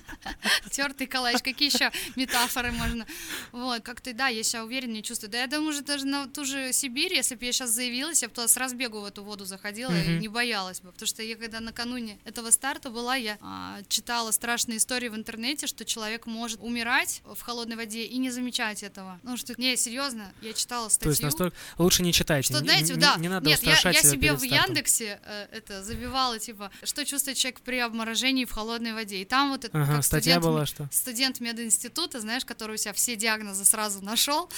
Тертый 0.70 1.08
калач. 1.08 1.42
Какие 1.42 1.74
еще 1.74 1.90
метафоры 2.14 2.70
можно? 2.70 3.04
Вот, 3.50 3.82
как-то, 3.82 4.12
да, 4.12 4.28
я 4.28 4.44
себя 4.44 4.64
увереннее 4.64 5.02
чувствую. 5.02 5.32
Да 5.32 5.40
я 5.40 5.48
думаю, 5.48 5.70
уже 5.70 5.82
даже 5.82 6.06
на 6.06 6.28
ту 6.28 6.44
же 6.44 6.72
Сибирь, 6.72 7.14
если 7.14 7.34
бы 7.34 7.44
я 7.44 7.52
сейчас 7.52 7.70
заявилась, 7.70 8.22
я 8.22 8.28
бы 8.28 8.34
туда 8.34 8.46
с 8.46 8.56
разбегу 8.76 9.00
в 9.00 9.04
эту 9.06 9.22
воду 9.24 9.44
заходила 9.44 9.90
и 9.92 10.10
Мгм. 10.10 10.18
не 10.20 10.28
боялась 10.28 10.80
бы. 10.80 10.92
Потому 10.92 11.06
что 11.06 11.22
я 11.22 11.36
когда 11.36 11.60
накануне 11.60 12.18
этого 12.24 12.50
старта 12.50 12.90
была, 12.90 13.16
я 13.16 13.38
а, 13.40 13.80
читала 13.88 14.30
страшные 14.30 14.78
истории 14.78 15.08
в 15.08 15.14
интернете, 15.16 15.66
что 15.66 15.84
человек 15.84 16.26
может 16.26 16.60
умирать 16.60 17.22
в 17.24 17.40
холодной 17.40 17.76
воде 17.76 18.04
и 18.04 18.18
не 18.18 18.30
замечать 18.30 18.82
этого. 18.82 19.18
Ну 19.22 19.36
что, 19.36 19.54
не, 19.56 19.76
серьезно, 19.76 20.32
я 20.42 20.52
читала 20.52 20.88
То 20.88 20.94
статью. 20.94 21.10
есть 21.10 21.22
настолько... 21.22 21.56
Лучше 21.78 22.02
не 22.02 22.12
читайте. 22.12 22.52
Что, 22.52 22.58
знаете, 22.58 22.94
не, 22.94 23.00
да, 23.00 23.16
не 23.18 23.28
надо 23.28 23.48
нет, 23.48 23.62
я, 23.62 23.76
я 23.90 24.02
себе 24.02 24.32
в. 24.34 24.46
Яндексе 24.46 25.18
э, 25.24 25.48
это 25.50 25.82
забивала, 25.82 26.38
типа, 26.38 26.70
что 26.84 27.04
чувствует 27.04 27.36
человек 27.36 27.60
при 27.60 27.78
обморожении 27.78 28.44
в 28.44 28.52
холодной 28.52 28.92
воде. 28.92 29.20
И 29.20 29.24
там 29.24 29.50
вот 29.50 29.64
это, 29.64 29.76
Ага, 29.76 30.00
статья 30.02 30.34
студент, 30.36 30.44
была, 30.44 30.66
что... 30.66 30.88
студент 30.92 31.40
мединститута, 31.40 32.20
знаешь, 32.20 32.44
который 32.44 32.74
у 32.74 32.76
себя 32.78 32.92
все 32.92 33.16
диагнозы 33.16 33.64
сразу 33.64 34.00
нашел, 34.04 34.48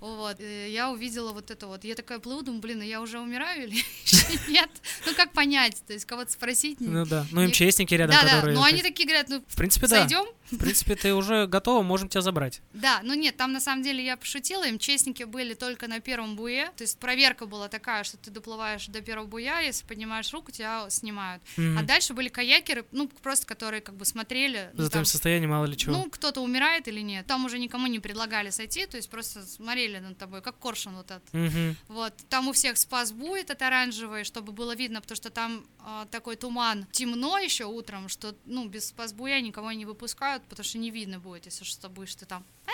вот, 0.00 0.40
и 0.40 0.70
я 0.70 0.90
увидела 0.90 1.32
вот 1.32 1.50
это 1.50 1.66
вот. 1.68 1.84
Я 1.84 1.94
такая 1.94 2.18
плыву, 2.18 2.42
думаю, 2.42 2.60
блин, 2.60 2.80
а 2.80 2.84
я 2.84 3.00
уже 3.00 3.20
умираю 3.20 3.65
или 3.66 3.82
нет? 4.48 4.70
Ну, 5.06 5.14
как 5.14 5.32
понять? 5.32 5.82
То 5.86 5.92
есть 5.92 6.04
кого-то 6.06 6.32
спросить? 6.32 6.78
Ну 6.80 7.04
да, 7.04 7.26
ну 7.30 7.42
МЧСники 7.46 7.94
рядом, 7.94 8.16
Да, 8.16 8.22
да, 8.22 8.34
которые... 8.36 8.56
но 8.56 8.64
они 8.64 8.82
такие 8.82 9.06
говорят, 9.06 9.28
ну, 9.28 9.42
В 9.46 9.56
принципе, 9.56 9.86
да. 9.86 10.00
сойдем? 10.00 10.24
В 10.50 10.58
принципе, 10.58 10.94
ты 10.94 11.14
уже 11.14 11.46
готова, 11.46 11.82
можем 11.82 12.08
тебя 12.08 12.20
забрать. 12.20 12.60
Да, 12.72 13.00
ну 13.02 13.14
нет, 13.14 13.36
там 13.36 13.52
на 13.52 13.60
самом 13.60 13.82
деле 13.82 14.04
я 14.04 14.16
пошутила, 14.16 14.66
им 14.66 14.78
честники 14.78 15.24
были 15.24 15.54
только 15.54 15.88
на 15.88 16.00
первом 16.00 16.36
буе, 16.36 16.70
то 16.76 16.82
есть 16.82 16.98
проверка 16.98 17.46
была 17.46 17.68
такая, 17.68 18.04
что 18.04 18.16
ты 18.16 18.30
доплываешь 18.30 18.86
до 18.86 19.00
первого 19.00 19.26
буя, 19.26 19.60
если 19.60 19.86
поднимаешь 19.86 20.32
руку, 20.32 20.52
тебя 20.52 20.88
снимают. 20.90 21.42
Мгм. 21.56 21.78
А 21.78 21.82
дальше 21.82 22.14
были 22.14 22.28
каякеры, 22.28 22.84
ну 22.92 23.08
просто 23.22 23.46
которые 23.46 23.80
как 23.80 23.96
бы 23.96 24.04
смотрели, 24.04 24.70
ну, 24.74 24.78
За 24.84 24.84
там, 24.84 24.90
твоим 24.90 25.04
состоянием 25.06 25.50
мало 25.50 25.66
ли 25.66 25.76
чего. 25.76 25.92
ну 25.96 26.10
кто-то 26.10 26.40
умирает 26.40 26.88
или 26.88 27.00
нет. 27.00 27.26
Там 27.26 27.44
уже 27.44 27.58
никому 27.58 27.86
не 27.86 27.98
предлагали 28.00 28.50
сойти, 28.50 28.86
то 28.86 28.96
есть 28.96 29.10
просто 29.10 29.42
смотрели 29.46 29.98
над 29.98 30.18
тобой, 30.18 30.42
как 30.42 30.58
коршун 30.58 30.96
вот 30.96 31.10
этот. 31.10 31.32
Мгм. 31.32 31.76
Вот, 31.88 32.14
там 32.28 32.48
у 32.48 32.52
всех 32.52 32.76
спас 32.78 33.12
будет 33.12 33.50
от 33.50 33.62
оранжевый, 33.62 34.24
чтобы 34.24 34.52
было 34.52 34.74
видно, 34.74 35.00
потому 35.00 35.16
что 35.16 35.30
там 35.30 35.66
а, 35.80 36.06
такой 36.06 36.36
туман, 36.36 36.86
темно 36.92 37.38
еще 37.38 37.64
утром, 37.64 38.08
что, 38.08 38.34
ну, 38.44 38.66
без 38.68 38.88
спасбуя 38.88 39.40
никого 39.40 39.72
не 39.72 39.84
выпускают, 39.86 40.35
потому 40.44 40.64
что 40.64 40.78
не 40.78 40.90
видно 40.90 41.18
будет, 41.18 41.46
если 41.46 41.64
что 41.64 41.88
будешь 41.88 42.14
ты 42.14 42.26
там 42.26 42.44
«Э, 42.66 42.70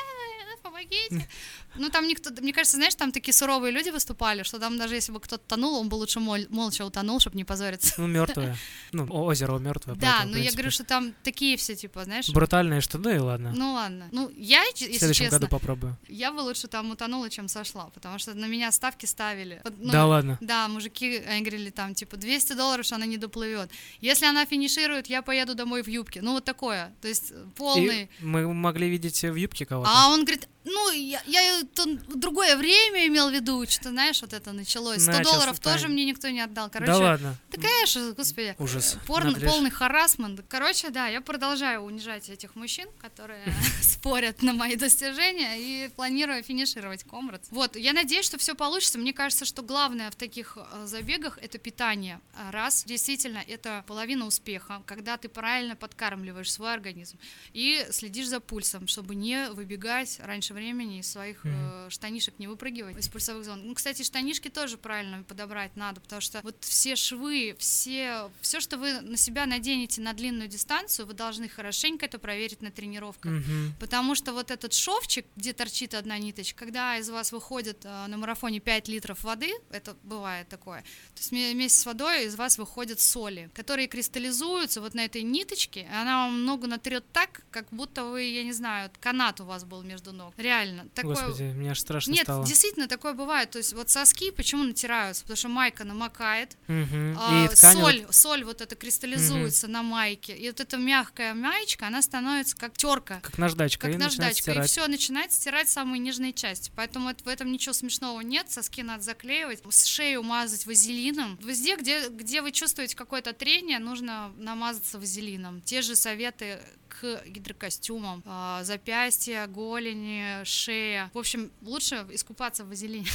помогите. 0.62 1.28
Ну, 1.74 1.88
там 1.88 2.06
никто, 2.06 2.28
мне 2.42 2.52
кажется, 2.52 2.76
знаешь, 2.76 2.94
там 2.94 3.12
такие 3.12 3.32
суровые 3.32 3.72
люди 3.72 3.88
выступали, 3.88 4.42
что 4.42 4.58
там 4.58 4.76
даже 4.76 4.94
если 4.94 5.10
бы 5.10 5.20
кто-то 5.20 5.42
тонул, 5.48 5.80
он 5.80 5.88
бы 5.88 5.94
лучше 5.94 6.20
моль- 6.20 6.46
молча 6.50 6.84
утонул, 6.84 7.18
чтобы 7.18 7.38
не 7.38 7.44
позориться. 7.44 7.94
Ну, 7.96 8.06
мертвое. 8.06 8.58
Ну, 8.92 9.06
озеро 9.10 9.58
мертвое. 9.58 9.94
Да, 9.94 10.00
поэтому, 10.18 10.32
но 10.32 10.36
я 10.36 10.42
принципе, 10.42 10.56
говорю, 10.58 10.70
что 10.70 10.84
там 10.84 11.14
такие 11.22 11.56
все, 11.56 11.74
типа, 11.74 12.04
знаешь, 12.04 12.28
Брутальные, 12.28 12.82
что 12.82 12.98
ну 12.98 13.08
и 13.08 13.16
ладно. 13.16 13.54
ну 13.56 13.72
ладно. 13.72 14.08
Ну, 14.12 14.30
я, 14.36 14.62
ч- 14.74 14.84
в 14.84 14.88
если 14.88 14.98
следующем 14.98 15.24
честно, 15.24 15.38
году 15.38 15.48
попробую. 15.48 15.96
я 16.08 16.30
бы 16.30 16.40
лучше 16.40 16.68
там 16.68 16.90
утонула, 16.90 17.30
чем 17.30 17.48
сошла, 17.48 17.86
потому 17.94 18.18
что 18.18 18.34
на 18.34 18.44
меня 18.44 18.70
ставки 18.70 19.06
ставили. 19.06 19.62
Ну, 19.64 19.90
да 19.92 20.04
ладно. 20.04 20.36
Да, 20.42 20.68
мужики 20.68 21.22
они 21.26 21.40
говорили 21.40 21.70
там, 21.70 21.94
типа, 21.94 22.18
200 22.18 22.52
долларов, 22.52 22.84
что 22.84 22.96
она 22.96 23.06
не 23.06 23.16
доплывет. 23.16 23.70
Если 24.02 24.26
она 24.26 24.44
финиширует, 24.44 25.06
я 25.06 25.22
поеду 25.22 25.54
домой 25.54 25.82
в 25.82 25.88
юбке. 25.88 26.20
Ну, 26.20 26.32
вот 26.34 26.44
такое. 26.44 26.92
То 27.00 27.08
есть 27.08 27.32
полный. 27.56 28.10
И 28.20 28.24
мы 28.24 28.52
могли 28.52 28.90
видеть 28.90 29.22
в 29.22 29.36
юбке 29.36 29.64
кого-то. 29.64 29.90
А 29.90 30.08
он 30.10 30.20
говорит, 30.24 30.48
ну 30.64 30.92
я, 30.92 31.20
я 31.26 31.62
то 31.74 31.84
другое 32.14 32.56
время 32.56 33.06
имел 33.06 33.30
в 33.30 33.32
виду, 33.32 33.64
что, 33.68 33.90
знаешь, 33.90 34.20
вот 34.22 34.32
это 34.32 34.52
началось. 34.52 35.02
100 35.02 35.10
Начался 35.10 35.32
долларов 35.32 35.60
тайм. 35.60 35.76
тоже 35.76 35.88
мне 35.88 36.04
никто 36.04 36.28
не 36.28 36.40
отдал. 36.40 36.70
Короче, 36.70 36.92
да 36.92 36.98
ладно. 36.98 37.36
Да, 37.50 37.60
конечно, 37.60 38.12
господи. 38.12 38.54
Ужас. 38.58 38.96
Порно, 39.06 39.38
полный 39.38 39.70
харасмент. 39.70 40.40
Короче, 40.48 40.90
да, 40.90 41.08
я 41.08 41.20
продолжаю 41.20 41.80
унижать 41.82 42.28
этих 42.28 42.54
мужчин, 42.54 42.88
которые 43.00 43.42
спорят 43.82 44.42
на 44.42 44.52
мои 44.52 44.76
достижения 44.76 45.58
и 45.58 45.88
планирую 45.88 46.42
финишировать 46.42 47.04
комрад. 47.04 47.42
Вот, 47.50 47.76
я 47.76 47.92
надеюсь, 47.92 48.24
что 48.24 48.38
все 48.38 48.54
получится. 48.54 48.98
Мне 48.98 49.12
кажется, 49.12 49.44
что 49.44 49.62
главное 49.62 50.10
в 50.10 50.14
таких 50.14 50.56
э, 50.56 50.86
забегах 50.86 51.38
это 51.38 51.58
питание. 51.58 52.20
Раз, 52.50 52.84
действительно, 52.84 53.42
это 53.46 53.84
половина 53.86 54.26
успеха, 54.26 54.82
когда 54.86 55.16
ты 55.16 55.28
правильно 55.28 55.76
подкармливаешь 55.76 56.52
свой 56.52 56.72
организм 56.72 57.18
и 57.52 57.86
следишь 57.90 58.28
за 58.28 58.40
пульсом, 58.40 58.86
чтобы 58.86 59.14
не 59.14 59.50
выбегать 59.50 60.20
раньше 60.22 60.51
времени 60.52 60.98
из 61.00 61.10
своих 61.10 61.44
э, 61.44 61.88
штанишек, 61.90 62.38
не 62.38 62.46
выпрыгивать 62.46 62.96
из 62.98 63.08
пульсовых 63.08 63.44
зон. 63.44 63.62
Ну, 63.64 63.74
кстати, 63.74 64.02
штанишки 64.02 64.48
тоже 64.48 64.76
правильно 64.76 65.22
подобрать 65.22 65.76
надо, 65.76 66.00
потому 66.00 66.20
что 66.20 66.40
вот 66.42 66.56
все 66.60 66.96
швы, 66.96 67.56
все, 67.58 68.30
все, 68.40 68.60
что 68.60 68.76
вы 68.76 69.00
на 69.00 69.16
себя 69.16 69.46
наденете 69.46 70.00
на 70.00 70.12
длинную 70.12 70.48
дистанцию, 70.48 71.06
вы 71.06 71.14
должны 71.14 71.48
хорошенько 71.48 72.06
это 72.06 72.18
проверить 72.18 72.62
на 72.62 72.70
тренировках. 72.70 73.32
Мгм. 73.32 73.74
Потому 73.80 74.14
что 74.14 74.32
вот 74.32 74.50
этот 74.50 74.72
шовчик, 74.72 75.26
где 75.36 75.52
торчит 75.52 75.94
одна 75.94 76.18
ниточка, 76.18 76.60
когда 76.60 76.96
из 76.96 77.10
вас 77.10 77.32
выходит 77.32 77.84
э, 77.84 78.06
на 78.06 78.16
марафоне 78.16 78.60
5 78.60 78.88
литров 78.88 79.24
воды, 79.24 79.52
это 79.70 79.96
бывает 80.02 80.48
такое, 80.48 80.82
то 80.82 81.18
есть 81.18 81.32
вме- 81.32 81.52
вместе 81.52 81.80
с 81.80 81.86
водой 81.86 82.26
из 82.26 82.36
вас 82.36 82.58
выходят 82.58 83.00
соли, 83.00 83.50
которые 83.54 83.88
кристаллизуются 83.88 84.80
вот 84.80 84.94
на 84.94 85.04
этой 85.04 85.22
ниточке, 85.22 85.80
и 85.80 85.94
она 85.94 86.26
вам 86.26 86.44
ногу 86.44 86.66
натрет 86.66 87.04
так, 87.12 87.42
как 87.50 87.66
будто 87.70 88.04
вы, 88.04 88.22
я 88.22 88.44
не 88.44 88.52
знаю, 88.52 88.90
канат 89.00 89.40
у 89.40 89.44
вас 89.44 89.64
был 89.64 89.82
между 89.82 90.12
ног. 90.12 90.34
Реально. 90.42 90.88
Такое... 90.94 91.14
Господи, 91.14 91.42
мне 91.44 91.70
аж 91.70 91.78
страшно 91.80 92.10
Нет, 92.12 92.24
стало. 92.24 92.46
действительно 92.46 92.88
такое 92.88 93.12
бывает. 93.14 93.50
То 93.50 93.58
есть 93.58 93.72
вот 93.72 93.88
соски 93.90 94.30
почему 94.30 94.64
натираются? 94.64 95.22
Потому 95.22 95.36
что 95.36 95.48
майка 95.48 95.84
намокает, 95.84 96.56
Мгм. 96.66 97.16
а, 97.18 97.44
И 97.44 97.54
ткань 97.54 97.76
вот- 97.78 97.84
соль, 97.84 98.06
соль 98.10 98.44
вот 98.44 98.60
это 98.60 98.74
кристаллизуется 98.74 99.68
на 99.68 99.82
майке, 99.82 100.36
и 100.36 100.48
вот 100.48 100.60
эта 100.60 100.76
мягкая 100.76 101.34
маечка, 101.34 101.86
она 101.86 102.02
становится 102.02 102.56
как 102.56 102.76
терка, 102.76 103.20
как 103.20 103.38
наждачка, 103.38 103.86
как 103.86 103.94
и 103.94 103.98
наждачка, 103.98 104.52
и 104.52 104.62
все 104.62 104.86
начинает 104.88 105.32
стирать 105.32 105.68
самые 105.68 105.98
нижние 106.00 106.32
части. 106.32 106.70
Поэтому 106.76 107.10
это- 107.10 107.22
в 107.24 107.28
этом 107.28 107.50
ничего 107.52 107.72
смешного 107.72 108.20
нет. 108.20 108.50
Соски 108.50 108.82
надо 108.82 109.02
заклеивать, 109.02 109.60
с 109.70 109.84
шею 109.84 110.22
мазать 110.22 110.66
вазелином. 110.66 111.38
Везде, 111.42 111.76
где, 111.76 112.08
где 112.08 112.42
вы 112.42 112.52
чувствуете 112.52 112.96
какое-то 112.96 113.32
трение, 113.32 113.78
нужно 113.78 114.32
намазаться 114.36 114.98
вазелином. 114.98 115.60
Те 115.62 115.82
же 115.82 115.94
советы 115.96 116.60
к 117.00 117.22
гидрокостюмам. 117.26 118.22
А, 118.26 118.62
запястья, 118.64 119.46
голени, 119.46 120.44
шея. 120.44 121.10
В 121.14 121.18
общем, 121.18 121.50
лучше 121.62 122.06
искупаться 122.10 122.64
в 122.64 122.68
вазелине. 122.68 123.08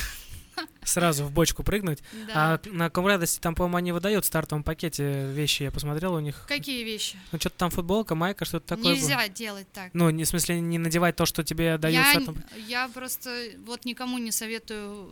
Сразу 0.84 1.24
в 1.24 1.32
бочку 1.32 1.64
прыгнуть. 1.64 2.00
Да. 2.28 2.34
А 2.36 2.60
на 2.66 2.90
Комрадости 2.90 3.40
там, 3.40 3.56
по-моему, 3.56 3.78
они 3.78 3.92
выдают 3.92 4.26
в 4.26 4.28
стартовом 4.28 4.64
пакете 4.64 5.28
вещи. 5.32 5.64
Я 5.64 5.72
посмотрел 5.72 6.14
у 6.14 6.20
них. 6.20 6.46
Какие 6.48 6.84
вещи? 6.84 7.18
Ну, 7.32 7.40
что-то 7.40 7.58
там 7.58 7.70
футболка, 7.70 8.16
майка, 8.16 8.46
что-то 8.46 8.68
такое 8.68 8.94
было. 8.94 8.94
Нельзя 8.94 9.28
делать 9.28 9.72
так. 9.72 9.92
Ну, 9.94 10.10
не 10.10 10.24
в 10.24 10.28
смысле 10.28 10.60
не 10.60 10.78
надевать 10.78 11.16
то, 11.16 11.26
что 11.26 11.44
тебе 11.44 11.78
дают 11.78 12.02
в 12.02 12.06
Я, 12.06 12.12
стартовом 12.12 12.44
я 12.68 12.88
просто 12.90 13.52
вот 13.66 13.86
никому 13.86 14.18
не 14.18 14.32
советую 14.32 15.10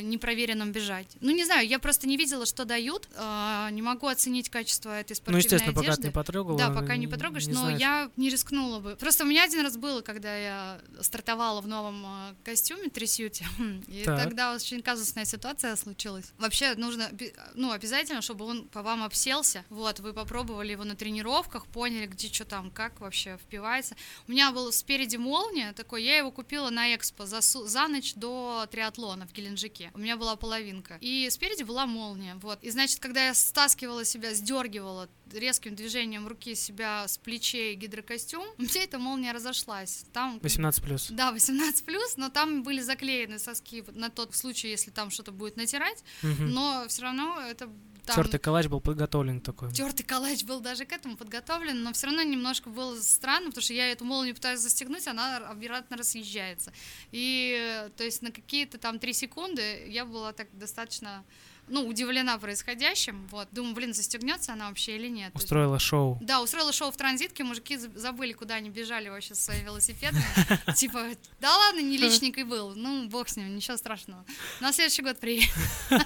непроверенным 0.00 0.72
бежать. 0.72 1.08
Ну, 1.20 1.30
не 1.32 1.44
знаю, 1.44 1.66
я 1.68 1.78
просто 1.78 2.06
не 2.06 2.16
видела, 2.16 2.46
что 2.46 2.64
дают. 2.64 3.08
э, 3.14 3.68
не 3.70 3.82
могу 3.82 4.06
оценить 4.06 4.48
качество 4.50 4.90
этой 4.98 5.12
Ну, 5.12 5.16
спортивной 5.16 5.40
естественно, 5.40 5.72
пока 5.74 5.86
ты 5.86 5.92
одежды. 5.92 6.08
не 6.08 6.12
потрогал. 6.12 6.56
Да, 6.56 6.70
пока 6.70 6.96
не 6.96 7.06
потрогаешь, 7.06 7.46
но 7.46 7.52
знаешь. 7.54 7.80
я 7.80 8.10
не 8.16 8.30
рискнула 8.30 8.80
бы. 8.80 8.96
Просто 8.96 9.24
у 9.24 9.26
меня 9.26 9.44
один 9.44 9.60
раз 9.62 9.76
было, 9.76 10.00
когда 10.00 10.34
я 10.36 10.80
стартовала 11.00 11.60
в 11.60 11.66
новом 11.68 12.04
э, 12.04 12.34
костюме 12.44 12.88
трясюте, 12.88 13.46
и 13.88 14.04
Так. 14.04 14.22
тогда 14.22 14.54
очень 14.54 14.82
казусная 14.82 15.24
ситуация 15.24 15.76
случилась. 15.76 16.26
Вообще 16.38 16.74
нужно, 16.74 17.10
ну, 17.54 17.70
обязательно, 17.72 18.22
чтобы 18.22 18.44
он 18.44 18.68
по 18.68 18.82
вам 18.82 19.02
обселся. 19.02 19.64
Вот, 19.70 20.00
вы 20.00 20.12
попробовали 20.12 20.72
его 20.72 20.84
на 20.84 20.94
тренировках, 20.96 21.66
поняли, 21.66 22.06
где 22.06 22.28
что 22.32 22.44
там, 22.44 22.70
как 22.70 23.00
вообще 23.00 23.36
впивается. 23.38 23.96
У 24.28 24.32
меня 24.32 24.50
был 24.52 24.72
спереди 24.72 25.16
молния 25.16 25.72
такой, 25.72 26.02
я 26.04 26.16
его 26.18 26.30
купила 26.30 26.70
на 26.70 26.94
экспо 26.94 27.26
за, 27.26 27.40
за 27.40 27.88
ночь 27.88 28.14
до 28.14 28.66
триатлона 28.70 29.26
в 29.26 29.32
Геленджике. 29.32 29.73
У 29.94 29.98
меня 29.98 30.16
была 30.16 30.36
половинка. 30.36 30.98
И 31.00 31.28
спереди 31.30 31.62
была 31.62 31.86
молния, 31.86 32.36
вот. 32.36 32.62
И, 32.62 32.70
значит, 32.70 33.00
когда 33.00 33.26
я 33.26 33.34
стаскивала 33.34 34.04
себя, 34.04 34.34
сдергивала 34.34 35.08
резким 35.32 35.74
движением 35.74 36.26
руки 36.26 36.54
себя 36.54 37.08
с 37.08 37.18
плечей 37.18 37.74
гидрокостюм, 37.74 38.46
у 38.58 38.62
меня 38.62 38.84
эта 38.84 38.98
молния 38.98 39.32
разошлась. 39.32 40.04
Там 40.12 40.38
18 40.42 40.82
плюс. 40.82 41.08
да, 41.10 41.32
18 41.32 41.84
плюс, 41.84 42.16
но 42.16 42.28
там 42.28 42.62
были 42.62 42.80
заклеены 42.80 43.38
соски 43.38 43.84
на 43.92 44.10
тот 44.10 44.34
случай, 44.34 44.68
если 44.68 44.90
там 44.90 45.10
что-то 45.10 45.32
будет 45.32 45.56
натирать, 45.56 46.04
но 46.22 46.84
все 46.88 47.02
равно 47.02 47.40
это 47.40 47.68
там 48.06 48.16
Тертый 48.16 48.38
калач 48.40 48.66
был 48.66 48.80
подготовлен 48.80 49.40
такой. 49.40 49.72
Тертый 49.72 50.04
калач 50.04 50.44
был 50.44 50.60
даже 50.60 50.84
к 50.84 50.92
этому 50.92 51.16
подготовлен, 51.16 51.82
но 51.82 51.92
все 51.92 52.06
равно 52.06 52.22
немножко 52.22 52.68
было 52.68 53.00
странно, 53.00 53.48
потому 53.48 53.62
что 53.62 53.72
я 53.72 53.90
эту 53.90 54.04
молнию 54.04 54.34
пытаюсь 54.34 54.60
застегнуть, 54.60 55.06
она 55.06 55.38
обратно 55.38 55.96
разъезжается. 55.96 56.72
И 57.12 57.56
э, 57.58 57.90
то 57.96 58.04
есть 58.04 58.22
на 58.22 58.30
какие-то 58.30 58.78
там 58.78 58.98
три 58.98 59.12
секунды 59.12 59.86
я 59.88 60.04
была 60.04 60.32
так 60.32 60.48
достаточно 60.52 61.24
ну, 61.68 61.86
удивлена 61.86 62.38
происходящим. 62.38 63.26
Вот. 63.28 63.48
Думаю, 63.52 63.74
блин, 63.74 63.94
застегнется 63.94 64.52
она 64.52 64.68
вообще 64.68 64.96
или 64.96 65.08
нет. 65.08 65.32
То 65.32 65.36
есть 65.36 65.44
Устроила 65.46 65.78
шоу. 65.78 66.18
да, 66.20 66.40
устроила 66.42 66.72
шоу 66.72 66.90
в 66.90 66.96
транзитке, 66.96 67.44
мужики 67.44 67.76
заб- 67.76 67.96
забыли, 67.96 68.32
куда 68.32 68.54
они 68.56 68.70
бежали 68.70 69.08
вообще 69.08 69.34
со 69.34 69.42
своими 69.42 69.64
велосипедами. 69.64 70.24
Типа, 70.76 71.08
да 71.40 71.56
ладно, 71.56 71.80
не 71.80 71.96
личник 71.96 72.38
и 72.38 72.42
был, 72.42 72.74
ну, 72.74 73.08
бог 73.08 73.28
с 73.28 73.36
ним, 73.36 73.54
ничего 73.54 73.76
страшного. 73.76 74.24
На 74.60 74.72
следующий 74.72 75.02
год 75.02 75.18
приедем. 75.18 75.48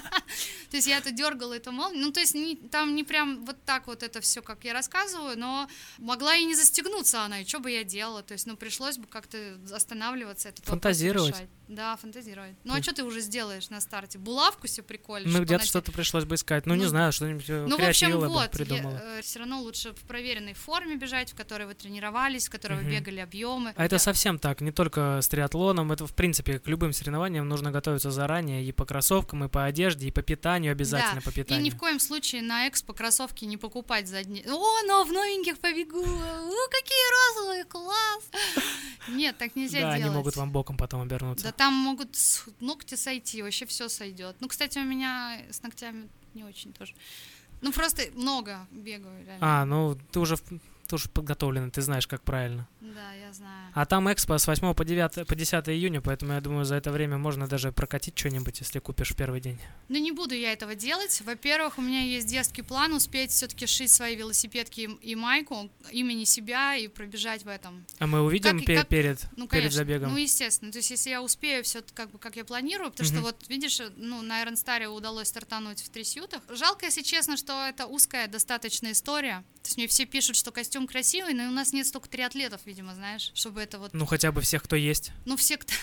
То 0.69 0.77
есть 0.77 0.87
я 0.87 0.97
это 0.97 1.11
дергала, 1.11 1.53
эту 1.53 1.71
молнию. 1.71 2.05
Ну, 2.05 2.11
то 2.11 2.19
есть 2.19 2.35
там 2.69 2.95
не 2.95 3.03
прям 3.03 3.43
вот 3.45 3.57
так 3.65 3.87
вот 3.87 4.03
это 4.03 4.21
все, 4.21 4.41
как 4.41 4.63
я 4.63 4.73
рассказываю, 4.73 5.37
но 5.37 5.67
могла 5.97 6.35
и 6.35 6.45
не 6.45 6.55
застегнуться 6.55 7.23
она, 7.23 7.41
и 7.41 7.45
что 7.45 7.59
бы 7.59 7.71
я 7.71 7.83
делала? 7.83 8.21
То 8.21 8.33
есть, 8.33 8.45
ну, 8.45 8.55
пришлось 8.55 8.97
бы 8.97 9.07
как-то 9.07 9.59
останавливаться. 9.73 10.49
вопрос 10.49 10.67
Фантазировать. 10.69 11.35
Да, 11.69 11.95
фантазировать. 11.97 12.55
Ну, 12.63 12.73
а 12.73 12.81
что 12.81 12.93
ты 12.95 13.03
уже 13.03 13.21
сделаешь 13.21 13.69
на 13.69 13.79
старте? 13.79 14.17
Булавку 14.17 14.65
себе 14.65 14.81
приколешь? 14.83 15.31
Ну, 15.31 15.43
где-то 15.43 15.63
что-то 15.63 15.91
пришлось 15.91 16.25
бы 16.25 16.33
искать. 16.33 16.65
Ну, 16.65 16.73
не 16.73 16.83
Ну, 16.85 16.89
знаю, 16.89 17.11
что-нибудь 17.11 17.47
э, 17.47 17.65
ну, 17.69 17.77
в 17.77 17.83
общем, 17.87 18.17
вот, 18.19 18.49
придумала. 18.49 18.99
все 19.21 19.37
равно 19.37 19.61
лучше 19.61 19.93
в 19.93 20.01
проверенной 20.01 20.55
форме 20.55 20.95
бежать, 20.95 21.31
в 21.31 21.35
которой 21.35 21.67
вы 21.67 21.75
тренировались, 21.75 22.47
в 22.47 22.51
которой 22.51 22.79
Мгм. 22.79 22.85
вы 22.85 22.91
бегали 22.91 23.19
объемы. 23.19 23.73
А 23.77 23.85
это 23.85 23.99
совсем 23.99 24.39
так, 24.39 24.61
не 24.61 24.71
только 24.71 25.19
с 25.21 25.27
триатлоном, 25.27 25.91
это 25.91 26.07
в 26.07 26.13
принципе 26.15 26.57
к 26.57 26.67
любым 26.67 26.91
соревнованиям 26.91 27.47
нужно 27.47 27.69
готовиться 27.69 28.09
заранее 28.09 28.65
и 28.65 28.71
по 28.71 28.85
кроссовкам, 28.85 29.43
и 29.43 29.47
по 29.47 29.65
одежде, 29.65 30.07
и 30.07 30.11
по 30.11 30.23
питанию 30.23 30.71
обязательно 30.71 31.21
по 31.21 31.29
И 31.29 31.33
питанию. 31.33 31.63
ни 31.63 31.69
в 31.69 31.77
коем 31.77 31.99
случае 31.99 32.41
на 32.41 32.67
экспо 32.67 32.93
кроссовки 32.93 33.45
не 33.45 33.57
покупать 33.57 34.07
задние. 34.07 34.43
О, 34.51 34.81
но 34.87 35.03
в 35.03 35.11
новеньких 35.11 35.59
побегу! 35.59 35.99
У, 36.01 36.69
какие 36.71 37.37
розовые, 37.37 37.63
класс! 37.65 38.23
Нет, 39.09 39.37
так 39.37 39.55
нельзя 39.55 39.81
да, 39.81 39.85
делать. 39.91 40.01
они 40.05 40.09
могут 40.15 40.35
вам 40.35 40.51
боком 40.51 40.75
потом 40.75 41.01
обернуться. 41.01 41.45
Да 41.45 41.51
там 41.59 41.73
могут 41.73 42.17
ногти 42.61 42.95
сойти, 42.95 43.41
вообще 43.43 43.65
все 43.65 43.89
сойдет. 43.89 44.37
Ну, 44.39 44.47
кстати, 44.47 44.79
у 44.79 44.83
меня 44.85 45.41
с 45.49 45.61
ногтями 45.61 46.07
не 46.33 46.45
очень 46.45 46.71
тоже. 46.71 46.95
Ну, 47.59 47.73
просто 47.73 48.03
много 48.15 48.65
бегаю, 48.71 49.25
реально. 49.25 49.39
А, 49.41 49.65
ну 49.65 49.97
ты 50.13 50.21
уже, 50.21 50.37
уже 50.95 51.09
подготовлена, 51.09 51.69
ты 51.69 51.81
знаешь, 51.81 52.07
как 52.07 52.21
правильно. 52.23 52.67
Да, 52.81 53.13
я 53.13 53.31
знаю. 53.33 53.71
А 53.73 53.85
там 53.85 54.11
экспо 54.11 54.37
с 54.37 54.47
8 54.47 54.73
по 54.73 54.83
9, 54.85 55.27
по 55.27 55.35
10 55.35 55.69
июня, 55.69 56.01
поэтому 56.01 56.33
я 56.33 56.41
думаю, 56.41 56.65
за 56.65 56.75
это 56.75 56.91
время 56.91 57.17
можно 57.17 57.47
даже 57.47 57.71
прокатить 57.71 58.17
что-нибудь, 58.17 58.59
если 58.59 58.79
купишь 58.79 59.11
в 59.11 59.15
первый 59.15 59.41
день. 59.41 59.59
Ну, 59.89 59.97
не 59.97 60.11
буду 60.11 60.33
я 60.35 60.51
этого 60.53 60.75
делать. 60.75 61.21
Во-первых, 61.25 61.77
у 61.77 61.81
меня 61.81 62.01
есть 62.01 62.27
детский 62.27 62.61
план 62.61 62.93
успеть 62.93 63.31
все-таки 63.31 63.65
шить 63.67 63.91
свои 63.91 64.15
велосипедки 64.15 64.89
и- 65.01 65.15
майку 65.15 65.69
имени 65.91 66.23
себя 66.23 66.75
и 66.75 66.87
пробежать 66.87 67.43
в 67.43 67.47
этом. 67.47 67.85
А 67.99 68.07
мы 68.07 68.21
увидим 68.21 68.57
Как- 68.57 68.65
пе- 68.65 68.77
как- 68.77 68.87
перед, 68.87 69.21
Ну, 69.35 69.47
перед 69.47 69.49
конечно. 69.49 69.77
забегом. 69.77 70.11
Ну, 70.11 70.17
естественно. 70.17 70.71
То 70.71 70.79
есть, 70.79 70.91
если 70.91 71.09
я 71.11 71.21
успею 71.21 71.63
все 71.63 71.81
как 71.93 72.11
бы 72.11 72.19
как 72.19 72.35
я 72.35 72.45
планирую, 72.45 72.91
потому 72.91 73.05
что 73.07 73.15
Мгм. 73.17 73.23
вот, 73.25 73.47
видишь, 73.49 73.79
ну, 73.97 74.21
на 74.21 74.39
Айронстаре 74.39 74.87
удалось 74.87 75.27
стартануть 75.27 75.81
в 75.81 75.89
трясютах. 75.89 76.41
Жалко, 76.49 76.85
если 76.85 77.01
честно, 77.01 77.37
что 77.37 77.65
это 77.67 77.85
узкая 77.85 78.27
достаточно 78.27 78.91
история. 78.91 79.43
То 79.61 79.67
есть 79.67 79.77
мне 79.77 79.87
все 79.87 80.05
пишут, 80.05 80.35
что 80.35 80.51
костюм 80.51 80.78
красивый, 80.87 81.33
но 81.33 81.47
у 81.47 81.51
нас 81.51 81.73
нет 81.73 81.87
столько 81.87 82.09
триатлетов, 82.09 82.61
видимо, 82.65 82.93
знаешь, 82.95 83.31
чтобы 83.33 83.61
это 83.61 83.79
вот 83.79 83.93
Ну, 83.93 84.05
хотя 84.05 84.31
бы 84.31 84.41
всех, 84.41 84.63
кто 84.63 84.75
есть. 84.75 85.11
Ну, 85.25 85.37
все 85.37 85.57
кто... 85.57 85.73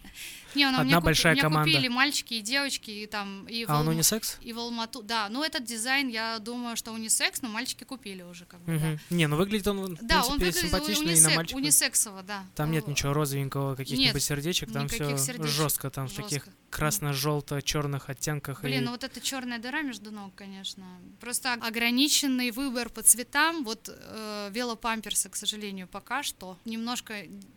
Не, 0.54 0.70
ну, 0.70 0.80
Одна 0.80 0.96
купи- 0.98 1.04
большая 1.04 1.32
мне 1.32 1.42
команда. 1.42 1.70
купили 1.70 1.88
мальчики 1.88 2.34
и 2.34 2.40
девочки, 2.40 2.90
и 2.90 3.06
там, 3.06 3.46
и 3.46 3.64
в, 3.64 3.70
А 3.70 3.80
он 3.80 3.86
Алма- 3.88 3.90
унисекс? 3.90 4.38
и 4.40 4.52
в 4.52 4.58
Алмату. 4.58 5.02
Да, 5.02 5.28
ну 5.28 5.42
этот 5.42 5.64
дизайн, 5.64 6.08
я 6.08 6.38
думаю, 6.38 6.76
что 6.76 6.92
унисекс, 6.92 7.42
но 7.42 7.48
мальчики 7.48 7.84
купили 7.84 8.22
уже, 8.22 8.44
как 8.44 8.60
бы, 8.60 8.72
Мгм. 8.72 8.98
Не, 9.10 9.26
ну 9.28 9.36
выглядит 9.36 9.66
он, 9.68 9.78
в 9.80 9.88
да. 9.94 9.96
Да, 10.02 10.22
принципе, 10.22 10.32
он 10.32 10.38
выглядит 10.38 10.60
симпатично 10.62 11.02
и 11.02 11.06
на 11.06 11.10
унисек- 11.28 11.36
мальчика. 11.36 11.56
унисексово, 11.56 12.22
да. 12.22 12.44
Там 12.54 12.70
нет 12.70 12.86
ничего 12.88 13.12
розовенького, 13.12 13.74
каких-нибудь 13.76 14.22
сердечек, 14.22 14.72
там 14.72 14.88
все 14.88 15.16
сердечек. 15.18 15.46
жестко, 15.50 15.90
там 15.90 16.08
в 16.08 16.12
таких 16.12 16.44
жестко. 16.44 16.50
красно-желто-черных 16.70 18.08
оттенках. 18.10 18.62
Блин, 18.62 18.82
и... 18.82 18.84
ну 18.84 18.90
вот 18.92 19.04
эта 19.04 19.20
черная 19.20 19.58
дыра 19.58 19.82
между 19.82 20.10
ног, 20.10 20.34
конечно. 20.34 20.84
Просто 21.20 21.52
ограниченный 21.54 22.50
выбор 22.50 22.88
по 22.88 23.02
цветам. 23.02 23.64
Вот 23.64 23.88
э, 23.88 24.50
велопамперсы, 24.52 25.28
к 25.28 25.36
сожалению, 25.36 25.86
пока 25.88 26.22
что 26.22 26.58
немножко 26.64 27.14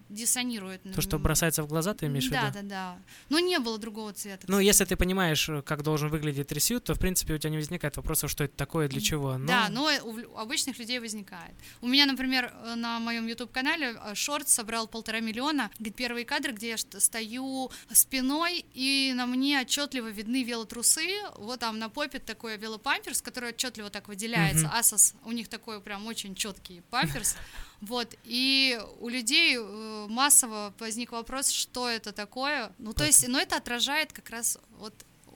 диссонирует. 0.10 0.82
То, 0.94 1.02
что 1.02 1.20
бросается 1.20 1.64
в 1.64 1.68
глаза, 1.68 1.94
ты 1.94 2.06
имеешь 2.06 2.28
да, 2.28 2.52
в 2.52 2.56
виду? 2.56 2.68
Да, 2.68 2.96
да, 2.96 3.00
Но 3.30 3.40
не 3.40 3.60
было 3.60 3.78
другого 3.78 4.14
цвета. 4.14 4.46
Ну, 4.48 4.60
если 4.60 4.86
ты 4.86 4.96
понимаешь, 4.96 5.50
как 5.66 5.84
должен 5.84 6.10
выглядеть 6.10 6.48
трясют, 6.48 6.84
то, 6.84 6.94
в 6.94 7.00
принципе, 7.00 7.34
у 7.34 7.38
тебя 7.38 7.50
не 7.50 7.58
возникает 7.58 7.98
вопросов, 7.98 8.30
что 8.32 8.44
это 8.44 8.56
такое, 8.56 8.88
для 8.88 9.02
чего. 9.02 9.38
Но... 9.38 9.48
Да, 9.48 9.70
но 9.70 9.90
у 10.04 10.38
обычных 10.38 10.78
людей 10.78 11.00
возникает. 11.00 11.56
У 11.82 11.88
меня, 11.88 12.06
например, 12.06 12.54
на 12.76 13.00
моем 13.00 13.28
YouTube-канале 13.28 13.98
э, 14.00 14.16
шорт 14.16 14.48
собрал 14.50 14.88
полтора 14.88 15.20
миллиона. 15.20 15.72
Говорит, 15.78 15.96
первые 15.96 16.26
кадры, 16.26 16.54
где 16.54 16.70
я 16.70 16.78
стою 16.78 17.72
спиной, 17.92 18.66
и 18.74 19.14
на 19.16 19.26
мне 19.26 19.62
отчетливо 19.62 20.08
видны 20.08 20.44
велотрусы. 20.44 21.08
Вот 21.38 21.60
там 21.60 21.80
на 21.80 21.90
попе 21.90 22.20
такой 22.20 22.58
велопамперс, 22.58 23.22
который 23.22 23.50
отчетливо 23.50 23.90
так 23.90 24.08
выделяется. 24.08 24.66
Mm-hmm. 24.66 24.80
Asos, 24.80 25.16
у 25.24 25.32
них 25.32 25.48
такой 25.48 25.82
прям 25.82 26.06
очень 26.06 26.36
четкий 26.36 26.82
памперс. 26.90 27.36
Вот, 27.88 28.16
и 28.24 28.80
у 29.00 29.10
людей 29.10 29.58
э, 29.58 30.06
массово 30.10 30.74
возник 30.80 31.12
вопрос, 31.12 31.50
что 31.50 31.88
это 31.88 32.12
такое. 32.12 32.72
Ну, 32.80 32.94
то 32.94 33.04
есть, 33.06 33.28
ну, 33.28 33.38
это 33.38 33.58
отражает 33.58 34.12
как 34.12 34.30
раз 34.30 34.58
вот 34.80 34.94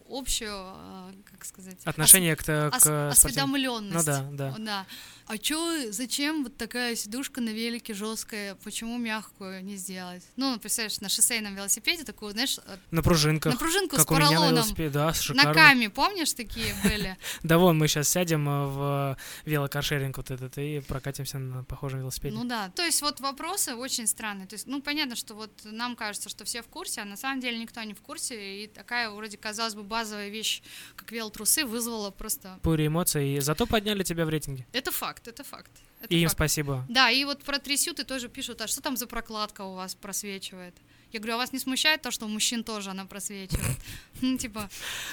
общую, 0.10 0.52
э, 0.52 1.12
как 1.32 1.46
сказать... 1.46 1.78
Отношение 1.86 2.34
ос- 2.34 2.40
к, 2.40 2.44
к 2.80 3.10
осведомленность. 3.12 3.94
Ну 3.96 4.04
да, 4.04 4.28
да. 4.32 4.56
да 4.58 4.86
а 5.30 5.38
чё, 5.38 5.92
зачем 5.92 6.44
вот 6.44 6.58
такая 6.58 6.96
сидушка 6.96 7.40
на 7.40 7.50
велике 7.50 7.94
жесткая, 7.94 8.56
почему 8.56 8.98
мягкую 8.98 9.64
не 9.64 9.76
сделать? 9.76 10.24
Ну, 10.38 10.58
представляешь, 10.58 11.00
на 11.02 11.10
шоссейном 11.10 11.56
велосипеде 11.56 12.04
такую, 12.04 12.32
знаешь... 12.32 12.58
На 12.90 13.04
пружинках. 13.04 13.54
На 13.54 13.60
пружинку 13.60 13.96
как 13.96 14.06
с 14.06 14.08
поролоном. 14.08 14.38
У 14.38 14.42
меня 14.42 14.52
на 14.52 14.56
велосипеде, 14.56 14.90
да, 14.90 15.14
шикарно. 15.14 15.50
На 15.50 15.54
каме, 15.54 15.92
помнишь, 15.92 16.34
такие 16.34 16.74
были? 16.84 17.16
Да 17.44 17.60
вон, 17.60 17.78
мы 17.78 17.88
сейчас 17.88 18.10
сядем 18.10 18.50
э, 18.50 18.66
в 18.66 19.18
велокаршеринг 19.46 20.18
вот 20.18 20.32
этот 20.32 20.58
и 20.58 20.80
прокатимся 20.80 21.38
на 21.38 21.64
похожем 21.64 22.00
велосипеде. 22.00 22.36
Ну 22.36 22.44
да, 22.44 22.70
то 22.70 22.82
есть 22.82 23.04
вот 23.04 23.20
вопросы 23.20 23.76
очень 23.76 24.08
странные. 24.08 24.48
То 24.48 24.56
есть, 24.56 24.66
ну, 24.66 24.82
понятно, 24.82 25.16
что 25.16 25.36
вот 25.36 25.52
нам 25.64 25.96
кажется, 25.96 26.30
что 26.30 26.44
все 26.44 26.64
в 26.64 26.68
курсе, 26.68 27.02
а 27.02 27.06
на 27.06 27.18
самом 27.18 27.40
деле 27.40 27.60
никто 27.60 27.84
не 27.84 27.94
в 27.94 28.02
курсе, 28.02 28.64
и 28.64 28.68
такая 28.68 29.12
вроде, 29.12 29.38
казалось 29.38 29.76
бы, 29.76 29.84
базовая 29.84 30.30
вещь, 30.30 30.64
как 30.96 31.12
велотрусы, 31.12 31.66
вызвала 31.66 32.10
просто... 32.10 32.58
Пури 32.64 32.88
эмоции, 32.88 33.38
и 33.38 33.40
зато 33.42 33.68
подняли 33.68 34.02
тебя 34.02 34.26
в 34.26 34.30
рейтинге. 34.30 34.66
Это 34.74 34.92
факт 34.92 35.19
факт, 35.20 35.28
это 35.28 35.44
факт. 35.44 35.72
Это 36.02 36.14
и 36.14 36.22
им 36.22 36.30
спасибо. 36.30 36.86
Да, 36.90 37.10
и 37.12 37.26
вот 37.26 37.44
про 37.44 37.60
трясюты 37.60 38.04
тоже 38.04 38.30
пишут, 38.30 38.62
а 38.62 38.68
что 38.68 38.82
там 38.82 38.96
за 38.98 39.08
прокладка 39.08 39.64
у 39.64 39.76
вас 39.76 39.96
просвечивает? 39.96 40.76
Я 41.12 41.20
говорю, 41.20 41.36
а 41.36 41.38
вас 41.38 41.54
не 41.54 41.60
смущает 41.60 42.02
то, 42.02 42.12
что 42.12 42.26
у 42.26 42.30
мужчин 42.30 42.64
тоже 42.64 42.92
она 42.92 43.06
просвечивает? 43.06 43.78
Ну, 44.22 44.38
типа... 44.38 44.70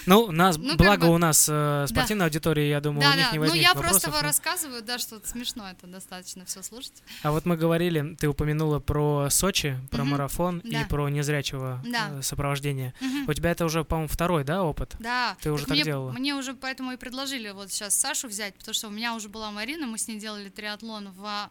Ну, 0.06 0.32
нас, 0.32 0.56
ну, 0.56 0.74
благо 0.74 1.06
бы... 1.06 1.14
у 1.14 1.18
нас 1.18 1.48
э, 1.48 1.86
спортивная 1.88 2.24
да. 2.24 2.24
аудитория, 2.24 2.68
я 2.68 2.80
думаю, 2.80 3.02
да, 3.02 3.12
у 3.12 3.14
них 3.14 3.26
да. 3.26 3.32
не 3.32 3.38
возникнет 3.38 3.62
Ну, 3.62 3.68
я 3.68 3.74
вопросов, 3.74 4.02
просто 4.02 4.20
но... 4.20 4.26
рассказываю, 4.26 4.82
да, 4.82 4.98
что 4.98 5.20
смешно 5.24 5.70
это 5.70 5.86
достаточно 5.86 6.44
все 6.44 6.60
слушать. 6.64 7.04
А 7.22 7.30
вот 7.30 7.46
мы 7.46 7.56
говорили, 7.56 8.16
ты 8.16 8.26
упомянула 8.26 8.80
про 8.80 9.28
Сочи, 9.30 9.78
про 9.92 10.02
угу. 10.02 10.10
марафон 10.10 10.60
да. 10.64 10.80
и 10.80 10.84
про 10.86 11.08
незрячего 11.08 11.80
да. 11.86 12.18
э, 12.18 12.22
сопровождения. 12.22 12.94
Угу. 13.00 13.30
У 13.30 13.34
тебя 13.34 13.52
это 13.52 13.64
уже, 13.64 13.84
по-моему, 13.84 14.08
второй, 14.08 14.42
да, 14.42 14.64
опыт? 14.64 14.96
Да. 14.98 15.36
Ты 15.40 15.52
уже 15.52 15.66
так 15.66 15.74
мне, 15.74 15.84
делала? 15.84 16.10
Мне 16.10 16.34
уже 16.34 16.54
поэтому 16.54 16.90
и 16.90 16.96
предложили 16.96 17.50
вот 17.50 17.70
сейчас 17.70 17.94
Сашу 17.94 18.26
взять, 18.26 18.56
потому 18.56 18.74
что 18.74 18.88
у 18.88 18.90
меня 18.90 19.14
уже 19.14 19.28
была 19.28 19.52
Марина, 19.52 19.86
мы 19.86 19.98
с 19.98 20.08
ней 20.08 20.18
делали 20.18 20.48
триатлон 20.48 21.12
в 21.12 21.48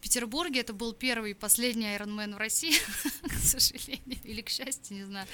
Петербурге. 0.00 0.60
Это 0.60 0.72
был 0.72 0.92
первый 0.92 1.32
и 1.32 1.34
последний 1.34 1.86
Ironman 1.86 2.34
в 2.34 2.38
России, 2.38 2.74
к 3.22 3.32
сожалению, 3.42 4.18
или 4.24 4.40
к 4.40 4.48
счастью, 4.48 4.96
не 4.96 5.04
знаю. 5.04 5.26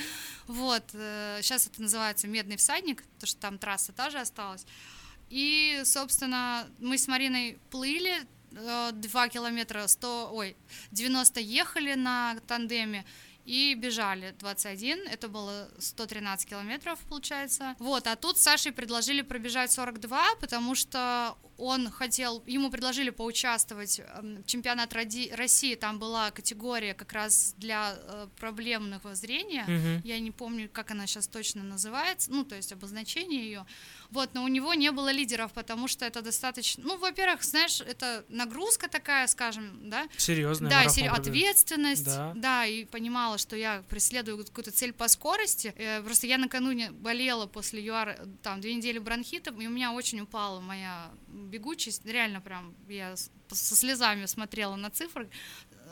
Вот, 0.46 0.84
сейчас 0.90 1.66
э, 1.66 1.70
это 1.70 1.82
называется 1.82 2.28
«Медный 2.28 2.56
всадник», 2.56 3.02
потому 3.02 3.28
что 3.28 3.40
там 3.40 3.58
трасса 3.58 3.92
та 3.92 4.10
же 4.10 4.18
осталась. 4.18 4.66
И, 5.28 5.82
собственно, 5.84 6.68
мы 6.78 6.98
с 6.98 7.08
Мариной 7.08 7.58
плыли, 7.70 8.26
2 8.50 8.92
э, 8.92 9.28
километра 9.28 9.86
100, 9.86 10.30
ой, 10.32 10.56
90 10.92 11.40
ехали 11.40 11.94
на 11.94 12.36
тандеме, 12.46 13.04
и 13.46 13.74
бежали 13.74 14.34
21, 14.40 15.06
это 15.06 15.28
было 15.28 15.70
113 15.78 16.48
километров, 16.48 16.98
получается. 17.08 17.76
Вот, 17.78 18.08
а 18.08 18.16
тут 18.16 18.38
Саше 18.38 18.72
предложили 18.72 19.22
пробежать 19.22 19.70
42, 19.70 20.34
потому 20.40 20.74
что 20.74 21.38
он 21.58 21.90
хотел, 21.90 22.42
ему 22.46 22.70
предложили 22.70 23.10
поучаствовать 23.10 24.00
эм, 24.00 24.42
в 24.42 24.46
чемпионат 24.46 24.92
России, 24.92 25.74
там 25.74 25.98
была 25.98 26.30
категория 26.30 26.94
как 26.94 27.12
раз 27.12 27.54
для 27.56 27.96
э, 27.96 28.28
проблемного 28.38 29.14
зрения, 29.14 29.64
mm-hmm. 29.66 30.00
я 30.04 30.18
не 30.20 30.30
помню, 30.30 30.68
как 30.72 30.90
она 30.90 31.06
сейчас 31.06 31.28
точно 31.28 31.62
называется, 31.62 32.30
ну, 32.30 32.44
то 32.44 32.56
есть 32.56 32.72
обозначение 32.72 33.44
ее. 33.44 33.66
Вот, 34.10 34.34
но 34.34 34.44
у 34.44 34.48
него 34.48 34.74
не 34.74 34.92
было 34.92 35.10
лидеров, 35.10 35.52
потому 35.52 35.88
что 35.88 36.04
это 36.04 36.22
достаточно, 36.22 36.84
ну, 36.84 36.96
во-первых, 36.98 37.42
знаешь, 37.42 37.80
это 37.80 38.24
нагрузка 38.28 38.88
такая, 38.88 39.26
скажем, 39.26 39.88
да? 39.90 40.06
Серьезная. 40.16 40.70
Да, 40.70 40.88
сер... 40.88 41.12
ответственность, 41.12 42.04
да. 42.04 42.32
да, 42.34 42.66
и 42.66 42.84
понимала, 42.84 43.38
что 43.38 43.56
я 43.56 43.82
преследую 43.88 44.44
какую-то 44.44 44.70
цель 44.70 44.92
по 44.92 45.08
скорости. 45.08 45.74
Э, 45.76 46.02
просто 46.02 46.26
я 46.26 46.38
накануне 46.38 46.90
болела 46.90 47.46
после 47.46 47.84
ЮАР, 47.84 48.18
там, 48.42 48.60
две 48.60 48.74
недели 48.74 48.98
бронхитом, 48.98 49.60
и 49.60 49.66
у 49.66 49.70
меня 49.70 49.92
очень 49.92 50.20
упала 50.20 50.60
моя 50.60 51.10
бегучесть, 51.46 52.04
реально 52.04 52.40
прям, 52.40 52.74
я 52.88 53.14
со 53.16 53.76
слезами 53.76 54.26
смотрела 54.26 54.76
на 54.76 54.90
цифры 54.90 55.30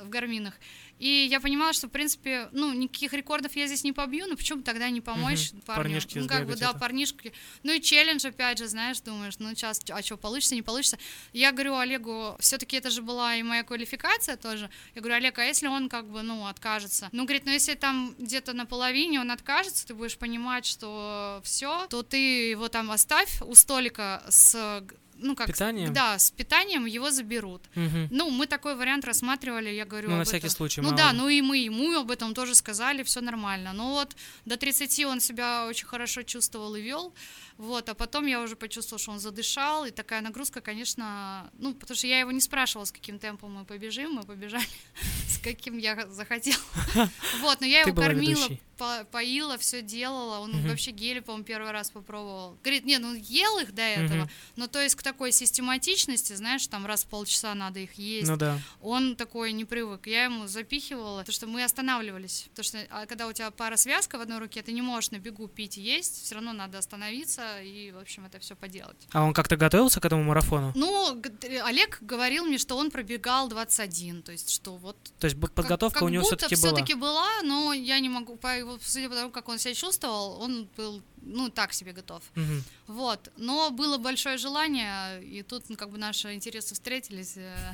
в 0.03 0.09
гарминах. 0.09 0.55
И 0.99 1.27
я 1.31 1.41
понимала, 1.41 1.73
что, 1.73 1.89
в 1.89 1.91
принципе, 1.91 2.49
ну, 2.53 2.73
никаких 2.73 3.13
рекордов 3.13 3.57
я 3.57 3.67
здесь 3.67 3.85
не 3.85 3.93
побью, 3.93 4.27
но 4.29 4.37
почему 4.37 4.63
тогда 4.63 4.89
не 4.91 5.01
помочь 5.01 5.51
угу. 5.53 5.63
парню? 5.63 5.83
Парнишки 5.83 6.19
ну, 6.19 6.29
как 6.29 6.47
бы, 6.47 6.57
да, 6.57 6.71
это. 6.71 6.79
парнишки. 6.79 7.33
Ну 7.63 7.73
и 7.73 7.81
челлендж, 7.81 8.27
опять 8.27 8.59
же, 8.59 8.69
знаешь, 8.69 9.01
думаешь, 9.01 9.35
ну, 9.39 9.51
сейчас, 9.51 9.81
а 9.91 10.03
что, 10.03 10.17
получится, 10.17 10.55
не 10.55 10.63
получится? 10.63 10.99
Я 11.33 11.51
говорю 11.53 11.77
Олегу, 11.77 12.37
все-таки 12.39 12.77
это 12.77 12.91
же 12.91 13.03
была 13.03 13.35
и 13.37 13.43
моя 13.43 13.65
квалификация 13.65 14.37
тоже. 14.37 14.71
Я 14.95 15.01
говорю, 15.01 15.17
Олег, 15.17 15.39
а 15.39 15.45
если 15.45 15.67
он, 15.67 15.89
как 15.89 16.09
бы, 16.09 16.23
ну, 16.23 16.47
откажется? 16.47 17.09
Ну, 17.13 17.25
говорит, 17.25 17.45
ну, 17.45 17.53
если 17.53 17.75
там 17.75 18.15
где-то 18.19 18.53
на 18.53 18.65
половине 18.65 19.21
он 19.21 19.31
откажется, 19.31 19.87
ты 19.87 19.95
будешь 19.95 20.17
понимать, 20.17 20.65
что 20.65 21.41
все, 21.45 21.87
то 21.89 22.03
ты 22.03 22.51
его 22.51 22.69
там 22.69 22.91
оставь 22.91 23.43
у 23.43 23.55
столика 23.55 24.23
с 24.29 24.85
ну 25.25 25.35
как 25.35 25.47
питанием? 25.47 25.93
да 25.93 26.19
с 26.19 26.31
питанием 26.31 26.87
его 26.87 27.11
заберут 27.11 27.63
угу. 27.75 28.09
ну 28.11 28.31
мы 28.31 28.47
такой 28.47 28.77
вариант 28.77 29.05
рассматривали 29.05 29.71
я 29.71 29.85
говорю 29.85 30.11
ну 30.11 30.17
на 30.17 30.25
всякий 30.25 30.47
этом. 30.47 30.51
случай 30.51 30.81
ну 30.81 30.93
да 30.93 31.13
ну 31.13 31.29
и 31.29 31.41
мы 31.41 31.59
ему 31.59 31.99
об 31.99 32.11
этом 32.11 32.35
тоже 32.35 32.55
сказали 32.55 33.03
все 33.03 33.21
нормально 33.21 33.73
но 33.73 33.91
вот 33.91 34.17
до 34.45 34.57
30 34.57 35.05
он 35.07 35.21
себя 35.21 35.67
очень 35.67 35.87
хорошо 35.87 36.23
чувствовал 36.23 36.75
и 36.75 36.83
вел 36.83 37.13
вот, 37.57 37.89
а 37.89 37.95
потом 37.95 38.27
я 38.27 38.41
уже 38.41 38.57
почувствовала, 38.57 38.99
что 39.01 39.13
он 39.13 39.21
задышал, 39.21 39.85
и 39.85 39.93
такая 39.93 40.21
нагрузка, 40.23 40.61
конечно, 40.61 41.49
ну, 41.57 41.73
потому 41.73 41.97
что 41.97 42.09
я 42.09 42.19
его 42.19 42.33
не 42.33 42.41
спрашивала, 42.41 42.85
с 42.85 42.91
каким 42.91 43.21
темпом 43.21 43.53
мы 43.53 43.65
побежим, 43.65 44.15
мы 44.15 44.25
побежали, 44.25 44.67
с 45.29 45.39
каким 45.39 45.79
я 45.79 46.07
захотела. 46.09 46.59
Вот, 47.41 47.61
но 47.61 47.67
я 47.67 47.83
его 47.83 47.95
кормила, 47.95 48.49
по 48.77 49.05
поила, 49.11 49.57
все 49.59 49.83
делала, 49.83 50.39
он 50.39 50.67
вообще 50.67 50.91
гели, 50.91 51.21
по-моему, 51.21 51.45
первый 51.45 51.71
раз 51.71 51.91
попробовал. 51.91 52.59
Говорит, 52.63 52.85
не, 52.85 52.99
ну 52.99 53.15
ел 53.15 53.59
их 53.59 53.73
до 53.73 53.83
этого, 53.83 54.29
но 54.57 54.67
то 54.67 54.81
есть 54.81 54.97
к 54.97 55.03
такой 55.15 55.31
систематичности, 55.31 56.33
знаешь, 56.33 56.67
там 56.67 56.87
раз 56.87 57.05
в 57.05 57.07
полчаса 57.07 57.55
надо 57.55 57.79
их 57.79 57.95
есть. 57.95 58.29
Ну 58.29 58.37
да. 58.37 58.59
Он 58.83 59.15
такой 59.15 59.53
не 59.53 59.65
привык. 59.65 60.09
Я 60.09 60.25
ему 60.25 60.49
запихивала, 60.49 61.21
потому 61.21 61.33
что 61.33 61.47
мы 61.47 61.63
останавливались, 61.63 62.47
потому 62.51 62.65
что 62.65 62.79
а 62.91 63.07
когда 63.07 63.29
у 63.29 63.33
тебя 63.33 63.53
пара 63.53 63.77
связка 63.77 64.19
в 64.19 64.21
одной 64.21 64.39
руке, 64.39 64.61
ты 64.63 64.73
не 64.73 64.83
можешь 64.83 65.13
на 65.13 65.19
бегу 65.19 65.47
пить 65.47 65.79
и 65.79 65.83
есть, 65.83 66.25
все 66.25 66.35
равно 66.35 66.53
надо 66.53 66.79
остановиться, 66.79 67.63
и, 67.63 67.93
в 67.93 67.99
общем, 67.99 68.27
это 68.27 68.41
все 68.41 68.57
поделать. 68.57 68.97
А 69.13 69.23
он 69.23 69.33
как-то 69.33 69.57
готовился 69.57 70.01
к 70.01 70.05
этому 70.05 70.25
марафону? 70.25 70.73
Ну, 70.75 71.23
Олег 71.63 71.99
говорил 72.01 72.45
мне, 72.45 72.59
что 72.59 72.77
он 72.77 72.91
пробегал 72.91 73.49
21, 73.49 74.23
то 74.23 74.33
есть 74.33 74.51
что 74.51 74.77
вот... 74.77 74.97
То 75.21 75.29
есть 75.29 75.39
подготовка 75.41 76.01
как, 76.01 76.01
как 76.01 76.03
у 76.03 76.09
него 76.09 76.25
все-таки 76.25 76.57
была? 76.57 76.73
все-таки 76.73 76.95
была, 76.95 77.43
но 77.45 77.73
я 77.73 78.01
не 78.01 78.09
могу, 78.09 78.35
по, 78.35 78.53
судя 78.83 79.09
по 79.09 79.15
тому, 79.15 79.31
как 79.31 79.49
он 79.49 79.59
себя 79.61 79.75
чувствовал, 79.75 80.41
он 80.41 80.69
был 80.77 81.03
ну, 81.27 81.51
так 81.51 81.73
себе 81.73 81.93
готов. 81.93 82.23
Угу. 82.37 82.95
Вот. 82.95 83.33
Но 83.37 83.71
было 83.71 83.99
большое 83.99 84.37
желание, 84.37 85.23
и 85.23 85.43
тут, 85.43 85.69
ну, 85.69 85.77
как 85.77 85.91
бы 85.91 85.99
наши 85.99 86.35
интересы 86.35 86.75
встретились. 86.75 87.37
Э. 87.37 87.73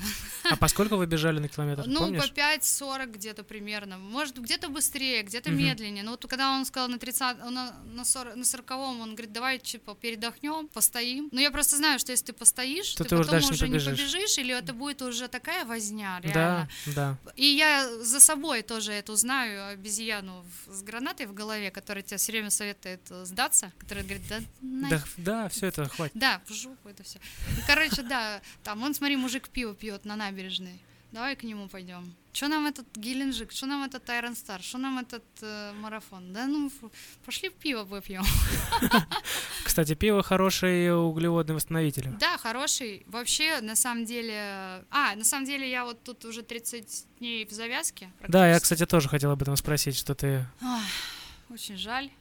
А 0.50 0.56
поскольку 0.56 0.96
вы 0.96 1.06
бежали 1.06 1.38
на 1.38 1.48
километр, 1.48 1.84
Ну, 1.86 2.00
помнишь? 2.00 2.30
по 2.30 2.40
5-40 2.40 3.06
где-то 3.06 3.44
примерно. 3.44 3.98
Может, 3.98 4.38
где-то 4.38 4.68
быстрее, 4.68 5.22
где-то 5.22 5.50
угу. 5.50 5.58
медленнее. 5.58 6.04
Но 6.04 6.12
вот 6.12 6.26
когда 6.26 6.50
он 6.52 6.64
сказал 6.64 6.88
на 6.88 6.98
30, 6.98 7.38
на, 7.50 7.74
на, 7.84 8.04
40, 8.04 8.36
на 8.36 8.44
40 8.44 8.70
он 8.70 9.14
говорит, 9.14 9.32
давай, 9.32 9.58
типа, 9.58 9.94
передохнем, 9.94 10.68
постоим. 10.68 11.28
Но 11.32 11.40
я 11.40 11.50
просто 11.50 11.76
знаю, 11.76 11.98
что 11.98 12.12
если 12.12 12.26
ты 12.26 12.32
постоишь, 12.32 12.94
то 12.94 13.04
ты, 13.04 13.10
ты 13.10 13.16
потом 13.16 13.38
уже, 13.38 13.52
уже 13.52 13.66
не, 13.66 13.72
побежишь. 13.72 13.98
не 13.98 14.04
побежишь, 14.04 14.38
или 14.38 14.56
это 14.56 14.72
будет 14.72 15.02
уже 15.02 15.28
такая 15.28 15.64
возня, 15.64 16.20
реально. 16.22 16.68
Да, 16.86 17.18
да. 17.24 17.32
И 17.36 17.46
я 17.46 17.88
за 18.00 18.20
собой 18.20 18.62
тоже 18.62 18.92
эту 18.92 19.16
знаю, 19.16 19.72
обезьяну 19.72 20.44
с 20.66 20.82
гранатой 20.82 21.26
в 21.26 21.34
голове, 21.34 21.70
которая 21.70 22.02
тебе 22.02 22.16
все 22.16 22.32
время 22.32 22.50
советует 22.50 23.00
сдаться, 23.40 23.72
которая 23.78 24.04
говорит, 24.04 24.22
да, 24.28 24.40
да, 24.60 25.02
да, 25.16 25.48
все 25.48 25.66
это 25.68 25.88
хватит. 25.88 26.12
Да, 26.14 26.42
в 26.46 26.52
жопу 26.52 26.88
это 26.88 27.02
все. 27.02 27.18
Короче, 27.66 28.02
да, 28.02 28.42
там, 28.62 28.82
он, 28.82 28.94
смотри, 28.94 29.16
мужик 29.16 29.48
пиво 29.48 29.74
пьет 29.74 30.04
на 30.04 30.16
набережной. 30.16 30.80
Давай 31.12 31.34
к 31.36 31.42
нему 31.42 31.68
пойдем. 31.68 32.14
Что 32.32 32.46
нам 32.46 32.66
этот 32.66 32.86
Геленджик, 32.94 33.50
что 33.50 33.66
нам 33.66 33.82
этот 33.82 34.08
Айрон 34.08 34.36
Стар, 34.36 34.62
что 34.62 34.78
нам 34.78 34.98
этот 34.98 35.24
э, 35.42 35.72
марафон? 35.72 36.32
Да 36.32 36.46
ну, 36.46 36.70
пошли 37.24 37.48
пиво 37.48 37.82
выпьем. 37.82 38.22
Кстати, 39.64 39.94
пиво 39.94 40.22
хороший 40.22 40.94
углеводный 40.94 41.56
восстановитель. 41.56 42.10
Да, 42.20 42.38
хороший. 42.38 43.02
Вообще, 43.06 43.60
на 43.60 43.74
самом 43.74 44.04
деле... 44.04 44.84
А, 44.90 45.16
на 45.16 45.24
самом 45.24 45.46
деле, 45.46 45.68
я 45.68 45.84
вот 45.84 46.04
тут 46.04 46.24
уже 46.24 46.42
30 46.42 47.06
дней 47.18 47.44
в 47.44 47.50
завязке. 47.50 48.12
Да, 48.28 48.48
я, 48.48 48.60
кстати, 48.60 48.86
тоже 48.86 49.08
хотел 49.08 49.32
об 49.32 49.42
этом 49.42 49.56
спросить, 49.56 49.96
что 49.96 50.14
ты... 50.14 50.46
Очень 51.48 51.76
жаль. 51.76 52.12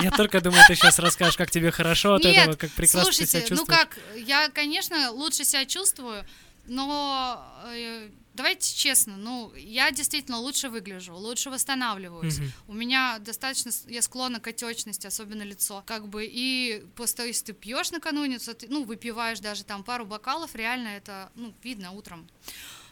Я 0.00 0.10
только 0.10 0.40
думаю, 0.40 0.64
ты 0.66 0.74
сейчас 0.74 0.98
расскажешь, 0.98 1.36
как 1.36 1.50
тебе 1.50 1.70
хорошо 1.70 2.14
от 2.14 2.24
Нет, 2.24 2.36
этого, 2.36 2.56
как 2.56 2.70
прекрасно 2.70 3.10
ты 3.10 3.26
себя 3.26 3.26
Слушайте, 3.26 3.54
ну 3.54 3.58
чувствуешь. 3.58 3.78
как, 3.78 3.98
я, 4.16 4.48
конечно, 4.48 5.10
лучше 5.10 5.44
себя 5.44 5.64
чувствую, 5.66 6.24
но 6.66 7.44
э, 7.66 8.10
давайте 8.34 8.74
честно, 8.74 9.16
ну, 9.16 9.52
я 9.54 9.90
действительно 9.90 10.38
лучше 10.38 10.68
выгляжу, 10.68 11.14
лучше 11.14 11.50
восстанавливаюсь. 11.50 12.38
Мгм. 12.38 12.52
У 12.68 12.72
меня 12.72 13.18
достаточно, 13.18 13.70
я 13.86 14.02
склонна 14.02 14.40
к 14.40 14.46
отечности, 14.46 15.06
особенно 15.06 15.42
лицо, 15.42 15.82
как 15.86 16.08
бы, 16.08 16.24
и 16.24 16.84
просто 16.94 17.26
если 17.26 17.46
ты 17.46 17.52
пьешь 17.52 17.90
накануне, 17.90 18.38
ты, 18.38 18.66
ну, 18.68 18.84
выпиваешь 18.84 19.40
даже 19.40 19.64
там 19.64 19.82
пару 19.82 20.06
бокалов, 20.06 20.54
реально 20.54 20.88
это, 20.88 21.30
ну, 21.34 21.54
видно 21.62 21.92
утром. 21.92 22.28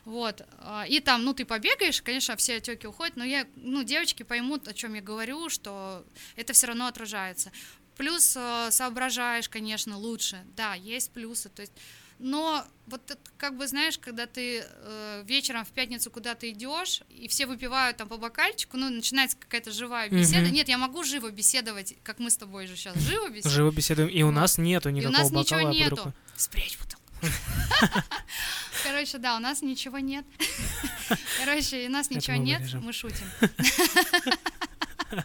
Вот. 0.05 0.43
а, 0.59 0.85
И 0.89 1.01
там, 1.01 1.25
ну, 1.25 1.35
ты 1.35 1.45
побегаешь, 1.45 2.03
конечно, 2.03 2.37
все 2.37 2.57
отеки 2.57 2.87
уходят, 2.87 3.17
но 3.17 3.25
я, 3.25 3.47
ну, 3.57 3.83
девочки 3.83 4.23
поймут, 4.23 4.69
о 4.69 4.75
чем 4.75 4.95
я 4.95 5.01
говорю, 5.01 5.49
что 5.49 6.05
это 6.37 6.53
все 6.53 6.69
равно 6.69 6.87
отражается. 6.87 7.53
Плюс 7.97 8.35
э, 8.37 8.69
соображаешь, 8.71 9.49
конечно, 9.49 9.99
лучше. 9.99 10.43
Да, 10.57 10.75
есть 10.75 11.13
плюсы. 11.13 11.51
То 11.51 11.61
есть, 11.61 11.73
но 12.19 12.65
вот 12.87 13.11
это, 13.11 13.21
как 13.37 13.57
бы 13.57 13.67
знаешь, 13.67 13.99
когда 13.99 14.27
ты 14.27 14.65
э, 14.65 15.23
вечером 15.27 15.65
в 15.65 15.69
пятницу 15.69 16.11
куда-то 16.11 16.51
идешь, 16.51 17.03
и 17.11 17.29
все 17.29 17.47
выпивают 17.47 17.99
там 17.99 18.09
по 18.09 18.17
бокальчику, 18.17 18.77
ну, 18.79 18.89
начинается 18.89 19.37
какая-то 19.37 19.71
живая 19.71 20.09
беседа. 20.09 20.47
Мгм. 20.47 20.53
Нет, 20.53 20.69
я 20.69 20.79
могу 20.79 21.03
живо 21.05 21.31
беседовать, 21.31 21.95
как 22.03 22.19
мы 22.19 22.31
с 22.31 22.37
тобой 22.37 22.67
же 22.67 22.77
сейчас 22.77 22.97
живо 22.99 23.29
беседуем. 23.29 23.55
Живо 23.55 23.71
беседуем, 23.71 24.09
и 24.09 24.23
у 24.23 24.31
нас 24.31 24.57
нету 24.57 24.89
И 24.89 24.93
у 24.93 24.95
никакого 24.97 25.19
нас 25.19 25.31
бокала 25.31 25.71
ничего 25.71 25.73
нету. 25.73 26.15
Спрячь 26.37 26.79
бутылку. 26.79 27.00
Короче, 28.83 29.19
да, 29.19 29.37
у 29.37 29.41
нас 29.41 29.63
ничего 29.63 29.99
нет. 29.99 30.25
Короче, 31.45 31.87
у 31.87 31.91
нас 31.91 32.11
ничего 32.11 32.37
нет, 32.37 32.63
мы 32.75 32.93
шутим. 32.93 33.27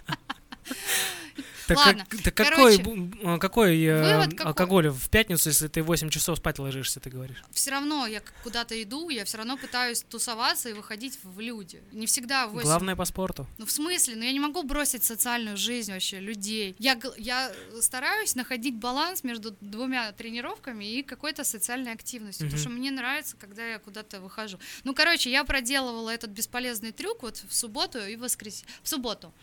Так, 1.68 1.78
Ладно, 1.78 2.06
как- 2.08 2.22
так 2.22 2.34
какой, 2.36 2.78
короче, 2.78 3.12
а, 3.24 3.38
какой 3.40 3.84
э, 3.84 4.18
вывод 4.18 4.32
какой? 4.32 4.46
алкоголь 4.46 4.90
в 4.90 5.10
пятницу, 5.10 5.50
если 5.50 5.68
ты 5.68 5.82
8 5.82 6.10
часов 6.10 6.38
спать 6.38 6.60
ложишься, 6.60 7.00
ты 7.00 7.10
говоришь? 7.10 7.44
Все 7.52 7.72
равно 7.72 8.06
я 8.06 8.22
куда-то 8.44 8.82
иду, 8.82 9.10
я 9.10 9.26
все 9.26 9.38
равно 9.38 9.58
пытаюсь 9.58 10.04
тусоваться 10.04 10.70
и 10.70 10.74
выходить 10.74 11.18
в 11.24 11.40
люди. 11.40 11.82
Не 11.92 12.06
всегда 12.06 12.48
в 12.48 12.52
8 12.52 12.66
Главное 12.66 12.96
по 12.96 13.06
спорту. 13.06 13.48
Ну, 13.58 13.66
в 13.66 13.72
смысле? 13.72 14.16
Ну, 14.16 14.24
я 14.24 14.32
не 14.32 14.40
могу 14.40 14.64
бросить 14.64 15.04
социальную 15.04 15.58
жизнь 15.58 15.92
вообще, 15.92 16.20
людей. 16.20 16.76
Я, 16.78 17.00
я 17.18 17.52
стараюсь 17.82 18.36
находить 18.36 18.76
баланс 18.76 19.24
между 19.24 19.56
двумя 19.62 20.12
тренировками 20.12 20.86
и 20.86 21.04
какой-то 21.04 21.44
социальной 21.44 21.94
активностью, 21.94 22.48
потому 22.48 22.62
что 22.62 22.70
мне 22.70 22.92
нравится, 22.92 23.36
когда 23.38 23.66
я 23.66 23.80
куда-то 23.80 24.22
выхожу. 24.22 24.60
Ну, 24.84 24.94
короче, 24.94 25.32
я 25.32 25.44
проделывала 25.44 26.10
этот 26.12 26.30
бесполезный 26.30 26.92
трюк 26.92 27.24
вот 27.24 27.44
в 27.48 27.56
субботу 27.56 28.00
и 28.00 28.16
в 28.16 28.20
воскресенье. 28.20 28.68
В 28.84 28.90
субботу. 28.90 29.34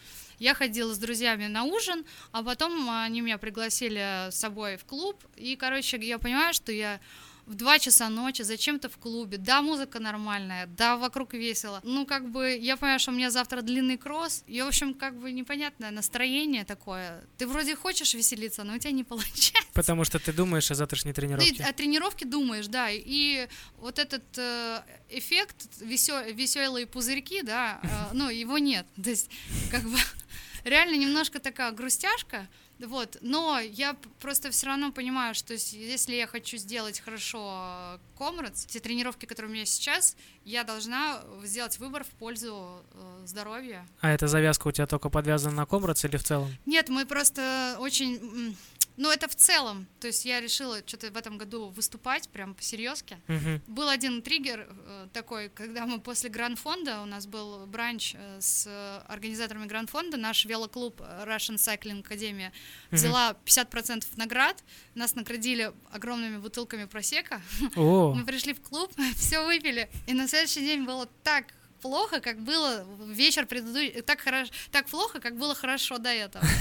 Я 0.43 0.55
ходила 0.55 0.93
с 0.93 0.99
друзьями 0.99 1.47
на 1.47 1.62
ужин, 1.62 2.05
а 2.32 2.43
потом 2.43 2.90
они 2.90 3.20
меня 3.20 3.38
пригласили 3.38 4.28
с 4.28 4.34
собой 4.34 4.76
в 4.76 4.84
клуб, 4.84 5.22
и, 5.36 5.55
короче, 5.55 5.99
я 5.99 6.18
понимаю, 6.18 6.53
что 6.53 6.72
я 6.72 6.99
в 7.47 7.55
2 7.55 7.78
часа 7.78 8.09
ночи, 8.09 8.43
зачем-то 8.43 8.88
в 8.88 8.97
клубе. 8.97 9.38
Да, 9.38 9.62
музыка 9.62 9.99
нормальная, 9.99 10.66
да, 10.66 10.97
вокруг 10.97 11.34
весело. 11.34 11.80
Ну, 11.82 12.07
как 12.07 12.30
бы, 12.30 12.57
я 12.57 12.76
понимаю, 12.76 12.99
что 12.99 13.11
у 13.11 13.14
меня 13.14 13.30
завтра 13.30 13.62
длинный 13.62 13.99
кросс, 13.99 14.45
и, 14.47 14.61
в 14.62 14.66
общем, 14.66 14.95
как 14.95 15.18
бы 15.18 15.32
непонятное 15.32 15.90
настроение 15.90 16.64
такое. 16.64 17.24
Ты 17.38 17.47
вроде 17.47 17.74
хочешь 17.74 18.14
веселиться, 18.14 18.64
но 18.64 18.74
у 18.74 18.78
тебя 18.78 18.93
не 18.93 19.05
получается. 19.12 19.70
Потому 19.72 20.05
что 20.05 20.18
ты 20.18 20.32
думаешь 20.32 20.70
о 20.70 20.74
завтрашней 20.74 21.12
Ты 21.12 21.20
тренировке. 21.22 21.64
о 21.64 21.72
тренировке 21.72 22.24
думаешь, 22.26 22.68
да, 22.68 22.88
и 22.90 23.49
вот 23.78 23.99
этот 23.99 24.24
э, 24.36 24.82
эффект, 25.11 25.57
веселые 25.80 26.86
пузырьки, 26.86 27.43
да, 27.43 27.80
э, 27.82 27.88
ну, 28.12 28.28
его 28.30 28.59
нет. 28.59 28.86
То 29.03 29.11
есть, 29.11 29.30
как 29.70 29.82
бы, 29.82 29.99
реально 30.64 30.97
немножко 30.97 31.38
такая 31.40 31.72
грустяшка, 31.72 32.49
вот, 32.86 33.18
но 33.20 33.58
я 33.60 33.96
просто 34.20 34.50
все 34.50 34.66
равно 34.66 34.92
понимаю, 34.92 35.34
что 35.34 35.54
если 35.54 36.14
я 36.14 36.26
хочу 36.26 36.56
сделать 36.56 37.00
хорошо 37.00 37.98
комрадс, 38.16 38.66
те 38.66 38.80
тренировки, 38.80 39.26
которые 39.26 39.50
у 39.50 39.54
меня 39.54 39.64
сейчас, 39.64 40.16
я 40.44 40.64
должна 40.64 41.22
сделать 41.44 41.78
выбор 41.78 42.04
в 42.04 42.08
пользу 42.08 42.82
э, 42.92 43.22
здоровья. 43.26 43.86
А 44.00 44.10
эта 44.10 44.28
завязка 44.28 44.68
у 44.68 44.72
тебя 44.72 44.86
только 44.86 45.08
подвязана 45.08 45.54
на 45.54 45.66
комрадс 45.66 46.04
или 46.04 46.16
в 46.16 46.24
целом? 46.24 46.50
Нет, 46.66 46.88
мы 46.88 47.06
просто 47.06 47.76
очень... 47.78 48.56
м, 48.97 49.03
Ну, 49.03 49.11
это 49.11 49.26
в 49.28 49.34
целом. 49.34 49.86
То 50.01 50.07
есть 50.09 50.24
я 50.24 50.40
решила 50.40 50.78
что-то 50.86 51.11
в 51.11 51.16
этом 51.16 51.38
году 51.38 51.68
выступать 51.70 52.28
прям 52.28 52.55
по-серьезки. 52.55 53.18
Мгм. 53.28 53.61
Был 53.66 53.88
один 53.88 54.22
триггер 54.22 54.66
э, 54.68 55.09
такой, 55.12 55.49
когда 55.49 55.86
мы 55.86 56.01
после 56.01 56.30
Гранд-фонда, 56.30 57.01
у 57.03 57.07
нас 57.07 57.26
был 57.26 57.66
бранч 57.66 58.14
э, 58.16 58.38
с 58.40 58.66
организаторами 59.09 59.66
Гранд-фонда, 59.66 60.16
наш 60.16 60.45
велоклуб 60.45 61.01
э, 61.01 61.24
Russian 61.26 61.57
Cycling 61.57 62.03
Academy 62.03 62.49
Мгм. 62.49 62.53
взяла 62.90 63.36
50% 63.45 64.05
наград, 64.16 64.62
нас 64.95 65.14
наградили 65.14 65.72
огромными 65.90 66.38
бутылками 66.38 66.84
просека, 66.84 67.40
О, 67.76 68.12
мы 68.16 68.24
пришли 68.24 68.53
в 68.55 68.61
клуб, 68.61 68.93
все 69.16 69.45
выпили, 69.45 69.90
и 70.07 70.12
на 70.14 70.28
следующий 70.28 70.61
день 70.61 70.84
было 70.84 71.07
так 71.22 71.47
плохо, 71.82 72.20
как 72.20 72.38
было 72.40 72.86
вечер 73.06 73.44
предыдущий, 73.46 74.00
так 74.02 74.20
хорошо, 74.20 74.50
так 74.70 74.86
плохо, 74.86 75.20
как 75.20 75.36
было 75.36 75.54
хорошо 75.54 75.98
до 75.98 76.08
этого. 76.08 76.44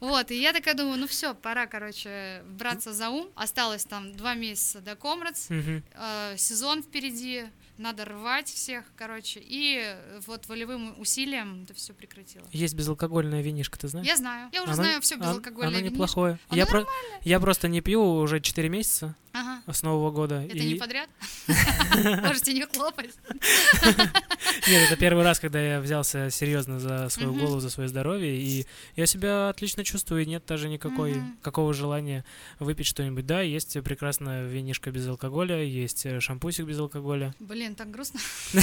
Вот, 0.00 0.30
и 0.30 0.38
я 0.38 0.52
такая 0.52 0.74
думаю, 0.74 0.98
ну 0.98 1.06
все, 1.06 1.34
пора, 1.34 1.66
короче, 1.66 2.42
браться 2.46 2.92
за 2.92 3.08
ум. 3.08 3.28
Осталось 3.36 3.84
там 3.86 4.12
два 4.14 4.34
месяца 4.34 4.80
до 4.80 4.96
Комрадс, 4.96 5.46
э, 5.50 6.34
сезон 6.36 6.82
впереди, 6.82 7.44
надо 7.78 8.04
рвать 8.04 8.48
всех, 8.48 8.84
короче, 8.96 9.40
и 9.42 9.96
вот 10.26 10.46
волевым 10.48 10.94
усилием 11.00 11.62
это 11.62 11.72
все 11.72 11.94
прекратилось. 11.94 12.48
есть 12.52 12.74
безалкогольная 12.74 13.40
винишка, 13.40 13.78
ты 13.78 13.88
знаешь? 13.88 14.06
Я 14.06 14.16
знаю, 14.16 14.50
я 14.52 14.62
уже 14.64 14.72
Оно- 14.72 14.82
знаю 14.82 15.00
все 15.00 15.16
безалкогольное 15.16 15.68
Оно 15.68 15.78
винишко. 15.78 15.94
неплохое. 15.94 16.38
Оно 16.48 16.58
Я, 16.58 16.66
про- 16.66 16.86
я 17.22 17.40
просто 17.40 17.68
не 17.68 17.80
пью 17.80 18.02
уже 18.04 18.40
4 18.40 18.68
месяца 18.68 19.14
Ага. 19.34 19.62
с 19.72 19.82
Нового 19.82 20.10
года. 20.12 20.42
Это 20.44 20.56
и- 20.56 20.72
не 20.72 20.74
подряд? 20.76 21.10
Можете 22.22 22.54
не 22.54 22.64
хлопать. 22.66 23.10
Нет, 24.68 24.82
это 24.86 24.96
первый 24.96 25.24
раз, 25.24 25.40
когда 25.40 25.60
я 25.60 25.80
взялся 25.80 26.30
серьезно 26.30 26.78
за 26.78 27.08
свою 27.08 27.34
голову, 27.34 27.58
за 27.60 27.68
свое 27.68 27.88
здоровье, 27.88 28.36
и 28.40 28.64
я 28.94 29.06
себя 29.06 29.48
отлично 29.48 29.82
чувствую, 29.84 30.22
и 30.22 30.26
нет 30.26 30.44
даже 30.46 30.68
никакой 30.68 31.20
какого 31.42 31.74
желания 31.74 32.24
выпить 32.60 32.86
что-нибудь. 32.86 33.26
Да, 33.26 33.40
есть 33.42 33.76
прекрасная 33.82 34.46
винишка 34.46 34.90
без 34.92 35.06
алкоголя, 35.08 35.62
есть 35.62 36.06
шампусик 36.20 36.64
без 36.66 36.78
алкоголя. 36.78 37.34
Блин, 37.40 37.74
так 37.74 37.90
грустно. 37.90 38.20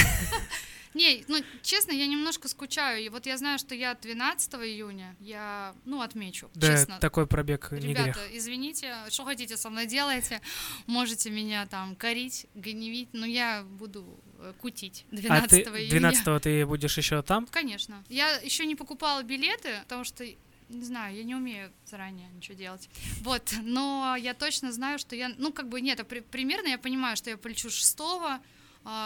Не, 0.94 1.24
ну, 1.28 1.38
честно, 1.62 1.92
я 1.92 2.06
немножко 2.08 2.48
скучаю. 2.48 3.04
И 3.04 3.10
вот 3.10 3.26
я 3.26 3.38
знаю, 3.38 3.60
что 3.60 3.76
я 3.76 3.94
12 3.96 4.54
июня, 4.56 5.16
я, 5.20 5.74
ну, 5.86 6.02
отмечу, 6.02 6.50
Да, 6.56 6.68
честно. 6.68 7.00
такой 7.00 7.28
пробег 7.28 7.72
не 7.72 7.80
Ребята, 7.80 8.20
грех. 8.20 8.30
извините, 8.34 8.96
что 9.10 9.24
хотите 9.26 9.56
со 9.58 9.70
мной 9.70 9.86
делайте. 9.86 10.42
Можете 10.88 11.30
меня 11.30 11.66
там 11.68 11.96
корить, 11.96 12.46
гневить, 12.56 13.10
но 13.14 13.26
я 13.26 13.64
буду 13.64 14.06
э, 14.39 14.54
кутить 14.60 15.06
12 15.12 15.46
А 15.46 15.48
ты 15.48 15.80
июня. 15.80 15.89
12 15.89 16.44
ты 16.44 16.66
будешь 16.66 16.98
еще 16.98 17.22
там? 17.22 17.48
Конечно. 17.48 18.04
Я 18.10 18.38
еще 18.38 18.66
не 18.66 18.76
покупала 18.76 19.24
билеты, 19.24 19.80
потому 19.84 20.04
что 20.04 20.26
не 20.70 20.84
знаю, 20.86 21.16
я 21.16 21.24
не 21.26 21.36
умею 21.36 21.70
заранее 21.86 22.30
ничего 22.34 22.56
делать. 22.58 22.89
Вот, 23.24 23.54
но 23.62 24.16
я 24.18 24.34
точно 24.34 24.72
знаю, 24.72 25.00
что 25.00 25.18
я, 25.18 25.30
ну, 25.38 25.52
как 25.52 25.68
бы 25.68 25.82
нет, 25.82 26.00
а 26.00 26.06
при- 26.06 26.22
примерно 26.22 26.68
я 26.68 26.78
понимаю, 26.78 27.18
что 27.18 27.30
я 27.30 27.38
полечу 27.38 27.70
6 27.70 27.98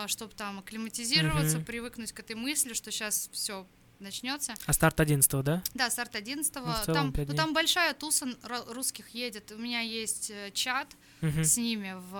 чтобы 0.07 0.33
там 0.33 0.59
акклиматизироваться, 0.59 1.57
Мгм. 1.57 1.65
привыкнуть 1.65 2.11
к 2.11 2.19
этой 2.19 2.35
мысли, 2.35 2.73
что 2.73 2.91
сейчас 2.91 3.29
все 3.31 3.65
начнется. 3.99 4.53
А 4.65 4.73
старт 4.73 4.99
11 4.99 5.41
да? 5.43 5.63
Да, 5.73 5.89
старт 5.89 6.15
11 6.15 6.53
Ну, 6.55 6.73
целом 6.85 7.13
там, 7.13 7.25
ну, 7.27 7.33
там 7.35 7.53
большая 7.53 7.93
туса 7.93 8.27
русских 8.67 9.09
едет. 9.09 9.51
У 9.51 9.57
меня 9.57 9.79
есть 9.81 10.29
э, 10.31 10.51
чат 10.53 10.87
Мгм. 11.21 11.43
с 11.43 11.57
ними 11.57 11.93
в 11.93 12.13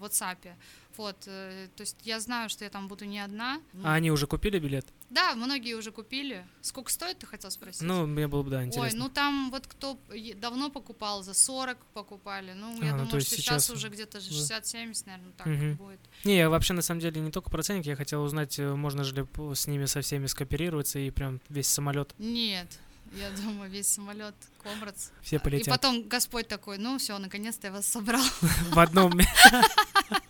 э, 0.00 0.04
WhatsApp. 0.04 0.54
Вот, 0.96 1.16
э, 1.26 1.68
то 1.76 1.82
есть 1.82 1.96
я 2.02 2.18
знаю, 2.18 2.48
что 2.48 2.64
я 2.64 2.70
там 2.70 2.88
буду 2.88 3.04
не 3.04 3.20
одна. 3.20 3.60
А 3.84 3.94
они 3.94 4.10
уже 4.10 4.26
купили 4.26 4.58
билет? 4.58 4.86
Да, 5.10 5.34
многие 5.34 5.72
уже 5.74 5.90
купили. 5.90 6.46
Сколько 6.60 6.90
стоит, 6.92 7.18
ты 7.18 7.26
хотел 7.26 7.50
спросить? 7.50 7.80
Ну, 7.80 8.06
мне 8.06 8.28
было 8.28 8.42
бы, 8.42 8.50
да, 8.50 8.58
Ой, 8.58 8.66
интересно. 8.66 8.98
ну 8.98 9.08
там 9.08 9.50
вот 9.50 9.66
кто 9.66 9.98
давно 10.36 10.68
покупал, 10.70 11.22
за 11.22 11.32
40 11.32 11.78
покупали. 11.94 12.52
Ну, 12.52 12.80
я 12.82 12.92
А, 12.92 12.96
ну, 12.96 13.04
думаю, 13.04 13.20
что 13.22 13.30
сейчас, 13.36 13.64
сейчас 13.64 13.70
уже 13.70 13.88
где-то 13.88 14.20
же 14.20 14.28
да. 14.30 14.58
60-70, 14.58 15.02
наверное, 15.06 15.32
так 15.36 15.46
Мгм. 15.46 15.74
будет. 15.76 16.00
Не, 16.24 16.36
я 16.36 16.50
вообще 16.50 16.74
на 16.74 16.82
самом 16.82 17.00
деле 17.00 17.20
не 17.22 17.30
только 17.30 17.48
про 17.48 17.62
ценник, 17.62 17.86
я 17.86 17.96
хотел 17.96 18.22
узнать, 18.22 18.58
э, 18.58 18.74
можно 18.74 19.02
же 19.02 19.14
ли 19.14 19.26
с 19.54 19.66
ними 19.66 19.86
со 19.86 20.02
всеми 20.02 20.26
скооперироваться 20.26 20.98
и 20.98 21.10
прям 21.10 21.40
весь 21.48 21.68
самолет 21.68 22.14
Нет, 22.18 22.68
я 23.14 23.30
думаю, 23.42 23.70
весь 23.70 23.86
самолет 23.88 24.34
Комрадс. 24.62 25.08
все 25.22 25.36
И 25.36 25.38
полетят 25.38 25.68
потом 25.74 26.06
Господь 26.06 26.48
такой, 26.48 26.76
ну 26.76 26.98
все, 26.98 27.16
наконец-то 27.16 27.68
я 27.68 27.72
вас 27.72 27.86
собрал. 27.86 28.22
в 28.72 28.78
одном. 28.78 29.12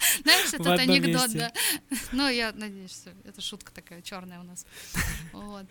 Знаешь, 0.22 0.52
этот 0.52 0.66
анекдот, 0.78 1.30
да. 1.32 1.52
Ну, 2.12 2.28
я 2.28 2.52
надеюсь, 2.52 2.92
что 2.92 3.10
это 3.24 3.40
шутка 3.40 3.72
такая 3.72 4.02
черная 4.02 4.40
у 4.40 4.44
нас. 4.44 4.66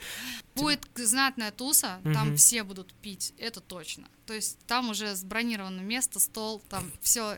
Будет 0.56 0.80
знатная 0.96 1.52
туса, 1.52 2.00
там 2.14 2.36
все 2.36 2.64
будут 2.64 2.94
пить, 2.96 3.34
это 3.38 3.60
точно. 3.62 4.08
То 4.26 4.34
есть 4.34 4.58
там 4.68 4.90
уже 4.90 5.16
сбронировано 5.16 5.82
место, 5.82 6.20
стол, 6.20 6.62
там 6.70 6.92
все. 7.02 7.38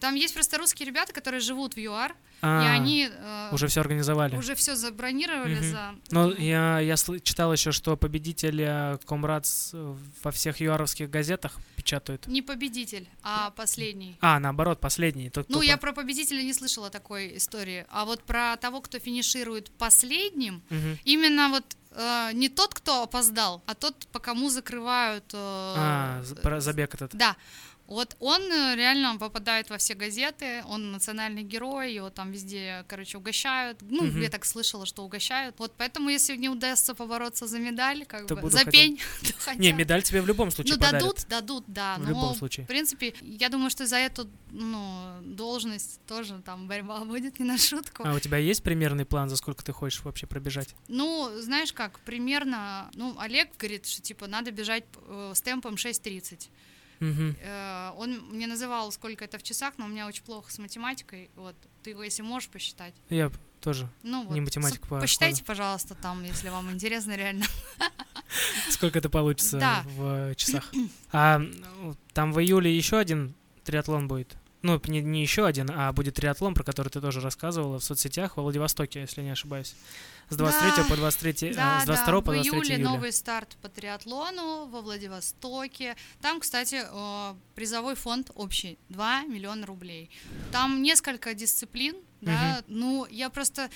Там 0.00 0.14
есть 0.14 0.34
просто 0.34 0.58
русские 0.58 0.86
ребята, 0.88 1.12
которые 1.12 1.40
живут 1.40 1.74
в 1.74 1.78
ЮАР, 1.78 2.12
и 2.12 2.14
А, 2.42 2.72
они 2.74 3.08
э, 3.10 3.48
уже 3.52 3.66
все 3.66 3.80
организовали. 3.80 4.36
уже 4.36 4.54
все 4.54 4.76
забронировали 4.76 5.54
Мгм. 5.54 5.64
за... 5.70 5.94
Но 6.10 6.32
я, 6.32 6.80
я 6.80 6.96
читал 6.96 7.50
еще, 7.50 7.72
что 7.72 7.96
победитель 7.96 8.60
э, 8.60 8.98
Комрадс 9.06 9.70
э, 9.72 9.96
во 10.22 10.30
всех 10.32 10.60
юаровских 10.60 11.08
газетах 11.08 11.56
печатают. 11.76 12.26
Не 12.26 12.42
победитель, 12.42 13.08
а 13.22 13.50
последний. 13.52 14.18
А, 14.20 14.38
наоборот, 14.38 14.80
последний. 14.80 15.30
Тот, 15.30 15.48
Ну, 15.48 15.56
кто 15.56 15.62
я 15.62 15.78
про 15.78 15.92
победителя 15.94 16.25
не 16.34 16.52
слышала 16.52 16.90
такой 16.90 17.36
истории. 17.36 17.86
А 17.90 18.04
вот 18.04 18.22
про 18.22 18.56
того, 18.56 18.80
кто 18.80 18.98
финиширует 18.98 19.70
последним, 19.70 20.62
Мгм. 20.70 20.98
именно 21.04 21.48
вот 21.48 21.64
э, 21.98 22.30
не 22.34 22.48
тот, 22.48 22.74
кто 22.74 23.02
опоздал, 23.02 23.62
а 23.66 23.74
тот, 23.74 24.06
по 24.12 24.18
кому 24.18 24.50
закрывают... 24.50 25.24
э, 25.32 25.36
А, 25.38 26.22
про 26.42 26.60
забег 26.60 26.94
этот. 26.94 27.14
Да. 27.14 27.36
Вот 27.86 28.16
он 28.18 28.42
э, 28.42 28.74
реально 28.74 29.16
попадает 29.16 29.70
во 29.70 29.78
все 29.78 29.94
газеты, 29.94 30.62
он 30.68 30.92
национальный 30.92 31.42
герой, 31.42 31.94
его 31.94 32.10
там 32.10 32.32
везде, 32.32 32.84
короче, 32.88 33.18
угощают. 33.18 33.78
Ну, 33.82 34.04
Мгм. 34.04 34.22
я 34.22 34.28
так 34.28 34.44
слышала, 34.44 34.86
что 34.86 35.04
угощают. 35.04 35.54
Вот 35.58 35.72
поэтому, 35.76 36.08
если 36.08 36.36
не 36.36 36.48
удастся 36.48 36.94
побороться 36.94 37.46
за 37.46 37.58
медаль, 37.58 38.04
как 38.06 38.26
То 38.26 38.36
бы, 38.36 38.50
за 38.50 38.64
пень, 38.64 38.98
то 39.22 39.32
хотя 39.38 39.60
Не, 39.60 39.72
медаль 39.72 40.02
тебе 40.02 40.20
в 40.20 40.26
любом 40.26 40.50
случае 40.50 40.74
ну, 40.74 40.80
подарят. 40.80 41.02
дадут, 41.02 41.26
дадут, 41.28 41.64
да. 41.68 41.96
В 41.96 42.00
но, 42.00 42.08
любом 42.08 42.34
случае. 42.34 42.64
В 42.64 42.68
принципе, 42.68 43.14
я 43.22 43.48
думаю, 43.48 43.70
что 43.70 43.86
за 43.86 43.96
эту 43.96 44.28
ну, 44.50 45.20
должность 45.22 46.00
тоже 46.06 46.42
там 46.44 46.66
борьба 46.66 47.00
будет 47.04 47.38
не 47.38 47.44
на 47.44 47.58
шутку. 47.58 48.02
А 48.04 48.14
у 48.14 48.18
тебя 48.18 48.38
есть 48.38 48.62
примерный 48.62 49.04
план, 49.04 49.28
за 49.28 49.36
сколько 49.36 49.64
ты 49.64 49.72
хочешь 49.72 50.02
вообще 50.02 50.26
пробежать? 50.26 50.74
Ну, 50.88 51.30
знаешь 51.38 51.72
как, 51.72 52.00
примерно, 52.00 52.90
ну, 52.94 53.16
Олег 53.18 53.50
говорит, 53.58 53.86
что 53.86 54.02
типа 54.02 54.26
надо 54.26 54.50
бежать 54.50 54.84
э, 55.06 55.32
с 55.34 55.40
темпом 55.40 55.74
6.30. 55.74 56.48
Э, 57.00 57.92
он 57.96 58.20
мне 58.30 58.46
называл, 58.46 58.90
сколько 58.92 59.24
это 59.24 59.38
в 59.38 59.42
часах, 59.42 59.74
но 59.78 59.84
у 59.86 59.88
меня 59.88 60.06
очень 60.06 60.22
плохо 60.24 60.52
с 60.52 60.58
математикой. 60.58 61.30
Вот, 61.36 61.56
ты 61.82 61.90
его, 61.90 62.02
если 62.02 62.22
можешь 62.22 62.48
посчитать. 62.48 62.94
Я 63.10 63.30
тоже. 63.60 63.88
Ну, 64.02 64.24
вот, 64.24 64.34
Не 64.34 64.40
математик 64.40 64.86
по 64.86 65.00
Посчитайте, 65.00 65.42
пожалуйста, 65.44 65.94
там, 65.94 66.22
если 66.24 66.48
вам 66.50 66.70
интересно 66.70 67.16
реально. 67.16 67.46
Сколько 68.70 68.98
это 68.98 69.08
получится 69.10 69.58
Да. 69.58 69.82
в 69.86 70.34
часах? 70.36 70.70
А 71.12 71.36
м, 71.36 71.96
там 72.12 72.32
в 72.32 72.40
июле 72.40 72.74
еще 72.76 72.98
один 72.98 73.34
триатлон 73.64 74.08
будет. 74.08 74.36
Ну, 74.62 74.80
не, 74.86 75.00
не 75.02 75.22
еще 75.22 75.46
один, 75.46 75.70
а 75.70 75.92
будет 75.92 76.14
триатлон, 76.14 76.54
про 76.54 76.64
который 76.64 76.88
ты 76.88 77.00
тоже 77.00 77.20
рассказывала 77.20 77.78
в 77.78 77.84
соцсетях 77.84 78.36
во 78.36 78.42
Владивостоке, 78.42 79.00
если 79.00 79.22
не 79.22 79.30
ошибаюсь. 79.30 79.74
С 80.28 80.36
23 80.36 80.82
Да. 80.82 80.88
по 80.88 80.96
23, 80.96 81.50
э, 81.50 81.54
Да, 81.54 81.80
с 81.80 81.84
22 81.84 82.06
да, 82.06 82.20
по 82.20 82.30
в 82.32 82.34
23 82.34 82.50
июле 82.50 82.74
июля. 82.76 82.84
новый 82.84 83.12
старт 83.12 83.56
по 83.62 83.68
триатлону 83.68 84.66
во 84.66 84.80
Владивостоке. 84.80 85.94
Там, 86.20 86.40
кстати, 86.40 86.82
э, 86.84 87.34
призовой 87.54 87.94
фонд 87.94 88.30
общий 88.34 88.78
2 88.88 89.22
миллиона 89.24 89.66
рублей. 89.66 90.10
Там 90.52 90.82
несколько 90.82 91.34
дисциплин, 91.34 91.96
да. 92.20 92.62
Ну, 92.66 93.06
я 93.10 93.30
просто 93.30 93.70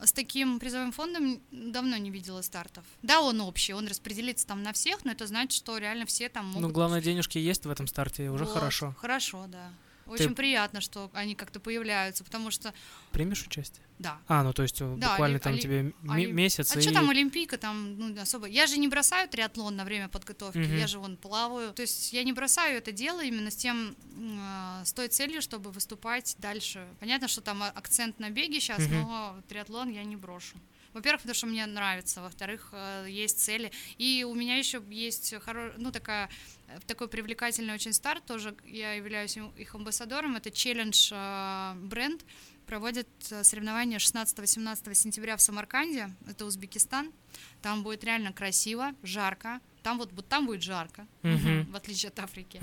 с 0.00 0.12
таким 0.12 0.58
призовым 0.58 0.92
фондом 0.92 1.40
давно 1.50 1.96
не 1.96 2.10
видела 2.10 2.42
стартов. 2.42 2.84
Да, 3.02 3.20
он 3.22 3.40
общий, 3.40 3.72
он 3.72 3.86
распределится 3.86 4.46
там 4.46 4.62
на 4.62 4.72
всех, 4.72 5.04
но 5.04 5.12
это 5.12 5.26
значит, 5.26 5.52
что 5.52 5.78
реально 5.78 6.04
все 6.04 6.28
там 6.28 6.46
могут... 6.46 6.60
Ну, 6.62 6.68
главное, 6.68 7.00
денежки 7.00 7.38
есть 7.38 7.64
в 7.64 7.70
этом 7.70 7.86
старте, 7.86 8.28
уже 8.28 8.44
Вот, 8.44 8.52
хорошо. 8.52 8.94
Хорошо, 8.98 9.44
да. 9.48 9.70
Очень 10.06 10.34
приятно, 10.34 10.80
что 10.80 11.10
они 11.14 11.34
как-то 11.34 11.60
появляются, 11.60 12.24
потому 12.24 12.50
что, 12.50 12.72
Примешь 13.12 13.42
участие? 13.46 13.84
да, 13.98 14.18
А, 14.28 14.42
ну 14.42 14.52
то 14.52 14.62
есть 14.62 14.80
э, 14.80 14.94
Да, 14.98 15.10
буквально 15.10 15.36
оли- 15.36 15.40
там 15.42 15.52
оли- 15.54 15.60
тебе 15.60 15.92
оли- 16.08 16.32
месяц 16.32 16.74
А 16.74 16.78
и... 16.78 16.82
что 16.82 16.92
там 16.92 17.08
Олимпийка 17.10 17.56
там 17.58 17.96
ну, 17.98 18.20
особо? 18.20 18.46
Я 18.46 18.66
же 18.66 18.76
не 18.78 18.88
бросаю 18.88 19.28
триатлон 19.28 19.76
на 19.76 19.84
время 19.84 20.08
подготовки, 20.08 20.58
Мгм. 20.58 20.76
я 20.78 20.86
же 20.86 20.98
вон 20.98 21.16
плаваю. 21.16 21.72
То 21.72 21.82
есть 21.82 22.12
я 22.12 22.22
не 22.24 22.32
бросаю 22.32 22.78
это 22.78 22.92
дело 22.92 23.22
именно 23.24 23.50
с 23.50 23.56
тем, 23.56 23.96
а, 24.40 24.82
с 24.84 24.92
той 24.92 25.08
целью, 25.08 25.40
чтобы 25.42 25.70
выступать 25.70 26.34
дальше. 26.38 26.86
Понятно, 27.00 27.28
что 27.28 27.40
там 27.40 27.62
а- 27.62 27.70
акцент 27.70 28.18
на 28.18 28.30
беге 28.30 28.60
сейчас, 28.60 28.80
Мгм. 28.80 28.94
но 29.02 29.40
триатлон 29.48 29.90
я 29.90 30.04
не 30.04 30.16
брошу. 30.16 30.56
Во-первых, 30.94 31.22
потому 31.22 31.34
что 31.34 31.46
мне 31.46 31.66
нравится, 31.66 32.22
во-вторых, 32.22 32.68
э, 32.72 33.06
есть 33.08 33.40
цели. 33.40 33.70
И 33.98 34.24
у 34.24 34.34
меня 34.34 34.56
еще 34.56 34.82
есть 34.88 35.34
хоро... 35.44 35.74
ну, 35.76 35.90
такая, 35.90 36.30
э, 36.68 36.78
такой 36.86 37.08
привлекательный 37.08 37.74
очень 37.74 37.92
старт, 37.92 38.24
тоже 38.24 38.56
я 38.64 38.94
являюсь 38.94 39.36
их 39.36 39.74
амбассадором, 39.74 40.36
это 40.36 40.52
челлендж 40.52 41.10
э, 41.12 41.74
бренд, 41.74 42.24
проводит 42.66 43.08
соревнования 43.20 43.98
16-18 43.98 44.94
сентября 44.94 45.36
в 45.36 45.42
Самарканде, 45.42 46.10
это 46.26 46.46
Узбекистан. 46.46 47.12
Там 47.60 47.82
будет 47.82 48.04
реально 48.04 48.32
красиво, 48.32 48.94
жарко. 49.02 49.60
Там 49.84 49.98
вот, 49.98 50.10
вот 50.14 50.26
там 50.26 50.46
будет 50.46 50.62
жарко, 50.62 51.06
Мгм. 51.22 51.64
в 51.72 51.76
отличие 51.76 52.08
от 52.08 52.18
Африки. 52.18 52.58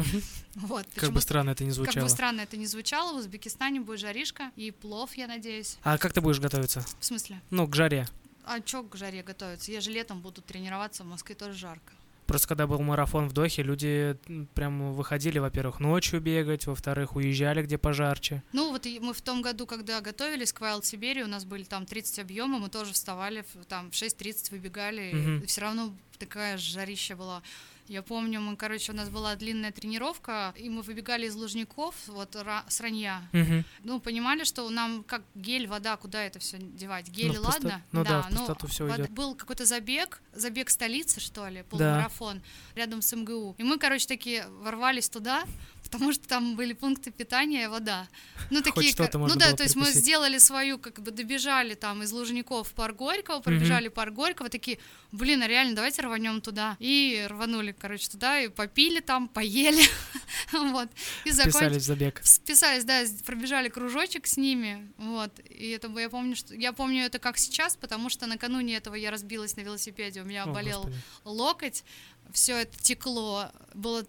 Вот, 0.55 0.87
Как 0.95 1.11
бы 1.11 1.21
странно 1.21 1.51
это 1.51 1.63
не 1.63 1.69
как 1.69 1.75
звучало. 1.75 2.03
бы 2.05 2.09
странно 2.09 2.41
это 2.41 2.57
не 2.57 2.65
звучало, 2.65 3.13
в 3.13 3.17
Узбекистане 3.17 3.79
будет 3.79 3.99
жаришка 3.99 4.51
и 4.55 4.71
плов, 4.71 5.13
я 5.15 5.27
надеюсь. 5.27 5.77
А 5.83 5.99
как 5.99 6.13
ты 6.13 6.19
будешь 6.21 6.39
готовиться? 6.39 6.83
В 6.99 7.05
смысле? 7.05 7.39
Ну, 7.51 7.67
к 7.67 7.75
жаре. 7.75 8.07
А 8.43 8.59
чё 8.59 8.81
к 8.83 8.95
жаре 8.97 9.21
готовиться? 9.21 9.71
Я 9.71 9.81
же 9.81 9.91
летом 9.91 10.19
буду 10.21 10.41
тренироваться, 10.41 11.03
в 11.03 11.07
Москве 11.07 11.35
тоже 11.35 11.53
жарко. 11.53 11.93
Просто 12.25 12.47
когда 12.47 12.65
был 12.65 12.79
марафон 12.81 13.27
в 13.29 13.33
Дохе, 13.33 13.61
люди 13.61 14.17
прям 14.55 14.93
выходили, 14.93 15.37
во-первых, 15.37 15.79
ночью 15.79 16.21
бегать, 16.21 16.65
во-вторых, 16.65 17.15
уезжали 17.15 17.61
где 17.61 17.77
пожарче. 17.77 18.41
Ну, 18.51 18.71
вот 18.71 18.87
мы 18.99 19.13
в 19.13 19.21
том 19.21 19.43
году, 19.43 19.67
когда 19.67 20.01
готовились 20.01 20.53
к 20.53 20.61
Wild 20.61 20.85
Сибири, 20.85 21.23
у 21.23 21.27
нас 21.27 21.45
были 21.45 21.63
там 21.65 21.85
30 21.85 22.17
объема, 22.19 22.57
мы 22.57 22.69
тоже 22.69 22.93
вставали, 22.93 23.45
там 23.67 23.91
в 23.91 23.93
6.30 23.93 24.49
выбегали, 24.51 25.11
Мгм. 25.13 25.39
и 25.43 25.45
все 25.45 25.61
равно 25.61 25.93
такая 26.21 26.57
жарища 26.57 27.15
была. 27.15 27.41
Я 27.87 28.01
помню, 28.03 28.39
мы, 28.39 28.55
короче, 28.55 28.91
у 28.93 28.95
нас 28.95 29.09
была 29.09 29.35
длинная 29.35 29.71
тренировка, 29.71 30.53
и 30.55 30.69
мы 30.69 30.81
выбегали 30.81 31.25
из 31.27 31.35
Лужников, 31.35 31.95
вот 32.07 32.35
ра- 32.35 32.63
с 32.69 32.79
ранья. 32.79 33.21
Мгм. 33.33 33.65
Ну, 33.83 33.99
понимали, 33.99 34.45
что 34.45 34.69
нам 34.69 35.03
как 35.03 35.23
гель, 35.35 35.67
вода, 35.67 35.97
куда 35.97 36.23
это 36.23 36.39
все 36.39 36.57
девать? 36.59 37.09
Гель, 37.09 37.27
Ну, 37.33 37.41
в 37.41 37.45
пусто- 37.45 37.63
ладно? 37.63 37.81
ну 37.91 38.03
да, 38.05 38.21
в 38.21 38.29
пустоту 38.29 38.67
всё 38.67 38.83
вода- 38.85 38.95
уйдет. 39.03 39.11
Был 39.11 39.35
какой-то 39.35 39.65
забег, 39.65 40.21
забег 40.33 40.69
столицы, 40.69 41.19
что 41.19 41.49
ли, 41.49 41.63
полумарафон, 41.63 42.41
рядом 42.75 43.01
с 43.01 43.11
МГУ. 43.15 43.55
И 43.57 43.63
мы, 43.63 43.77
короче, 43.77 44.07
такие 44.07 44.47
ворвались 44.61 45.09
туда, 45.09 45.43
потому 45.91 46.13
что 46.13 46.27
там 46.27 46.55
были 46.55 46.73
пункты 46.73 47.11
питания 47.11 47.65
и 47.65 47.67
вода. 47.67 48.07
Ну, 48.49 48.61
такие, 48.61 48.93
можно 49.13 49.27
ну 49.27 49.35
да, 49.35 49.53
то 49.53 49.63
есть 49.63 49.75
мы 49.75 49.91
сделали 49.91 50.37
свою, 50.37 50.79
как 50.79 51.01
бы 51.01 51.11
добежали 51.11 51.73
там 51.75 52.01
из 52.01 52.11
Лужников 52.11 52.69
в 52.69 52.73
парк 52.73 52.95
Горького, 52.95 53.41
пробежали 53.41 53.89
парк 53.89 54.13
Горького, 54.13 54.49
такие, 54.49 54.79
блин, 55.11 55.43
а 55.43 55.47
реально, 55.47 55.75
давайте 55.75 56.01
рванем 56.01 56.41
туда. 56.41 56.77
И 56.79 57.25
рванули, 57.29 57.75
короче, 57.77 58.09
туда, 58.09 58.39
и 58.39 58.47
попили 58.47 59.01
там, 59.01 59.27
поели, 59.27 59.83
вот. 60.53 60.89
И 61.25 61.31
закончили. 61.31 61.79
Забег. 61.79 62.21
Списались, 62.23 62.85
да, 62.85 63.03
пробежали 63.25 63.67
кружочек 63.67 64.27
с 64.27 64.37
ними, 64.37 64.91
вот, 64.97 65.31
и 65.49 65.71
это 65.71 65.87
я 65.99 66.09
помню, 66.09 66.35
что 66.35 66.55
я 66.55 66.71
помню 66.71 67.03
это 67.03 67.19
как 67.19 67.37
сейчас, 67.37 67.75
потому 67.75 68.09
что 68.09 68.27
накануне 68.27 68.77
этого 68.77 68.95
я 68.95 69.11
разбилась 69.11 69.57
на 69.57 69.61
велосипеде, 69.61 70.21
у 70.21 70.25
меня 70.25 70.43
О, 70.43 70.53
болел 70.53 70.83
Господи. 70.83 71.01
локоть, 71.25 71.83
все 72.31 72.59
это 72.59 72.77
текло, 72.81 73.51
было 73.73 74.03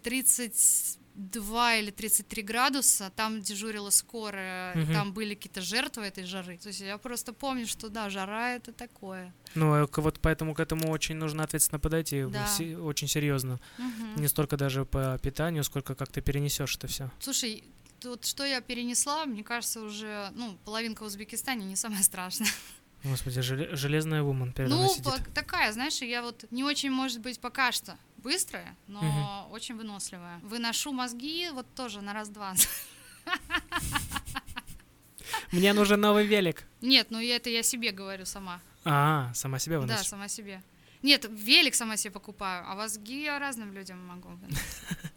32 1.15 1.75
или 1.77 1.91
33 1.91 2.41
градуса, 2.43 3.11
там 3.15 3.41
дежурила 3.41 3.89
скорая, 3.91 4.75
Мгм. 4.75 4.93
там 4.93 5.13
были 5.13 5.35
какие-то 5.35 5.61
жертвы 5.61 6.03
этой 6.03 6.25
жары, 6.25 6.57
то 6.57 6.69
есть 6.69 6.81
я 6.81 6.97
просто 6.97 7.33
помню, 7.33 7.67
что 7.67 7.89
да, 7.89 8.09
жара 8.09 8.55
это 8.55 8.71
такое. 8.73 9.33
Ну, 9.55 9.75
э, 9.75 9.87
вот 9.95 10.19
поэтому 10.19 10.53
к 10.55 10.59
этому 10.59 10.89
очень 10.91 11.15
нужно 11.15 11.43
ответственно 11.43 11.79
подойти, 11.79 12.25
Да. 12.25 12.47
се- 12.47 12.77
очень 12.77 13.07
серьезно. 13.07 13.59
Мгм. 13.77 14.15
Не 14.21 14.27
столько 14.27 14.57
даже 14.57 14.85
по 14.85 15.17
питанию, 15.21 15.63
сколько 15.63 15.95
как 15.95 16.09
ты 16.11 16.21
перенесешь 16.21 16.75
это 16.77 16.87
все. 16.87 17.09
Слушай, 17.19 17.63
тут 17.99 18.25
что 18.25 18.43
я 18.45 18.61
перенесла, 18.61 19.25
мне 19.25 19.43
кажется, 19.43 19.81
уже, 19.81 20.29
ну, 20.35 20.57
половинка 20.65 21.03
в 21.03 21.05
Узбекистане 21.07 21.65
не 21.65 21.75
самое 21.75 22.03
страшное. 22.03 22.49
Господи, 23.03 23.39
желе- 23.39 23.75
железная 23.75 24.23
вумен 24.23 24.53
передо 24.53 24.75
Ну, 24.75 24.87
сидит. 24.89 25.33
такая, 25.33 25.71
знаешь, 25.73 26.01
я 26.01 26.21
вот 26.21 26.45
не 26.51 26.63
очень, 26.63 26.89
может 26.89 27.19
быть, 27.19 27.37
пока 27.39 27.71
что 27.73 27.97
быстрая, 28.23 28.75
но 28.87 29.01
Мгм. 29.01 29.51
очень 29.51 29.75
выносливая. 29.75 30.39
Выношу 30.43 30.91
мозги 30.91 31.49
вот 31.53 31.67
тоже 31.75 32.01
на 32.01 32.13
раз-два. 32.13 32.53
Мне 35.51 35.73
нужен 35.73 36.01
новый 36.01 36.25
велик. 36.25 36.63
Нет, 36.81 37.07
ну 37.11 37.19
это 37.21 37.49
я 37.49 37.63
себе 37.63 37.91
говорю 37.91 38.25
сама. 38.25 38.59
А, 38.85 39.31
сама 39.33 39.59
себя 39.59 39.75
Да, 39.75 39.81
выносишь. 39.81 40.07
сама 40.07 40.27
себе. 40.27 40.61
Нет, 41.03 41.25
велик 41.29 41.75
сама 41.75 41.97
себе 41.97 42.11
покупаю, 42.11 42.63
а 42.67 42.75
мозги 42.75 43.23
я 43.23 43.39
разным 43.39 43.73
людям 43.73 44.05
могу. 44.07 44.29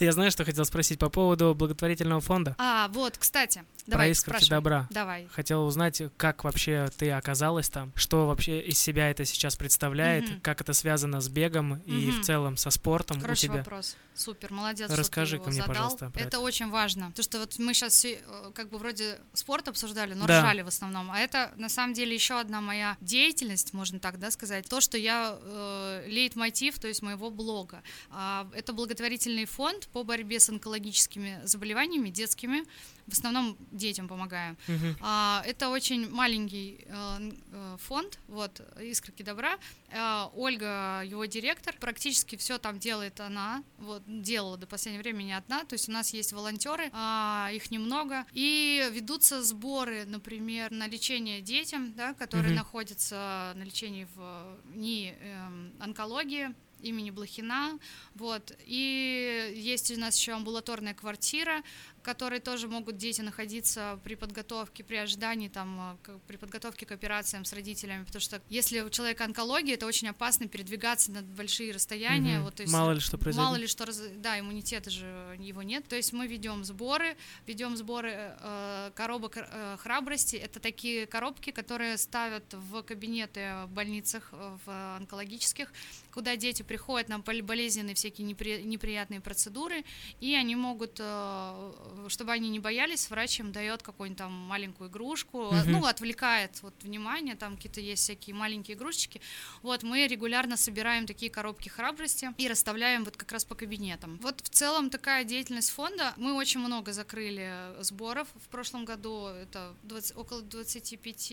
Я 0.00 0.12
знаю, 0.12 0.30
что 0.30 0.44
хотел 0.44 0.64
спросить 0.64 0.98
по 0.98 1.08
поводу 1.08 1.54
благотворительного 1.54 2.20
фонда. 2.20 2.54
А, 2.58 2.88
вот, 2.88 3.16
кстати, 3.18 3.64
Про 3.84 3.90
давай, 3.92 4.10
искорки 4.10 4.38
спрашивай. 4.44 4.56
добра. 4.56 4.86
Давай. 4.90 5.28
Хотел 5.32 5.64
узнать, 5.66 6.02
как 6.16 6.44
вообще 6.44 6.88
ты 6.96 7.10
оказалась 7.12 7.68
там, 7.68 7.92
что 7.94 8.26
вообще 8.26 8.60
из 8.60 8.78
себя 8.78 9.10
это 9.10 9.24
сейчас 9.24 9.56
представляет, 9.56 10.24
Мгм. 10.28 10.40
как 10.40 10.60
это 10.60 10.72
связано 10.72 11.20
с 11.20 11.28
бегом 11.28 11.76
и 11.86 12.08
Мгм. 12.08 12.20
в 12.22 12.24
целом 12.24 12.56
со 12.56 12.70
спортом 12.70 13.18
у 13.18 13.20
Хороший 13.20 13.42
тебя. 13.42 13.56
вопрос. 13.58 13.96
Супер, 14.16 14.52
молодец. 14.52 14.90
Расскажи-ка 14.90 15.42
его 15.42 15.50
мне, 15.50 15.60
задал. 15.60 15.68
пожалуйста, 15.74 16.10
про 16.10 16.20
Это, 16.20 16.28
это. 16.28 16.40
очень 16.40 16.70
важно. 16.70 17.10
То, 17.12 17.22
что 17.22 17.38
вот 17.40 17.58
мы 17.58 17.74
сейчас 17.74 18.06
как 18.54 18.68
бы 18.70 18.78
вроде 18.78 19.18
спорт 19.32 19.66
обсуждали, 19.68 20.14
но 20.14 20.26
Да. 20.26 20.40
ржали 20.40 20.62
в 20.62 20.68
основном. 20.68 21.10
А 21.10 21.18
это 21.18 21.50
на 21.56 21.68
самом 21.68 21.94
деле 21.94 22.14
еще 22.14 22.38
одна 22.38 22.60
моя 22.60 22.96
деятельность, 23.00 23.72
можно 23.74 23.98
так 23.98 24.18
да, 24.20 24.30
сказать. 24.30 24.68
То, 24.68 24.80
что 24.80 24.96
я 24.98 25.36
э, 25.40 26.04
лейтмотив, 26.06 26.78
то 26.78 26.86
есть 26.88 27.02
моего 27.02 27.30
блога. 27.30 27.82
А, 28.10 28.48
это 28.54 28.72
благотворительный 28.72 29.46
фонд 29.46 29.88
по 29.94 30.02
борьбе 30.02 30.40
с 30.40 30.48
онкологическими 30.48 31.40
заболеваниями 31.44 32.10
детскими. 32.10 32.64
В 33.06 33.12
основном 33.12 33.56
детям 33.70 34.08
помогаю. 34.08 34.56
Мгм. 34.66 34.96
А, 35.00 35.42
Это 35.46 35.68
очень 35.68 36.10
маленький 36.10 36.78
э, 36.86 37.30
э, 37.52 37.76
фонд, 37.78 38.18
вот, 38.28 38.60
«Искорки 38.80 39.22
добра». 39.22 39.56
А, 39.92 40.30
Ольга, 40.34 41.02
его 41.04 41.26
директор, 41.26 41.76
практически 41.78 42.34
все 42.36 42.58
там 42.58 42.78
делает 42.78 43.20
она, 43.20 43.62
вот, 43.78 44.02
делала 44.06 44.56
до 44.56 44.66
последнего 44.66 45.02
времени 45.02 45.30
одна, 45.32 45.64
то 45.64 45.74
есть 45.74 45.88
у 45.88 45.92
нас 45.92 46.12
есть 46.14 46.32
волонтеры, 46.32 46.90
а, 46.92 47.50
их 47.52 47.70
немного, 47.70 48.24
и 48.32 48.88
ведутся 48.90 49.44
сборы, 49.44 50.06
например, 50.06 50.72
на 50.72 50.88
лечение 50.88 51.40
детям, 51.40 51.92
да, 51.92 52.14
которые 52.14 52.48
Мгм. 52.48 52.56
находятся 52.56 53.52
на 53.54 53.62
лечении 53.62 54.08
в 54.16 54.58
НИИ 54.74 55.14
эм, 55.20 55.72
онкологии, 55.78 56.54
имени 56.84 57.10
Блохина, 57.10 57.78
вот, 58.14 58.52
и 58.66 59.52
есть 59.56 59.90
у 59.90 59.98
нас 59.98 60.16
еще 60.18 60.32
амбулаторная 60.32 60.94
квартира, 60.94 61.62
которой 62.04 62.38
тоже 62.40 62.68
могут 62.68 62.96
дети 62.96 63.22
находиться 63.22 63.98
при 64.04 64.14
подготовке, 64.14 64.84
при 64.84 64.96
ожидании, 64.96 65.48
там, 65.48 65.98
э, 66.06 66.18
при 66.28 66.36
подготовке 66.36 66.86
к 66.86 66.92
операциям 66.92 67.44
с 67.44 67.52
родителями, 67.52 68.04
потому 68.04 68.20
что 68.20 68.40
если 68.50 68.80
у 68.80 68.90
человека 68.90 69.24
онкология, 69.24 69.74
это 69.74 69.86
очень 69.86 70.08
опасно 70.08 70.46
передвигаться 70.46 71.10
на 71.10 71.22
большие 71.22 71.72
расстояния, 71.72 72.36
Мгм. 72.36 72.44
вот, 72.44 72.54
то 72.56 72.62
есть 72.62 72.72
Мало 72.72 72.92
ли 72.92 73.00
что 73.00 73.18
произойдет. 73.18 73.44
Мало 73.44 73.56
ли 73.56 73.66
что, 73.66 73.84
раз- 73.86 74.02
да, 74.18 74.38
иммунитета 74.38 74.90
же 74.90 75.06
его 75.40 75.62
нет. 75.62 75.88
То 75.88 75.96
есть 75.96 76.12
мы 76.12 76.26
ведем 76.26 76.64
сборы, 76.64 77.16
ведем 77.46 77.76
сборы 77.76 78.12
э, 78.40 78.90
коробок 78.94 79.36
э, 79.36 79.76
храбрости. 79.78 80.36
Это 80.36 80.60
такие 80.60 81.06
коробки, 81.06 81.50
которые 81.50 81.96
ставят 81.98 82.44
в 82.52 82.82
кабинеты 82.82 83.54
в 83.66 83.70
больницах, 83.70 84.28
э, 84.32 84.56
в 84.66 84.96
онкологических, 84.98 85.72
куда 86.12 86.36
дети 86.36 86.62
приходят 86.62 87.08
на 87.08 87.18
бол- 87.18 87.42
болезненные 87.42 87.94
всякие 87.94 88.26
непри- 88.28 88.62
неприятные 88.62 89.20
процедуры, 89.20 89.84
и 90.20 90.34
они 90.34 90.54
могут, 90.56 90.98
э, 91.00 91.72
чтобы 92.08 92.32
они 92.32 92.48
не 92.50 92.58
боялись, 92.58 93.08
врач 93.10 93.40
им 93.40 93.52
дает 93.52 93.82
какую-нибудь 93.82 94.18
там 94.18 94.32
маленькую 94.32 94.90
игрушку, 94.90 95.52
Мгм. 95.52 95.72
ну, 95.72 95.86
отвлекает 95.86 96.62
вот 96.62 96.74
внимание, 96.82 97.34
там 97.36 97.56
какие-то 97.56 97.80
есть 97.80 98.02
всякие 98.02 98.34
маленькие 98.34 98.76
игрушечки. 98.76 99.20
Вот 99.62 99.82
мы 99.82 100.06
регулярно 100.06 100.56
собираем 100.56 101.06
такие 101.06 101.30
коробки 101.30 101.68
храбрости 101.68 102.30
и 102.38 102.48
расставляем 102.48 103.04
вот 103.04 103.16
как 103.16 103.30
раз 103.32 103.44
по 103.44 103.54
кабинетам. 103.54 104.18
Вот 104.22 104.40
в 104.40 104.48
целом 104.48 104.90
такая 104.90 105.24
деятельность 105.24 105.70
фонда. 105.70 106.12
Мы 106.16 106.34
очень 106.34 106.60
много 106.60 106.92
закрыли 106.92 107.74
сборов 107.80 108.28
в 108.34 108.48
прошлом 108.48 108.84
году. 108.84 109.26
Это 109.26 109.74
20 109.84 110.16
около 110.16 110.42
25 110.42 111.30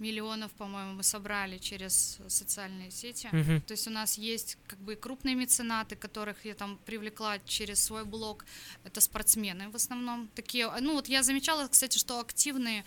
миллионов, 0.00 0.50
по-моему, 0.52 0.92
мы 0.94 1.02
собрали 1.02 1.58
через 1.58 2.18
социальные 2.28 2.90
сети. 2.90 3.28
Мгм. 3.32 3.60
То 3.62 3.72
есть 3.72 3.86
у 3.86 3.90
нас 3.90 4.18
есть 4.18 4.58
как 4.66 4.78
бы 4.80 4.94
крупные 4.96 5.34
меценаты, 5.34 5.96
которых 5.96 6.44
я 6.44 6.54
там 6.54 6.78
привлекла 6.84 7.38
через 7.46 7.82
свой 7.82 8.04
блог. 8.04 8.44
Это 8.84 9.00
спортсмены 9.00 9.68
в 9.70 9.76
основном. 9.76 10.01
Такие, 10.34 10.70
ну 10.80 10.94
вот 10.94 11.08
я 11.08 11.22
замечала, 11.22 11.68
кстати, 11.68 11.98
что 11.98 12.20
активные 12.20 12.84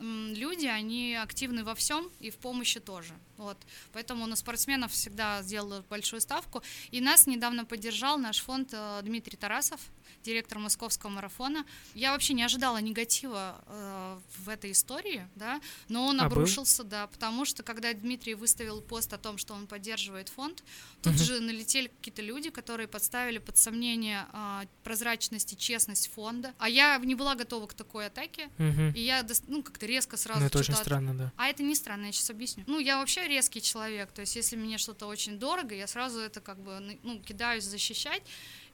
люди, 0.00 0.66
они 0.66 1.14
активны 1.14 1.64
во 1.64 1.74
всем 1.74 2.10
и 2.20 2.30
в 2.30 2.36
помощи 2.36 2.80
тоже. 2.80 3.14
Вот. 3.38 3.56
Поэтому 3.92 4.26
на 4.26 4.36
спортсменов 4.36 4.92
всегда 4.92 5.42
сделала 5.42 5.84
большую 5.88 6.20
ставку. 6.20 6.62
И 6.90 7.00
нас 7.00 7.26
недавно 7.26 7.64
поддержал 7.64 8.18
наш 8.18 8.40
фонд 8.42 8.70
э, 8.72 9.00
Дмитрий 9.02 9.36
Тарасов, 9.36 9.80
директор 10.24 10.58
московского 10.58 11.10
марафона. 11.10 11.64
Я 11.94 12.12
вообще 12.12 12.34
не 12.34 12.42
ожидала 12.42 12.78
негатива 12.78 13.62
э, 13.66 14.18
в 14.38 14.48
этой 14.48 14.72
истории, 14.72 15.26
да, 15.36 15.60
но 15.88 16.06
он 16.06 16.20
А 16.20 16.24
был? 16.24 16.32
обрушился, 16.32 16.82
да, 16.82 17.06
потому 17.06 17.44
что 17.44 17.62
когда 17.62 17.92
Дмитрий 17.92 18.34
выставил 18.34 18.80
пост 18.82 19.12
о 19.12 19.18
том, 19.18 19.38
что 19.38 19.54
он 19.54 19.66
поддерживает 19.68 20.28
фонд, 20.28 20.64
тут 21.02 21.12
Мгм. 21.14 21.22
же 21.22 21.40
налетели 21.40 21.86
какие-то 21.88 22.22
люди, 22.22 22.50
которые 22.50 22.88
подставили 22.88 23.38
под 23.38 23.56
сомнение 23.56 24.26
а, 24.32 24.64
прозрачность 24.82 25.52
и 25.52 25.56
честность 25.56 26.10
фонда. 26.12 26.52
А 26.58 26.68
я 26.68 26.98
не 26.98 27.14
была 27.14 27.36
готова 27.36 27.68
к 27.68 27.74
такой 27.74 28.06
атаке, 28.06 28.50
Мгм. 28.58 28.90
и 28.94 29.00
я 29.00 29.24
ну 29.46 29.62
как-то 29.62 29.86
резко 29.86 30.16
сразу 30.16 30.40
Ну, 30.40 30.46
это 30.46 30.58
очень 30.58 30.74
странно, 30.74 31.14
да. 31.14 31.32
а 31.36 31.46
это 31.48 31.62
не 31.62 31.76
странно, 31.76 32.06
я 32.06 32.12
сейчас 32.12 32.30
объясню. 32.30 32.64
Ну, 32.66 32.80
я 32.80 32.98
вообще 32.98 33.27
резкий 33.28 33.62
человек, 33.62 34.10
то 34.12 34.22
есть 34.22 34.36
если 34.36 34.56
мне 34.56 34.78
что-то 34.78 35.06
очень 35.06 35.38
дорого, 35.38 35.74
я 35.74 35.86
сразу 35.86 36.18
это 36.18 36.40
как 36.40 36.58
бы, 36.58 36.98
ну, 37.02 37.20
кидаюсь 37.20 37.64
защищать. 37.64 38.22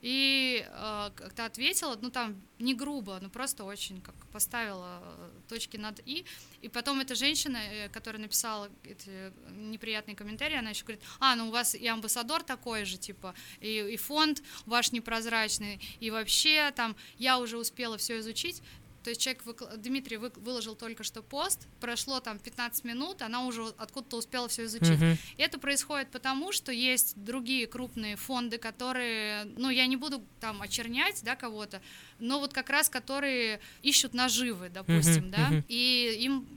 И 0.05 0.63
э, 0.69 1.11
как-то 1.15 1.47
ответила, 1.47 1.99
ну, 1.99 2.11
там, 2.11 2.39
не 2.59 2.75
грубо, 2.75 3.19
но 3.23 3.31
просто 3.31 3.65
очень 3.65 4.03
как 4.03 4.15
поставила 4.31 5.01
э, 5.03 5.31
точки 5.49 5.79
над 5.79 5.99
«и». 6.05 6.27
И 6.61 6.69
потом 6.69 7.01
эта 7.01 7.15
женщина, 7.15 7.57
э, 7.57 7.89
которая 7.89 8.21
написала 8.21 8.69
эти 8.85 9.33
неприятные 9.51 10.15
комментарии, 10.15 10.59
она 10.59 10.71
еще 10.71 10.85
говорит, 10.85 11.03
а, 11.21 11.35
ну, 11.37 11.49
у 11.49 11.51
вас 11.51 11.75
и 11.75 11.87
амбассадор 11.87 12.43
такой 12.43 12.85
же, 12.85 12.99
типа, 12.99 13.35
и, 13.61 13.79
и 13.95 13.97
фонд 13.97 14.43
ваш 14.67 14.93
непрозрачный, 14.93 15.81
и 16.01 16.11
вообще 16.11 16.71
там 16.77 16.97
я 17.17 17.39
уже 17.39 17.57
успела 17.57 17.97
все 17.97 18.19
изучить. 18.19 18.63
То 19.05 19.11
есть 19.11 19.21
человек, 19.21 19.45
выкла- 19.45 19.77
Дмитрий 19.77 20.17
вы- 20.17 20.33
выложил 20.37 20.75
только 20.75 21.05
что 21.05 21.23
пост, 21.23 21.69
прошло 21.79 22.21
там 22.21 22.39
15 22.39 22.85
минут, 22.85 23.21
она 23.21 23.45
уже 23.47 23.63
откуда-то 23.77 24.17
успела 24.17 24.49
все 24.49 24.65
изучить. 24.65 24.99
Мгм. 24.99 25.19
И 25.37 25.43
Это 25.43 25.59
происходит 25.59 26.11
потому, 26.11 26.53
что 26.53 26.73
есть 26.73 27.13
другие 27.23 27.67
крупные 27.67 28.17
фонды, 28.17 28.57
которые, 28.57 29.45
ну, 29.59 29.69
я 29.69 29.87
не 29.87 29.97
буду 29.97 30.25
там 30.41 30.63
очернять, 30.63 31.23
да, 31.23 31.37
кого-то, 31.37 31.83
но 32.19 32.41
вот 32.41 32.55
как 32.55 32.71
раз 32.71 32.89
которые 32.89 33.61
ищут 33.83 34.15
наживы, 34.15 34.71
допустим, 34.71 35.25
Мгм, 35.25 35.31
да, 35.31 35.49
мгм. 35.51 35.65
и 35.69 36.17
им 36.21 36.49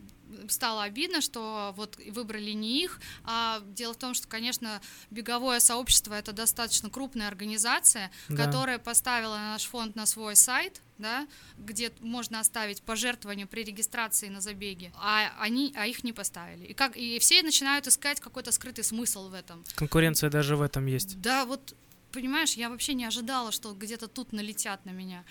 стало 0.50 0.84
обидно, 0.84 1.22
что 1.22 1.74
вот 1.76 1.98
выбрали 2.12 2.52
не 2.52 2.84
их, 2.84 3.00
а 3.24 3.62
дело 3.68 3.94
в 3.94 3.98
том, 3.98 4.14
что, 4.14 4.28
конечно, 4.28 4.82
беговое 5.12 5.60
сообщество 5.60 6.14
это 6.14 6.34
достаточно 6.34 6.90
крупная 6.90 7.28
организация, 7.28 8.12
Да. 8.30 8.46
которая 8.46 8.80
поставила 8.80 9.36
наш 9.38 9.66
фонд 9.66 9.96
на 9.96 10.06
свой 10.06 10.36
сайт, 10.36 10.82
да, 10.98 11.28
где 11.58 11.92
можно 12.00 12.40
оставить 12.40 12.82
пожертвования 12.82 13.46
при 13.46 13.64
регистрации 13.64 14.30
на 14.30 14.42
забеге, 14.42 14.92
а 14.96 15.32
они, 15.40 15.74
а 15.76 15.86
их 15.88 16.04
не 16.04 16.14
поставили. 16.14 16.66
И 16.66 16.74
как 16.74 16.98
и 16.98 17.20
все 17.20 17.44
начинают 17.44 17.88
искать 17.88 18.20
какой-то 18.20 18.52
скрытый 18.52 18.84
смысл 18.84 19.30
в 19.30 19.34
этом. 19.34 19.64
Конкуренция 19.76 20.30
даже 20.30 20.56
в 20.56 20.62
этом 20.62 20.86
есть. 20.88 21.20
Да, 21.22 21.46
вот 21.46 21.76
понимаешь, 22.12 22.54
я 22.54 22.70
вообще 22.70 22.94
не 22.94 23.06
ожидала, 23.06 23.52
что 23.52 23.74
где-то 23.74 24.08
тут 24.08 24.34
налетят 24.34 24.86
на 24.86 24.90
меня 24.92 25.24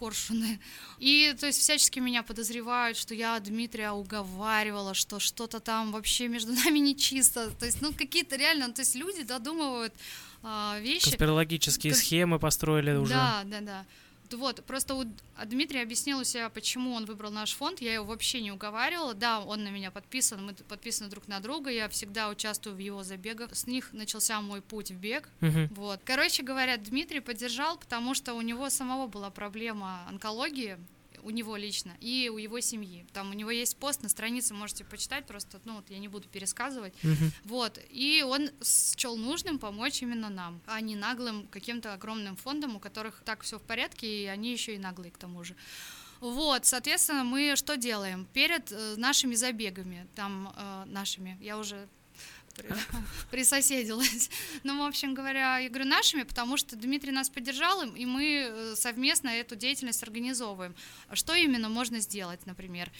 коршуны. 0.00 0.58
И, 0.98 1.34
то 1.38 1.46
есть, 1.46 1.60
всячески 1.60 2.00
меня 2.00 2.22
подозревают, 2.22 2.96
что 2.96 3.14
я 3.14 3.38
Дмитрия 3.38 3.92
уговаривала, 3.92 4.94
что 4.94 5.20
что-то 5.20 5.60
там 5.60 5.92
вообще 5.92 6.28
между 6.28 6.52
нами 6.52 6.78
нечисто. 6.78 7.50
То 7.50 7.66
есть, 7.66 7.82
ну, 7.82 7.92
какие-то 7.92 8.36
реально, 8.36 8.72
то 8.72 8.80
есть, 8.80 8.94
люди 8.94 9.22
додумывают 9.22 9.92
а, 10.42 10.78
вещи. 10.80 11.04
Конспирологические 11.04 11.92
Кон- 11.92 12.00
схемы 12.00 12.38
построили 12.38 12.92
уже. 12.96 13.12
Да, 13.12 13.42
да, 13.44 13.60
да. 13.60 13.86
Вот, 14.32 14.64
просто 14.64 14.94
у 14.94 15.04
а 15.36 15.46
Дмитрий 15.46 15.80
объяснил 15.80 16.18
у 16.18 16.24
себя, 16.24 16.50
почему 16.50 16.92
он 16.92 17.06
выбрал 17.06 17.30
наш 17.30 17.54
фонд. 17.54 17.80
Я 17.80 17.94
его 17.94 18.04
вообще 18.04 18.42
не 18.42 18.52
уговаривала. 18.52 19.14
Да, 19.14 19.40
он 19.40 19.64
на 19.64 19.68
меня 19.68 19.90
подписан, 19.90 20.44
мы 20.44 20.52
подписаны 20.52 21.08
друг 21.08 21.28
на 21.28 21.40
друга. 21.40 21.70
Я 21.70 21.88
всегда 21.88 22.28
участвую 22.28 22.76
в 22.76 22.78
его 22.78 23.02
забегах. 23.02 23.56
С 23.56 23.66
них 23.66 23.92
начался 23.92 24.40
мой 24.40 24.60
путь 24.60 24.90
в 24.90 24.96
бег. 24.96 25.28
Мгм. 25.40 25.68
Вот. 25.74 26.00
Короче 26.04 26.42
говоря, 26.42 26.76
Дмитрий 26.76 27.20
поддержал, 27.20 27.78
потому 27.78 28.14
что 28.14 28.34
у 28.34 28.42
него 28.42 28.68
самого 28.68 29.06
была 29.06 29.30
проблема 29.30 30.04
онкологии, 30.08 30.78
у 31.22 31.30
него 31.30 31.56
лично, 31.56 31.96
и 32.00 32.30
у 32.32 32.38
его 32.38 32.60
семьи. 32.60 33.06
Там 33.12 33.30
у 33.30 33.34
него 33.34 33.50
есть 33.50 33.76
пост 33.76 34.02
на 34.02 34.08
странице, 34.08 34.54
можете 34.54 34.84
почитать, 34.84 35.26
просто, 35.26 35.60
ну, 35.64 35.76
вот 35.76 35.90
я 35.90 35.98
не 35.98 36.08
буду 36.08 36.28
пересказывать. 36.28 36.94
Мгм. 37.02 37.32
Вот, 37.44 37.78
и 37.90 38.24
он 38.26 38.50
счел 38.62 39.16
нужным 39.16 39.58
помочь 39.58 40.02
именно 40.02 40.28
нам, 40.28 40.60
а 40.66 40.80
не 40.80 40.96
наглым 40.96 41.46
каким-то 41.48 41.94
огромным 41.94 42.36
фондам, 42.36 42.76
у 42.76 42.80
которых 42.80 43.22
так 43.24 43.42
все 43.42 43.58
в 43.58 43.62
порядке, 43.62 44.24
и 44.24 44.26
они 44.26 44.52
еще 44.52 44.74
и 44.74 44.78
наглые 44.78 45.10
к 45.10 45.18
тому 45.18 45.44
же. 45.44 45.54
Вот, 46.20 46.66
соответственно, 46.66 47.24
мы 47.24 47.56
что 47.56 47.76
делаем? 47.76 48.26
Перед 48.34 48.70
э, 48.72 48.94
нашими 48.96 49.34
забегами, 49.34 50.06
там, 50.14 50.52
э, 50.54 50.84
нашими, 50.86 51.38
я 51.40 51.56
уже 51.56 51.88
присоседилась. 53.30 54.30
Ну, 54.62 54.82
в 54.82 54.86
общем 54.86 55.14
говоря, 55.14 55.58
я 55.58 55.68
говорю 55.68 55.86
нашими, 55.86 56.22
потому 56.22 56.56
что 56.56 56.76
Дмитрий 56.76 57.12
нас 57.12 57.30
поддержал, 57.30 57.82
и 57.82 58.06
мы 58.06 58.48
э, 58.50 58.74
совместно 58.76 59.28
эту 59.28 59.56
деятельность 59.56 60.02
организовываем. 60.02 60.74
Что 61.12 61.34
именно 61.34 61.68
можно 61.68 62.00
сделать, 62.00 62.44
например? 62.46 62.90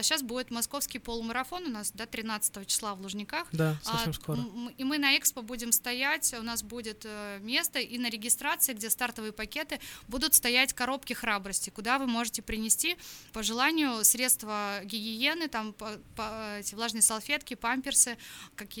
Сейчас 0.00 0.22
а, 0.22 0.24
будет 0.24 0.50
московский 0.50 0.98
полумарафон 0.98 1.66
у 1.66 1.70
нас, 1.70 1.92
да, 1.92 2.06
13 2.06 2.66
числа 2.66 2.94
в 2.94 3.00
Лужниках. 3.00 3.48
Да, 3.52 3.76
совсем 3.82 4.10
а, 4.10 4.14
скоро. 4.14 4.40
И 4.76 4.84
мы 4.84 4.98
на 4.98 5.16
Экспо 5.16 5.42
будем 5.42 5.72
стоять, 5.72 6.34
у 6.38 6.42
нас 6.42 6.62
будет 6.62 7.02
э, 7.04 7.38
место, 7.42 7.78
и 7.78 7.98
на 7.98 8.10
регистрации, 8.10 8.72
где 8.72 8.90
стартовые 8.90 9.32
пакеты, 9.32 9.80
будут 10.08 10.34
стоять 10.34 10.72
коробки 10.72 11.12
храбрости, 11.12 11.70
куда 11.70 11.98
вы 11.98 12.06
можете 12.06 12.42
принести 12.42 12.96
по 13.32 13.42
желанию 13.42 14.04
средства 14.04 14.80
гигиены, 14.84 15.48
там 15.48 15.72
по, 15.72 15.92
по, 16.14 16.58
эти 16.58 16.74
влажные 16.74 17.02
салфетки, 17.02 17.54
памперсы, 17.54 18.16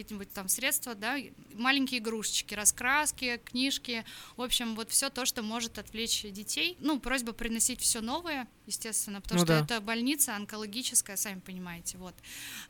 какие-нибудь 0.06 0.32
там 0.32 0.48
средства, 0.48 0.94
да, 0.94 1.16
маленькие 1.54 1.98
игрушечки, 1.98 2.54
раскраски, 2.54 3.40
книжки, 3.44 4.04
в 4.36 4.42
общем, 4.42 4.76
вот 4.76 4.90
все 4.90 5.10
то, 5.10 5.26
что 5.26 5.42
может 5.42 5.78
отвлечь 5.78 6.22
детей. 6.22 6.76
Ну, 6.78 7.00
просьба 7.00 7.32
приносить 7.32 7.80
все 7.80 8.00
новое, 8.00 8.46
естественно, 8.66 9.20
потому 9.20 9.40
ну, 9.40 9.46
что 9.46 9.58
да. 9.58 9.64
это 9.64 9.80
больница 9.80 10.36
онкологическая, 10.36 11.16
сами 11.16 11.40
понимаете, 11.40 11.98
вот. 11.98 12.14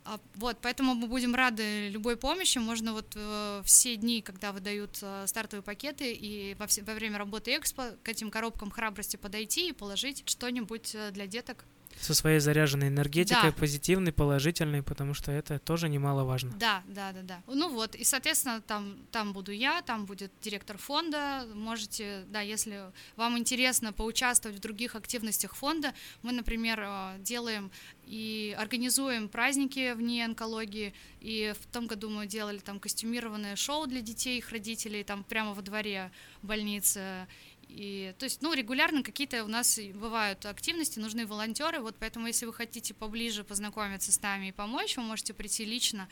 А, 0.05 0.19
вот, 0.37 0.57
поэтому 0.63 0.95
мы 0.95 1.09
будем 1.09 1.35
рады 1.35 1.91
любой 1.91 2.17
помощи, 2.17 2.57
можно 2.57 2.95
вот 2.95 3.13
э, 3.15 3.63
все 3.65 3.97
дни, 3.97 4.23
когда 4.23 4.53
выдают 4.53 4.99
э, 5.03 5.27
стартовые 5.27 5.63
пакеты 5.63 6.15
и 6.15 6.55
во, 6.55 6.67
все, 6.67 6.83
во 6.83 6.95
время 6.95 7.19
работы 7.19 7.55
Экспо 7.55 7.97
к 8.03 8.09
этим 8.09 8.31
коробкам 8.31 8.71
храбрости 8.71 9.17
подойти 9.17 9.69
и 9.69 9.73
положить 9.73 10.23
что-нибудь 10.27 10.95
э, 10.95 11.11
для 11.11 11.27
деток 11.27 11.67
со 12.01 12.15
своей 12.15 12.41
заряженной 12.41 12.89
энергетикой, 12.89 13.51
Да. 13.51 13.57
позитивной, 13.57 14.13
положительной, 14.13 14.83
потому 14.83 15.15
что 15.15 15.33
это 15.33 15.59
тоже 15.59 15.89
немаловажно. 15.89 16.53
Да, 16.59 16.83
да, 16.87 17.13
да, 17.13 17.23
да. 17.23 17.43
Ну 17.47 17.69
вот, 17.71 17.95
и, 17.95 18.05
соответственно, 18.05 18.61
там, 18.61 18.97
там 19.11 19.33
буду 19.33 19.53
я, 19.53 19.83
там 19.83 20.07
будет 20.07 20.33
директор 20.41 20.79
фонда. 20.79 21.47
Можете, 21.55 22.25
да, 22.29 22.41
если 22.41 22.93
вам 23.17 23.39
интересно 23.39 23.93
поучаствовать 23.93 24.59
в 24.59 24.61
других 24.61 24.95
активностях 24.95 25.55
фонда, 25.55 25.95
мы, 26.23 26.33
например, 26.33 26.81
э, 26.83 27.17
делаем 27.21 27.71
и 28.05 28.55
организуем 28.59 29.29
праздники 29.29 29.93
вне 29.95 30.25
онкологии. 30.25 30.95
И 31.21 31.55
в 31.61 31.67
том 31.73 31.87
году 31.87 32.09
мы 32.09 32.27
делали 32.27 32.59
там 32.59 32.79
костюмированное 32.79 33.57
шоу 33.57 33.87
для 33.87 34.01
детей, 34.01 34.39
их 34.39 34.51
родителей, 34.51 35.03
там 35.03 35.25
прямо 35.25 35.55
во 35.55 35.63
дворе 35.63 36.13
больницы. 36.43 37.27
И, 37.69 38.15
то 38.19 38.25
есть, 38.25 38.43
ну, 38.43 38.53
регулярно 38.53 39.03
какие-то 39.03 39.45
у 39.45 39.49
нас 39.49 39.79
бывают 39.95 40.47
активности, 40.47 40.99
нужны 40.99 41.27
волонтеры, 41.27 41.81
вот 41.81 41.97
поэтому, 41.99 42.27
если 42.27 42.47
вы 42.47 42.53
хотите 42.53 42.95
поближе 42.95 43.45
познакомиться 43.45 44.13
с 44.13 44.23
нами 44.23 44.49
и 44.49 44.53
помочь, 44.53 44.97
вы 44.97 45.03
можете 45.03 45.35
прийти 45.35 45.65
лично 45.65 46.09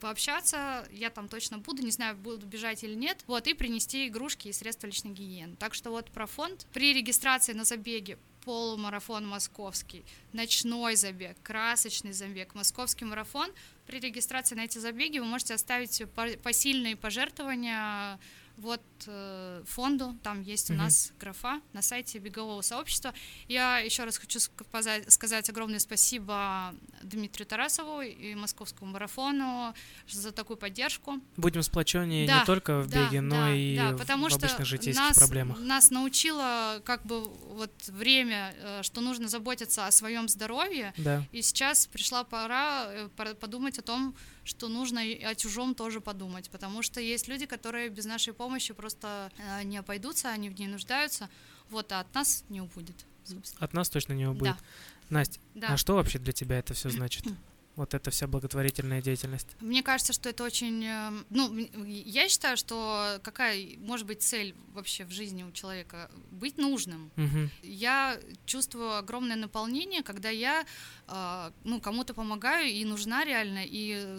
пообщаться, 0.00 0.86
я 0.92 1.10
там 1.10 1.28
точно 1.28 1.58
буду, 1.58 1.82
не 1.82 1.90
знаю, 1.90 2.16
буду 2.16 2.46
бежать 2.46 2.84
или 2.84 2.94
нет, 2.94 3.24
вот, 3.26 3.46
и 3.46 3.54
принести 3.54 4.08
игрушки 4.08 4.48
и 4.48 4.52
средства 4.52 4.86
личной 4.86 5.12
гигиены. 5.12 5.56
Так 5.56 5.74
что 5.74 5.90
вот 5.90 6.10
про 6.10 6.26
фонд. 6.26 6.66
При 6.72 6.92
регистрации 6.92 7.52
на 7.52 7.64
забеге 7.64 8.18
полумарафон 8.44 9.26
московский, 9.26 10.04
ночной 10.32 10.96
забег, 10.96 11.36
красочный 11.42 12.12
забег, 12.12 12.54
московский 12.54 13.04
марафон. 13.04 13.50
При 13.86 13.98
регистрации 13.98 14.54
на 14.54 14.64
эти 14.64 14.78
забеги 14.78 15.18
вы 15.18 15.24
можете 15.24 15.54
оставить 15.54 16.02
по- 16.14 16.36
посильные 16.42 16.96
пожертвования 16.96 18.20
вот 18.56 18.82
э, 19.06 19.62
фонду, 19.66 20.16
там 20.22 20.42
есть 20.42 20.70
у 20.70 20.74
нас 20.74 21.12
графа 21.20 21.60
на 21.72 21.82
сайте 21.82 22.18
бегового 22.18 22.62
сообщества. 22.62 23.12
Я 23.48 23.78
еще 23.78 24.04
раз 24.04 24.16
хочу 24.16 24.40
сказать, 24.40 25.12
сказать 25.12 25.48
огромное 25.50 25.78
спасибо 25.78 26.74
Дмитрию 27.02 27.46
Тарасову 27.46 28.00
и 28.00 28.34
московскому 28.34 28.92
марафону 28.92 29.74
за 30.08 30.32
такую 30.32 30.56
поддержку. 30.56 31.20
Будем 31.36 31.62
сплоченнее 31.62 32.26
Да, 32.26 32.40
не 32.40 32.46
только 32.46 32.80
в 32.80 32.88
да, 32.88 33.04
беге, 33.04 33.20
но 33.20 33.36
да, 33.36 33.54
и 33.54 33.76
да, 33.76 33.92
в 33.92 33.98
потому 33.98 34.28
что 34.30 34.38
обычных 34.38 34.66
житейских 34.66 35.02
нас, 35.02 35.18
проблемах. 35.18 35.58
Нас 35.60 35.90
научило 35.90 36.80
как 36.84 37.04
бы 37.04 37.24
вот 37.24 37.72
время, 37.88 38.54
э, 38.58 38.82
что 38.82 39.00
нужно 39.00 39.28
заботиться 39.28 39.86
о 39.86 39.90
своем 39.90 40.28
здоровье, 40.28 40.94
Да. 40.96 41.22
и 41.32 41.42
сейчас 41.42 41.86
пришла 41.86 42.24
пора 42.24 42.86
э, 42.88 43.08
пора 43.16 43.34
подумать 43.34 43.78
о 43.78 43.82
том, 43.82 44.14
что 44.46 44.68
нужно 44.68 45.00
о 45.00 45.34
чужом 45.34 45.74
тоже 45.74 46.00
подумать, 46.00 46.48
потому 46.50 46.82
что 46.82 47.00
есть 47.00 47.28
люди, 47.28 47.46
которые 47.46 47.88
без 47.88 48.04
нашей 48.04 48.32
помощи 48.32 48.72
просто 48.72 49.30
э, 49.36 49.64
не 49.64 49.76
обойдутся, 49.76 50.30
они 50.30 50.48
в 50.48 50.58
ней 50.58 50.68
нуждаются, 50.68 51.28
вот, 51.68 51.90
а 51.92 52.00
от 52.00 52.14
нас 52.14 52.44
не 52.48 52.60
убудет. 52.60 52.96
собственно. 53.24 53.64
От 53.64 53.74
нас 53.74 53.90
точно 53.90 54.12
не 54.12 54.26
убудет. 54.26 54.54
Да, 54.54 54.58
Настя, 55.10 55.40
да. 55.54 55.68
а 55.70 55.76
что 55.76 55.96
вообще 55.96 56.18
для 56.18 56.32
тебя 56.32 56.58
это 56.58 56.74
все 56.74 56.88
значит? 56.88 57.24
Вот 57.76 57.92
эта 57.94 58.10
вся 58.10 58.26
благотворительная 58.26 59.02
деятельность. 59.02 59.48
Мне 59.60 59.82
кажется, 59.82 60.12
что 60.14 60.28
это 60.30 60.44
очень... 60.44 60.82
э, 60.84 61.10
Ну, 61.30 61.54
я 61.86 62.28
считаю, 62.28 62.56
что 62.56 63.20
какая 63.22 63.76
может 63.78 64.06
быть 64.06 64.22
цель 64.22 64.54
вообще 64.72 65.04
в 65.04 65.10
жизни 65.10 65.42
у 65.44 65.52
человека? 65.52 66.10
Быть 66.30 66.56
нужным. 66.58 67.10
Мгм. 67.16 67.50
Я 67.62 68.18
чувствую 68.46 68.96
огромное 68.96 69.36
наполнение, 69.36 70.02
когда 70.02 70.30
я 70.30 70.64
э, 71.08 71.50
ну, 71.64 71.80
кому-то 71.80 72.14
помогаю 72.14 72.66
и 72.68 72.84
нужна 72.84 73.24
реально, 73.24 73.62
и 73.64 74.18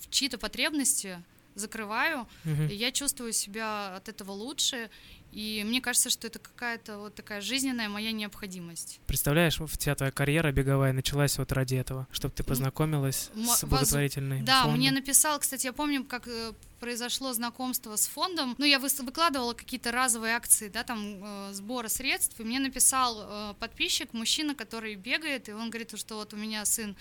в 0.00 0.10
чьи-то 0.10 0.36
потребности 0.38 1.22
закрываю, 1.54 2.26
Мгм. 2.44 2.66
и 2.68 2.74
я 2.74 2.90
чувствую 2.92 3.32
себя 3.32 3.96
от 3.96 4.08
этого 4.08 4.32
лучше, 4.32 4.90
и 5.34 5.64
мне 5.64 5.80
кажется, 5.80 6.10
что 6.10 6.26
это 6.26 6.38
какая-то 6.38 6.98
вот 6.98 7.14
такая 7.14 7.40
жизненная 7.40 7.88
моя 7.88 8.12
необходимость. 8.12 9.00
Представляешь, 9.06 9.58
вот 9.58 9.70
вся 9.70 9.94
твоя 9.94 10.12
карьера 10.12 10.52
беговая 10.52 10.92
началась 10.92 11.38
вот 11.38 11.52
ради 11.52 11.74
этого, 11.76 12.06
чтобы 12.12 12.34
ты 12.34 12.42
познакомилась 12.44 13.30
м- 13.34 13.44
с 13.46 13.62
воз- 13.62 13.64
благотворительной 13.64 14.42
Да, 14.42 14.62
фондом. 14.62 14.78
мне 14.80 14.90
написал, 14.92 15.38
кстати, 15.38 15.66
я 15.66 15.72
помню, 15.72 16.04
как 16.04 16.28
э, 16.28 16.52
произошло 16.84 17.32
знакомство 17.32 17.96
с 17.96 18.06
фондом. 18.06 18.54
Ну, 18.58 18.66
я 18.66 18.78
выкладывала 18.78 19.54
какие-то 19.54 19.90
разовые 19.90 20.36
акции, 20.36 20.68
да, 20.68 20.82
там 20.82 21.00
э, 21.24 21.52
сбора 21.54 21.88
средств, 21.88 22.38
и 22.38 22.42
мне 22.44 22.58
написал 22.58 23.16
э, 23.22 23.54
подписчик, 23.58 24.12
мужчина, 24.12 24.54
который 24.54 24.94
бегает, 24.94 25.48
и 25.48 25.52
он 25.52 25.70
говорит, 25.70 25.98
что 25.98 26.16
вот 26.16 26.34
у 26.34 26.36
меня 26.36 26.62
сын 26.66 26.94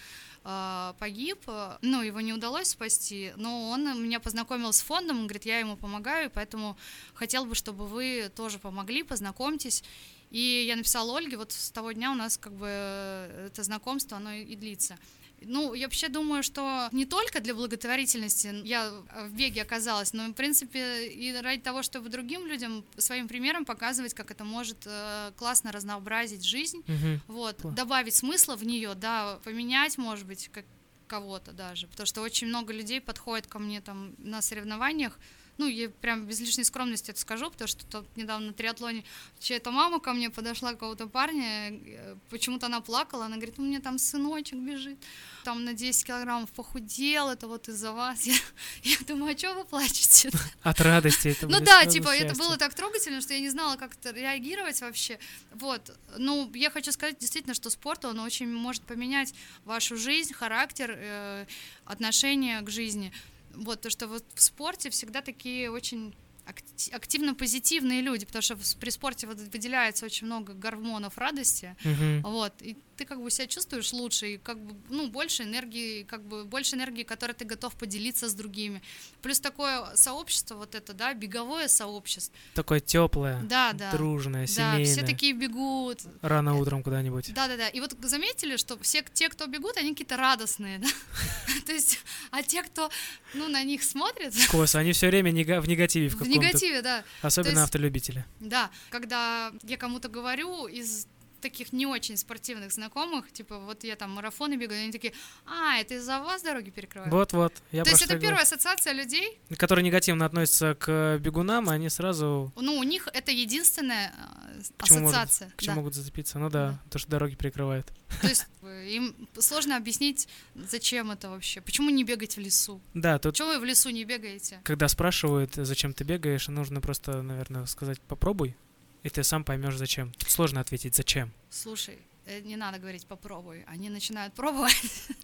э, 0.46 0.94
погиб, 1.00 1.40
э, 1.48 1.78
ну, 1.82 2.02
его 2.02 2.22
не 2.22 2.32
удалось 2.32 2.70
спасти, 2.70 3.34
но 3.36 3.72
он 3.72 4.02
меня 4.02 4.22
познакомил 4.22 4.72
с 4.72 4.80
фондом, 4.82 5.18
он 5.18 5.28
говорит, 5.28 5.46
я 5.46 5.60
ему 5.60 5.76
помогаю, 5.76 6.32
поэтому 6.34 6.78
хотел 7.14 7.44
бы, 7.44 7.54
чтобы 7.54 7.86
вы 7.86 8.32
тоже 8.34 8.60
помогли, 8.60 9.04
познакомьтесь. 9.04 9.84
И 10.32 10.64
я 10.66 10.78
написала 10.78 11.18
Ольге, 11.18 11.36
вот 11.36 11.52
с 11.52 11.72
того 11.72 11.92
дня 11.92 12.10
у 12.10 12.16
нас 12.16 12.38
как 12.38 12.54
бы 12.54 12.68
э, 12.70 13.48
это 13.48 13.64
знакомство, 13.64 14.16
оно 14.16 14.32
и 14.32 14.56
длится. 14.56 14.98
Ну, 15.46 15.74
я 15.74 15.88
вообще 15.88 16.10
думаю, 16.10 16.44
что 16.44 16.90
не 16.92 17.06
только 17.06 17.40
для 17.40 17.54
благотворительности 17.54 18.62
я 18.64 18.92
в 19.28 19.34
беге 19.34 19.62
оказалась, 19.62 20.14
но, 20.14 20.28
в 20.28 20.34
принципе, 20.34 21.08
и 21.08 21.34
ради 21.34 21.62
того, 21.62 21.84
чтобы 21.84 22.10
другим 22.10 22.46
людям 22.46 22.86
своим 22.98 23.28
примером 23.28 23.66
показывать, 23.66 24.14
как 24.14 24.32
это 24.32 24.44
может 24.44 24.78
э, 24.86 25.32
классно 25.38 25.72
разнообразить 25.72 26.46
жизнь, 26.46 26.84
Мгм. 26.88 27.22
вот, 27.28 27.62
Класс. 27.62 27.76
добавить 27.76 28.16
смысла 28.16 28.56
в 28.56 28.64
нее, 28.66 28.94
да, 28.96 29.40
поменять, 29.44 29.98
может 29.98 30.26
быть, 30.26 30.50
как 30.52 30.66
кого-то 31.08 31.52
даже, 31.52 31.88
потому 31.88 32.08
что 32.08 32.22
очень 32.22 32.48
много 32.48 32.74
людей 32.74 33.00
подходит 33.02 33.46
ко 33.48 33.60
мне 33.60 33.82
там 33.82 34.16
на 34.18 34.42
соревнованиях, 34.42 35.20
ну, 35.58 35.68
я 35.68 35.90
прям 35.90 36.26
без 36.26 36.40
лишней 36.40 36.64
скромности 36.64 37.12
это 37.12 37.20
скажу, 37.20 37.50
потому 37.52 37.68
что 37.68 37.86
тут 37.86 38.18
недавно 38.18 38.48
на 38.48 38.54
триатлоне 38.54 39.04
чья-то 39.40 39.72
мама 39.72 40.00
ко 40.00 40.14
мне 40.14 40.30
подошла, 40.30 40.72
какого-то 40.72 41.08
парня, 41.08 41.72
э, 41.72 42.16
почему-то 42.30 42.66
она 42.66 42.82
плакала, 42.82 43.26
она 43.26 43.36
говорит, 43.36 43.60
у 43.60 43.62
меня 43.62 43.80
там 43.80 44.00
сыночек 44.00 44.58
бежит, 44.58 44.98
там 45.44 45.64
на 45.64 45.74
10 45.74 46.06
килограммов 46.06 46.50
похудел, 46.52 47.30
это 47.30 47.48
вот 47.48 47.70
из-за 47.70 47.92
вас. 47.92 48.24
Я, 48.26 48.36
я 48.84 48.98
думаю, 49.08 49.36
а 49.36 49.38
что 49.38 49.54
вы 49.54 49.66
плачете? 49.66 50.32
От 50.64 50.82
радости 50.82 51.30
это 51.30 51.48
Ну 51.48 51.60
да, 51.60 51.86
типа, 51.86 52.10
это 52.10 52.30
счастье. 52.30 52.44
было 52.44 52.58
так 52.58 52.74
трогательно, 52.74 53.22
что 53.22 53.34
я 53.34 53.40
не 53.40 53.50
знала, 53.50 53.76
как 53.76 53.94
это 53.94 54.12
реагировать 54.12 54.80
вообще. 54.82 55.20
Вот. 55.54 55.96
Ну, 56.18 56.50
я 56.54 56.70
хочу 56.70 56.92
сказать 56.92 57.18
действительно, 57.20 57.54
что 57.54 57.70
спорт, 57.70 58.06
он 58.06 58.20
очень 58.20 58.48
может 58.48 58.84
поменять 58.84 59.34
вашу 59.66 59.98
жизнь, 59.98 60.34
характер, 60.34 60.96
э, 60.98 61.46
отношение 61.86 62.62
к 62.62 62.70
жизни. 62.70 63.12
Вот, 63.54 63.82
то, 63.82 63.90
что 63.90 64.08
вот 64.08 64.24
в 64.34 64.42
спорте 64.42 64.90
всегда 64.90 65.22
такие 65.22 65.72
очень 65.72 66.14
акти- 66.46 66.92
активно 66.92 67.34
позитивные 67.36 68.02
люди, 68.02 68.26
потому 68.26 68.42
что 68.42 68.58
при 68.80 68.90
спорте 68.90 69.28
выделяется 69.28 70.06
очень 70.06 70.28
много 70.28 70.54
гормонов 70.54 71.18
радости, 71.18 71.76
Мгм. 71.84 72.22
вот, 72.24 72.54
и 72.62 72.76
ты 72.98 73.06
как 73.06 73.22
бы 73.22 73.32
себя 73.32 73.48
чувствуешь 73.48 73.92
лучше, 73.92 74.34
и 74.34 74.38
как 74.38 74.60
бы, 74.60 74.76
ну, 74.90 75.08
больше 75.10 75.44
энергии, 75.44 76.04
как 76.04 76.22
бы 76.24 76.46
больше 76.46 76.76
энергии, 76.76 77.04
которой 77.04 77.34
ты 77.34 77.44
готов 77.44 77.74
поделиться 77.76 78.30
с 78.30 78.34
другими. 78.36 78.82
Плюс 79.24 79.40
такое 79.40 79.96
сообщество, 79.96 80.56
вот 80.56 80.76
это, 80.76 80.94
да, 80.94 81.14
беговое 81.16 81.68
сообщество. 81.68 82.36
Такое 82.54 82.80
теплое, 82.80 83.42
Да, 83.44 83.74
да. 83.74 83.92
дружное, 83.92 84.42
Да, 84.46 84.48
семейное. 84.48 84.86
все 84.86 85.02
такие 85.04 85.34
бегут. 85.34 86.02
Рано 86.22 86.56
утром 86.56 86.84
куда-нибудь. 86.84 87.34
Да, 87.34 87.48
да, 87.48 87.58
да. 87.58 87.68
И 87.70 87.80
вот 87.80 87.96
заметили, 88.04 88.58
что 88.58 88.78
все 88.80 89.04
те, 89.14 89.30
кто 89.30 89.48
бегут, 89.48 89.78
они 89.78 89.92
какие-то 89.92 90.18
радостные, 90.18 90.78
да? 90.80 90.88
То 91.66 91.72
есть, 91.72 92.00
а 92.30 92.44
те, 92.44 92.62
кто, 92.62 92.92
ну, 93.34 93.48
на 93.48 93.64
них 93.64 93.82
смотрят, 93.84 94.34
Кос, 94.52 94.76
они 94.76 94.92
все 94.92 95.08
время 95.08 95.32
в 95.32 95.68
негативе 95.68 96.10
в 96.10 96.12
в 96.14 96.18
каком-то. 96.18 96.33
Негативе, 96.38 96.82
да. 96.82 97.04
Особенно 97.22 97.52
есть- 97.52 97.64
автолюбители. 97.64 98.26
Да, 98.40 98.70
когда 98.90 99.52
я 99.64 99.78
кому-то 99.78 100.10
говорю 100.10 100.68
из 100.68 101.08
таких 101.44 101.74
не 101.74 101.86
очень 101.86 102.18
спортивных 102.18 102.72
знакомых, 102.72 103.32
типа, 103.32 103.60
вот 103.60 103.84
я 103.84 103.96
там 103.96 104.12
марафоны 104.12 104.56
бегаю, 104.56 104.82
они 104.82 104.92
такие, 104.92 105.14
а, 105.46 105.78
это 105.78 105.96
из-за 105.96 106.20
вас 106.20 106.42
дороги 106.42 106.72
перекрывают? 106.72 107.14
Вот-вот. 107.14 107.54
Я 107.72 107.84
То 107.84 107.92
есть 107.92 108.02
это 108.02 108.18
первая 108.18 108.44
ассоциация 108.44 108.94
людей, 108.94 109.40
Которые 109.58 109.84
негативно 109.84 110.26
относятся 110.26 110.76
к 110.76 111.20
бегунам, 111.20 111.70
они 111.70 111.90
сразу 111.90 112.52
ну, 112.56 112.78
у 112.78 112.84
них 112.84 113.08
это 113.14 113.32
единственная 113.32 114.14
э, 114.56 114.62
к 114.78 114.86
чему, 114.86 115.00
может- 115.02 115.18
ассоциация. 115.18 115.52
к 115.56 115.62
чему 115.62 115.76
да. 115.76 115.82
могут 115.82 115.96
зацепиться. 115.96 116.40
Ну 116.40 116.50
да, 116.50 116.80
то, 116.90 116.98
что 116.98 117.10
дороги 117.12 117.36
перекрывают. 117.36 117.92
То 118.22 118.28
есть 118.28 118.48
э, 118.62 118.88
им 118.88 119.16
сложно 119.38 119.76
объяснить, 119.76 120.28
зачем 120.56 121.12
это 121.12 121.30
вообще, 121.30 121.62
почему 121.62 121.90
не 121.90 122.04
бегать 122.04 122.38
в 122.38 122.40
лесу. 122.40 122.82
Да, 122.94 123.20
тут 123.20 123.36
Чего 123.36 123.50
вы 123.50 123.60
в 123.60 123.66
лесу 123.66 123.90
не 123.90 124.06
бегаете? 124.06 124.62
когда 124.64 124.88
спрашивают, 124.88 125.56
зачем 125.56 125.94
ты 125.94 126.04
бегаешь, 126.04 126.48
нужно 126.48 126.80
просто, 126.82 127.22
наверное, 127.22 127.66
сказать 127.66 128.00
попробуй, 128.02 128.56
и 129.04 129.10
ты 129.10 129.24
сам 129.24 129.44
поймешь 129.44 129.78
зачем. 129.78 130.12
Тут 130.14 130.30
сложно 130.30 130.62
ответить 130.62 130.96
зачем. 130.96 131.32
Слушай, 131.50 132.00
э, 132.26 132.40
не 132.42 132.56
надо 132.56 132.80
говорить 132.80 133.06
попробуй. 133.06 133.64
Они 133.68 133.90
начинают 133.90 134.34
пробовать. 134.34 134.76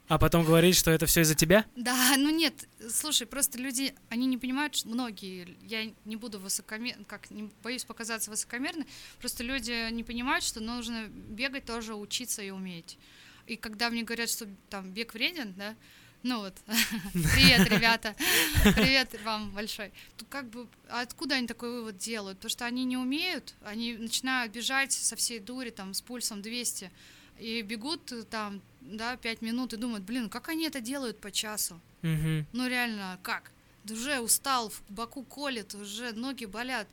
А 0.08 0.18
потом 0.18 0.44
говорить, 0.44 0.76
что 0.76 0.92
это 0.92 1.06
все 1.06 1.22
из-за 1.22 1.36
тебя? 1.36 1.66
Да, 1.76 2.16
ну 2.18 2.30
нет, 2.30 2.68
слушай, 2.90 3.26
просто 3.26 3.58
люди, 3.58 3.94
они 4.10 4.26
не 4.26 4.38
понимают, 4.38 4.76
что 4.76 4.90
многие, 4.90 5.58
я 5.62 5.92
не 6.06 6.16
буду 6.16 6.40
высокомер, 6.40 6.96
как 7.06 7.32
не 7.32 7.52
боюсь 7.64 7.86
показаться 7.86 8.30
высокомерной, 8.30 8.88
просто 9.20 9.44
люди 9.44 9.92
не 9.92 10.04
понимают, 10.04 10.44
что 10.44 10.60
нужно 10.60 11.08
бегать 11.08 11.66
тоже 11.66 11.96
учиться 11.96 12.42
и 12.42 12.50
уметь. 12.50 12.98
И 13.46 13.56
когда 13.56 13.90
мне 13.90 14.04
говорят, 14.04 14.30
что 14.30 14.48
там 14.70 14.92
бег 14.92 15.14
вреден, 15.14 15.54
да, 15.56 15.76
ну 16.24 16.40
вот, 16.40 16.54
привет, 17.14 17.70
ребята, 17.70 18.16
привет 18.76 19.16
вам 19.24 19.52
большой. 19.52 19.92
То 20.18 20.26
как 20.26 20.50
бы, 20.50 20.68
откуда 20.90 21.36
они 21.36 21.48
такой 21.48 21.72
вывод 21.72 21.98
делают? 21.98 22.38
Потому 22.40 22.50
что 22.50 22.66
они 22.66 22.84
не 22.84 22.98
умеют, 22.98 23.54
они 23.64 23.94
начинают 23.94 24.52
бежать 24.52 24.92
со 24.92 25.16
всей 25.16 25.40
дури, 25.40 25.70
там, 25.70 25.94
с 25.94 26.02
пульсом 26.02 26.42
200, 26.42 26.92
и 27.40 27.62
бегут 27.62 28.12
э, 28.12 28.24
там, 28.24 28.62
да, 28.82 29.16
5 29.16 29.42
минут, 29.42 29.74
и 29.74 29.78
думают, 29.78 30.04
блин, 30.04 30.30
как 30.30 30.50
они 30.50 30.66
это 30.66 30.82
делают 30.82 31.20
по 31.20 31.32
часу? 31.32 31.80
Мгм. 32.02 32.46
Ну 32.52 32.68
реально, 32.68 33.20
как? 33.24 33.52
Ты 33.86 33.94
уже 33.94 34.20
устал, 34.20 34.70
в 34.70 34.82
боку 34.90 35.24
колет, 35.24 35.74
уже 35.74 36.12
ноги 36.12 36.46
болят. 36.46 36.88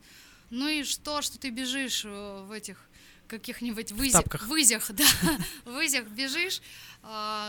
Ну 0.50 0.68
и 0.68 0.84
что, 0.84 1.20
что 1.22 1.38
ты 1.38 1.50
бежишь 1.50 2.04
э, 2.04 2.44
в 2.46 2.52
этих 2.52 2.78
каких-нибудь 3.26 3.92
вызях, 3.92 4.24
вызях, 4.46 4.90
да, 4.92 5.04
вызях 5.64 6.06
бежишь, 6.06 6.62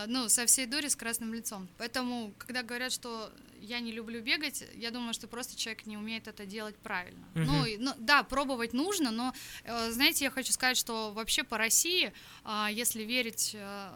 ну, 0.08 0.28
со 0.28 0.44
всей 0.46 0.66
дури 0.66 0.88
с 0.88 0.96
красным 0.96 1.34
лицом. 1.34 1.68
Поэтому, 1.78 2.32
когда 2.38 2.62
говорят, 2.62 2.92
что 2.92 3.30
я 3.60 3.80
не 3.80 3.90
люблю 3.90 4.20
бегать, 4.22 4.62
я 4.76 4.92
думаю, 4.92 5.12
что 5.14 5.26
просто 5.26 5.56
человек 5.56 5.84
не 5.86 5.96
умеет 5.96 6.28
это 6.28 6.46
делать 6.46 6.76
правильно. 6.76 7.26
Мгм. 7.34 7.44
Ну, 7.46 7.64
и- 7.66 7.76
ну, 7.76 7.92
да, 7.98 8.22
пробовать 8.22 8.72
нужно, 8.72 9.10
но, 9.10 9.34
э, 9.64 9.90
знаете, 9.90 10.24
я 10.26 10.30
хочу 10.30 10.52
сказать, 10.52 10.76
что 10.76 11.10
вообще 11.12 11.42
по 11.42 11.58
России, 11.58 12.12
а, 12.44 12.68
если 12.70 13.02
верить 13.02 13.56
э, 13.58 13.90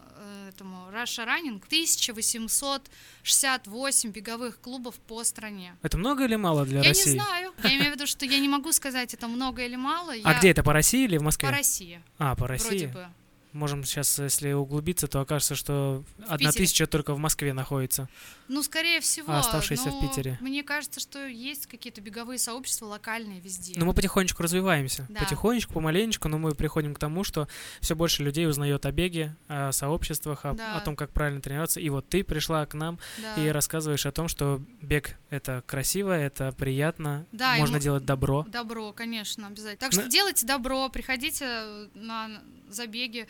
этому 0.48 0.88
Russia 0.90 1.24
Running, 1.26 1.60
1868 1.64 4.10
беговых 4.10 4.60
клубов 4.60 4.94
по 4.96 5.22
стране. 5.24 5.76
Это 5.82 5.96
много 5.98 6.24
или 6.24 6.36
мало 6.36 6.64
для 6.64 6.80
я 6.82 6.88
России? 6.88 7.10
не 7.10 7.14
знаю. 7.20 7.52
Я 7.62 7.70
имею 7.76 7.92
в 7.92 7.94
виду, 7.94 8.06
что 8.06 8.24
я 8.26 8.38
не 8.40 8.48
могу 8.48 8.72
сказать, 8.72 9.14
это 9.14 9.28
много 9.28 9.64
или 9.64 9.76
мало. 9.76 10.12
А 10.12 10.16
Я 10.16 10.38
где 10.38 10.50
это, 10.50 10.62
по 10.62 10.72
России 10.72 11.04
или 11.04 11.18
в 11.18 11.22
Москве? 11.22 11.48
По 11.48 11.54
России, 11.54 12.02
А, 12.18 12.34
по 12.34 12.44
вроде 12.44 12.62
России. 12.64 12.86
бы. 12.86 13.06
Можем 13.52 13.84
сейчас, 13.84 14.18
если 14.18 14.52
углубиться, 14.52 15.06
то 15.08 15.20
окажется, 15.20 15.54
что 15.54 16.04
одна 16.26 16.52
тысяча 16.52 16.86
только 16.86 17.12
в 17.14 17.18
Москве 17.18 17.52
находится. 17.52 18.08
Ну, 18.48 18.62
скорее 18.62 19.00
всего. 19.00 19.30
А 19.32 19.40
оставшиеся 19.40 19.90
в 19.90 20.00
Питере? 20.00 20.38
Мне 20.40 20.62
кажется, 20.62 21.00
что 21.00 21.26
есть 21.26 21.66
какие-то 21.66 22.00
беговые 22.00 22.38
сообщества 22.38 22.86
локальные 22.86 23.40
везде. 23.40 23.74
Но 23.76 23.84
мы 23.84 23.92
потихонечку 23.94 24.42
развиваемся. 24.42 25.06
Да. 25.10 25.20
Потихонечку, 25.20 25.74
помаленечку, 25.74 26.28
но 26.28 26.38
мы 26.38 26.54
приходим 26.54 26.94
к 26.94 26.98
тому, 26.98 27.24
что 27.24 27.46
все 27.80 27.94
больше 27.94 28.22
людей 28.22 28.46
узнает 28.48 28.86
о 28.86 28.92
беге, 28.92 29.36
о 29.48 29.70
сообществах, 29.72 30.44
о, 30.44 30.54
Да. 30.54 30.76
о 30.76 30.80
том, 30.80 30.96
как 30.96 31.12
правильно 31.12 31.40
тренироваться. 31.40 31.78
И 31.80 31.88
вот 31.90 32.08
ты 32.08 32.24
пришла 32.24 32.64
к 32.66 32.74
нам 32.74 32.98
Да. 33.20 33.34
и 33.42 33.48
рассказываешь 33.48 34.06
о 34.06 34.12
том, 34.12 34.28
что 34.28 34.62
бег 34.80 35.18
это 35.30 35.62
красиво, 35.66 36.12
это 36.12 36.52
приятно, 36.52 37.26
Да, 37.32 37.56
можно 37.56 37.76
мы- 37.76 37.82
делать 37.82 38.04
добро. 38.06 38.44
Добро, 38.48 38.92
конечно, 38.92 39.46
обязательно. 39.46 39.76
Так 39.78 39.92
Ну- 39.92 40.00
что 40.00 40.10
делайте 40.10 40.46
добро, 40.46 40.88
приходите 40.88 41.88
на 41.94 42.42
забеги 42.70 43.28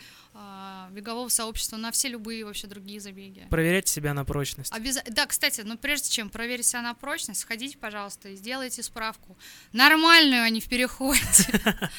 бегового 0.91 1.29
сообщества, 1.29 1.77
на 1.77 1.91
все 1.91 2.07
любые 2.07 2.43
вообще 2.45 2.65
другие 2.67 2.99
забеги. 2.99 3.45
Проверять 3.49 3.87
себя 3.87 4.13
на 4.13 4.25
прочность. 4.25 4.71
Обяза- 4.73 5.03
Да, 5.09 5.25
кстати, 5.27 5.61
но 5.61 5.77
прежде 5.77 6.09
чем 6.09 6.29
проверить 6.29 6.65
себя 6.65 6.81
на 6.81 6.93
прочность, 6.95 7.41
сходите, 7.41 7.77
пожалуйста, 7.77 8.29
и 8.29 8.35
сделайте 8.35 8.81
справку. 8.83 9.37
Нормальную, 9.73 10.43
а 10.43 10.49
не 10.49 10.59
в 10.61 10.67
переходе. 10.67 11.21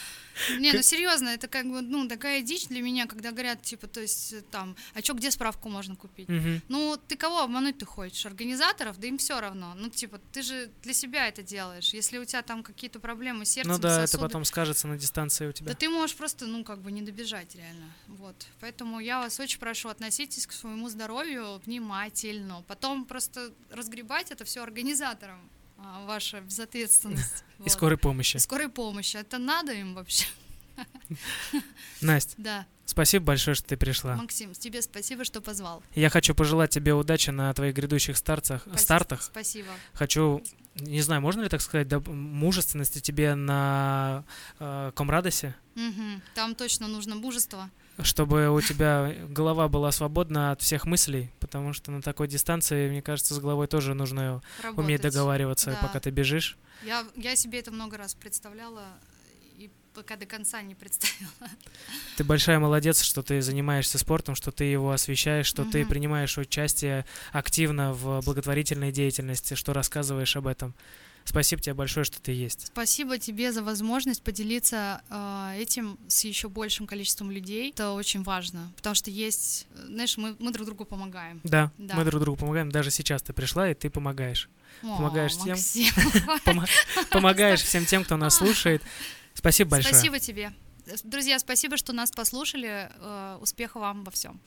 Не, 0.58 0.72
ну 0.72 0.82
серьезно, 0.82 1.28
это 1.28 1.48
как 1.48 1.66
бы, 1.66 1.80
ну, 1.80 2.08
такая 2.08 2.42
дичь 2.42 2.66
для 2.68 2.82
меня, 2.82 3.06
когда 3.06 3.30
говорят, 3.30 3.62
типа, 3.62 3.86
то 3.86 4.00
есть, 4.00 4.32
э, 4.32 4.42
там, 4.50 4.76
а 4.94 5.02
чё, 5.02 5.14
где 5.14 5.30
справку 5.30 5.68
можно 5.68 5.96
купить? 5.96 6.28
Мгм. 6.28 6.62
Ну, 6.68 6.96
ты 7.08 7.16
кого 7.16 7.40
обмануть 7.40 7.78
ты 7.78 7.86
хочешь? 7.86 8.26
Организаторов? 8.26 8.98
Да 8.98 9.06
им 9.06 9.18
все 9.18 9.40
равно. 9.40 9.74
Ну, 9.76 9.88
типа, 9.90 10.20
ты 10.32 10.42
же 10.42 10.70
для 10.82 10.92
себя 10.92 11.28
это 11.28 11.42
делаешь. 11.42 11.94
Если 11.94 12.18
у 12.18 12.24
тебя 12.24 12.42
там 12.42 12.62
какие-то 12.62 13.00
проблемы 13.00 13.44
с 13.44 13.50
сердцем, 13.50 13.72
Ну 13.72 13.78
да, 13.78 13.98
это 14.02 14.06
сосуды, 14.06 14.22
потом 14.22 14.44
скажется 14.44 14.88
на 14.88 14.96
дистанции 14.98 15.46
у 15.46 15.52
тебя. 15.52 15.68
да 15.68 15.74
ты 15.74 15.88
можешь 15.88 16.16
просто, 16.16 16.46
ну, 16.46 16.64
как 16.64 16.80
бы 16.80 16.90
не 16.92 17.02
добежать 17.02 17.54
реально. 17.54 17.90
Вот. 18.08 18.46
Поэтому 18.60 19.00
я 19.00 19.20
вас 19.20 19.38
очень 19.40 19.58
прошу, 19.60 19.88
относитесь 19.88 20.46
к 20.46 20.52
своему 20.52 20.88
здоровью 20.88 21.60
внимательно. 21.66 22.62
Потом 22.66 23.04
просто 23.04 23.52
разгребать 23.70 24.30
это 24.30 24.44
все 24.44 24.62
организаторам. 24.62 25.38
А, 25.84 26.04
Ваша 26.06 26.40
безответственность. 26.40 27.44
И 27.64 27.68
скорой 27.68 27.98
помощи. 27.98 28.38
Скорой 28.38 28.68
помощи. 28.68 29.16
Это 29.16 29.38
надо 29.38 29.72
им 29.72 29.94
вообще. 29.94 30.26
Настя, 32.00 32.34
Да. 32.38 32.66
спасибо 32.84 33.26
большое, 33.26 33.54
что 33.54 33.66
ты 33.68 33.76
пришла. 33.76 34.16
Максим, 34.16 34.52
тебе 34.52 34.82
спасибо, 34.82 35.24
что 35.24 35.40
позвал. 35.40 35.82
Я 35.94 36.10
хочу 36.10 36.34
пожелать 36.34 36.70
тебе 36.70 36.94
удачи 36.94 37.30
на 37.30 37.52
твоих 37.54 37.74
грядущих 37.74 38.16
старцах, 38.16 38.66
Спаси- 38.66 38.78
стартах. 38.78 39.22
Спасибо. 39.22 39.68
Хочу, 39.92 40.42
не 40.76 41.00
знаю, 41.02 41.20
можно 41.22 41.42
ли 41.42 41.48
так 41.48 41.60
сказать, 41.60 41.88
да, 41.88 42.00
мужественности 42.00 42.98
тебе 43.00 43.34
на 43.34 44.24
э, 44.58 44.92
Комрадосе, 44.94 45.54
Мгм. 45.74 46.22
Там 46.34 46.54
точно 46.54 46.86
нужно 46.88 47.14
мужество. 47.16 47.68
чтобы 48.02 48.48
у 48.48 48.60
тебя 48.60 49.12
голова 49.28 49.68
была 49.68 49.90
свободна 49.92 50.52
от 50.52 50.60
всех 50.62 50.84
мыслей, 50.86 51.30
потому 51.40 51.72
что 51.72 51.90
на 51.90 52.00
такой 52.02 52.28
дистанции, 52.28 52.88
мне 52.90 53.02
кажется, 53.02 53.34
с 53.34 53.38
головой 53.38 53.66
тоже 53.66 53.94
нужно 53.94 54.42
уметь 54.62 54.64
Работать. 54.64 55.00
договариваться, 55.02 55.70
Да. 55.70 55.76
пока 55.86 56.00
ты 56.00 56.10
бежишь. 56.10 56.56
Я, 56.84 57.04
я 57.16 57.34
себе 57.36 57.58
это 57.60 57.70
много 57.72 57.96
раз 57.96 58.14
представляла, 58.14 58.82
пока 59.94 60.16
до 60.16 60.26
конца 60.26 60.60
не 60.62 60.74
представила. 60.74 61.48
Ты 62.16 62.24
большая 62.24 62.58
молодец, 62.58 63.02
что 63.02 63.22
ты 63.22 63.40
занимаешься 63.40 63.98
спортом, 63.98 64.34
что 64.34 64.50
ты 64.50 64.64
его 64.64 64.90
освещаешь, 64.90 65.46
что 65.46 65.64
ты 65.64 65.80
Мгм. 65.80 65.88
принимаешь 65.88 66.36
участие 66.38 67.06
активно 67.32 67.92
в 67.92 68.20
благотворительной 68.24 68.92
деятельности, 68.92 69.54
что 69.54 69.72
рассказываешь 69.72 70.36
об 70.36 70.46
этом. 70.46 70.74
Спасибо 71.26 71.62
тебе 71.62 71.72
большое, 71.72 72.04
что 72.04 72.20
ты 72.20 72.32
есть. 72.32 72.66
Спасибо 72.66 73.16
тебе 73.18 73.50
за 73.50 73.62
возможность 73.62 74.22
поделиться 74.22 75.00
э, 75.08 75.54
этим 75.58 75.98
с 76.06 76.22
еще 76.24 76.50
большим 76.50 76.86
количеством 76.86 77.30
людей. 77.30 77.70
Это 77.70 77.92
очень 77.92 78.22
важно, 78.22 78.70
потому 78.76 78.94
что 78.94 79.10
есть, 79.10 79.66
знаешь, 79.86 80.18
мы, 80.18 80.36
мы 80.38 80.52
друг 80.52 80.66
другу 80.66 80.84
помогаем. 80.84 81.40
Да, 81.42 81.70
Да. 81.78 81.94
мы 81.94 82.04
друг 82.04 82.20
другу 82.20 82.36
помогаем. 82.38 82.70
Даже 82.70 82.90
сейчас 82.90 83.22
ты 83.22 83.32
пришла, 83.32 83.70
и 83.70 83.74
ты 83.74 83.88
помогаешь. 83.88 84.50
О, 84.82 84.96
Помогаешь 84.98 85.32
тем, 85.36 85.48
Максим, 85.50 85.94
Пома- 86.44 86.66
Помогаешь 87.10 87.62
всем 87.62 87.86
тем, 87.86 88.04
кто 88.04 88.18
нас 88.18 88.36
слушает. 88.36 88.82
Спасибо 89.34 89.72
большое. 89.72 89.94
Спасибо 89.94 90.18
тебе. 90.18 90.52
Друзья, 91.02 91.38
спасибо, 91.38 91.76
что 91.76 91.92
нас 91.92 92.10
послушали. 92.10 92.90
Э, 93.00 93.38
Успеха 93.40 93.78
вам 93.78 94.04
во 94.04 94.10
всем. 94.10 94.40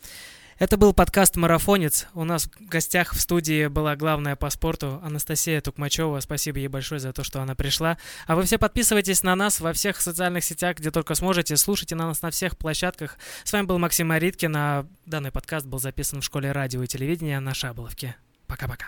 Это 0.59 0.75
был 0.75 0.91
подкаст 0.91 1.35
«Марафонец». 1.35 2.07
У 2.15 2.23
нас 2.23 2.45
в 2.45 2.65
гостях 2.67 3.13
в 3.13 3.21
студии 3.21 3.67
была 3.67 3.95
главная 3.95 4.35
по 4.35 4.49
спорту 4.49 4.99
Анастасия 5.03 5.61
Тукмачева. 5.61 6.19
Спасибо 6.19 6.57
ей 6.57 6.67
большое 6.67 6.99
за 6.99 7.13
то, 7.13 7.23
что 7.23 7.41
она 7.41 7.53
пришла. 7.53 7.99
А 8.25 8.35
вы 8.35 8.41
все 8.43 8.57
подписывайтесь 8.57 9.21
на 9.21 9.35
нас 9.35 9.59
во 9.59 9.71
всех 9.73 10.01
социальных 10.01 10.43
сетях, 10.43 10.77
где 10.77 10.89
только 10.89 11.13
сможете. 11.13 11.57
Слушайте 11.57 11.93
на 11.93 12.07
нас 12.07 12.23
на 12.23 12.31
всех 12.31 12.57
площадках. 12.57 13.19
С 13.43 13.53
вами 13.53 13.67
был 13.67 13.77
Максим 13.77 14.11
Ариткин, 14.11 14.55
а 14.55 14.88
данный 15.05 15.31
подкаст 15.31 15.67
был 15.67 15.77
записан 15.79 16.21
в 16.21 16.25
школе 16.25 16.51
радио 16.51 16.81
и 16.81 16.88
телевидения 16.88 17.39
на 17.39 17.53
Шаболовке. 17.53 18.15
Пока-пока. 18.47 18.88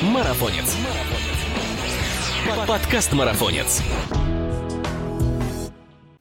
Марафонец. 0.00 0.74
Подкаст 2.66 3.12
Марафонец. 3.12 3.82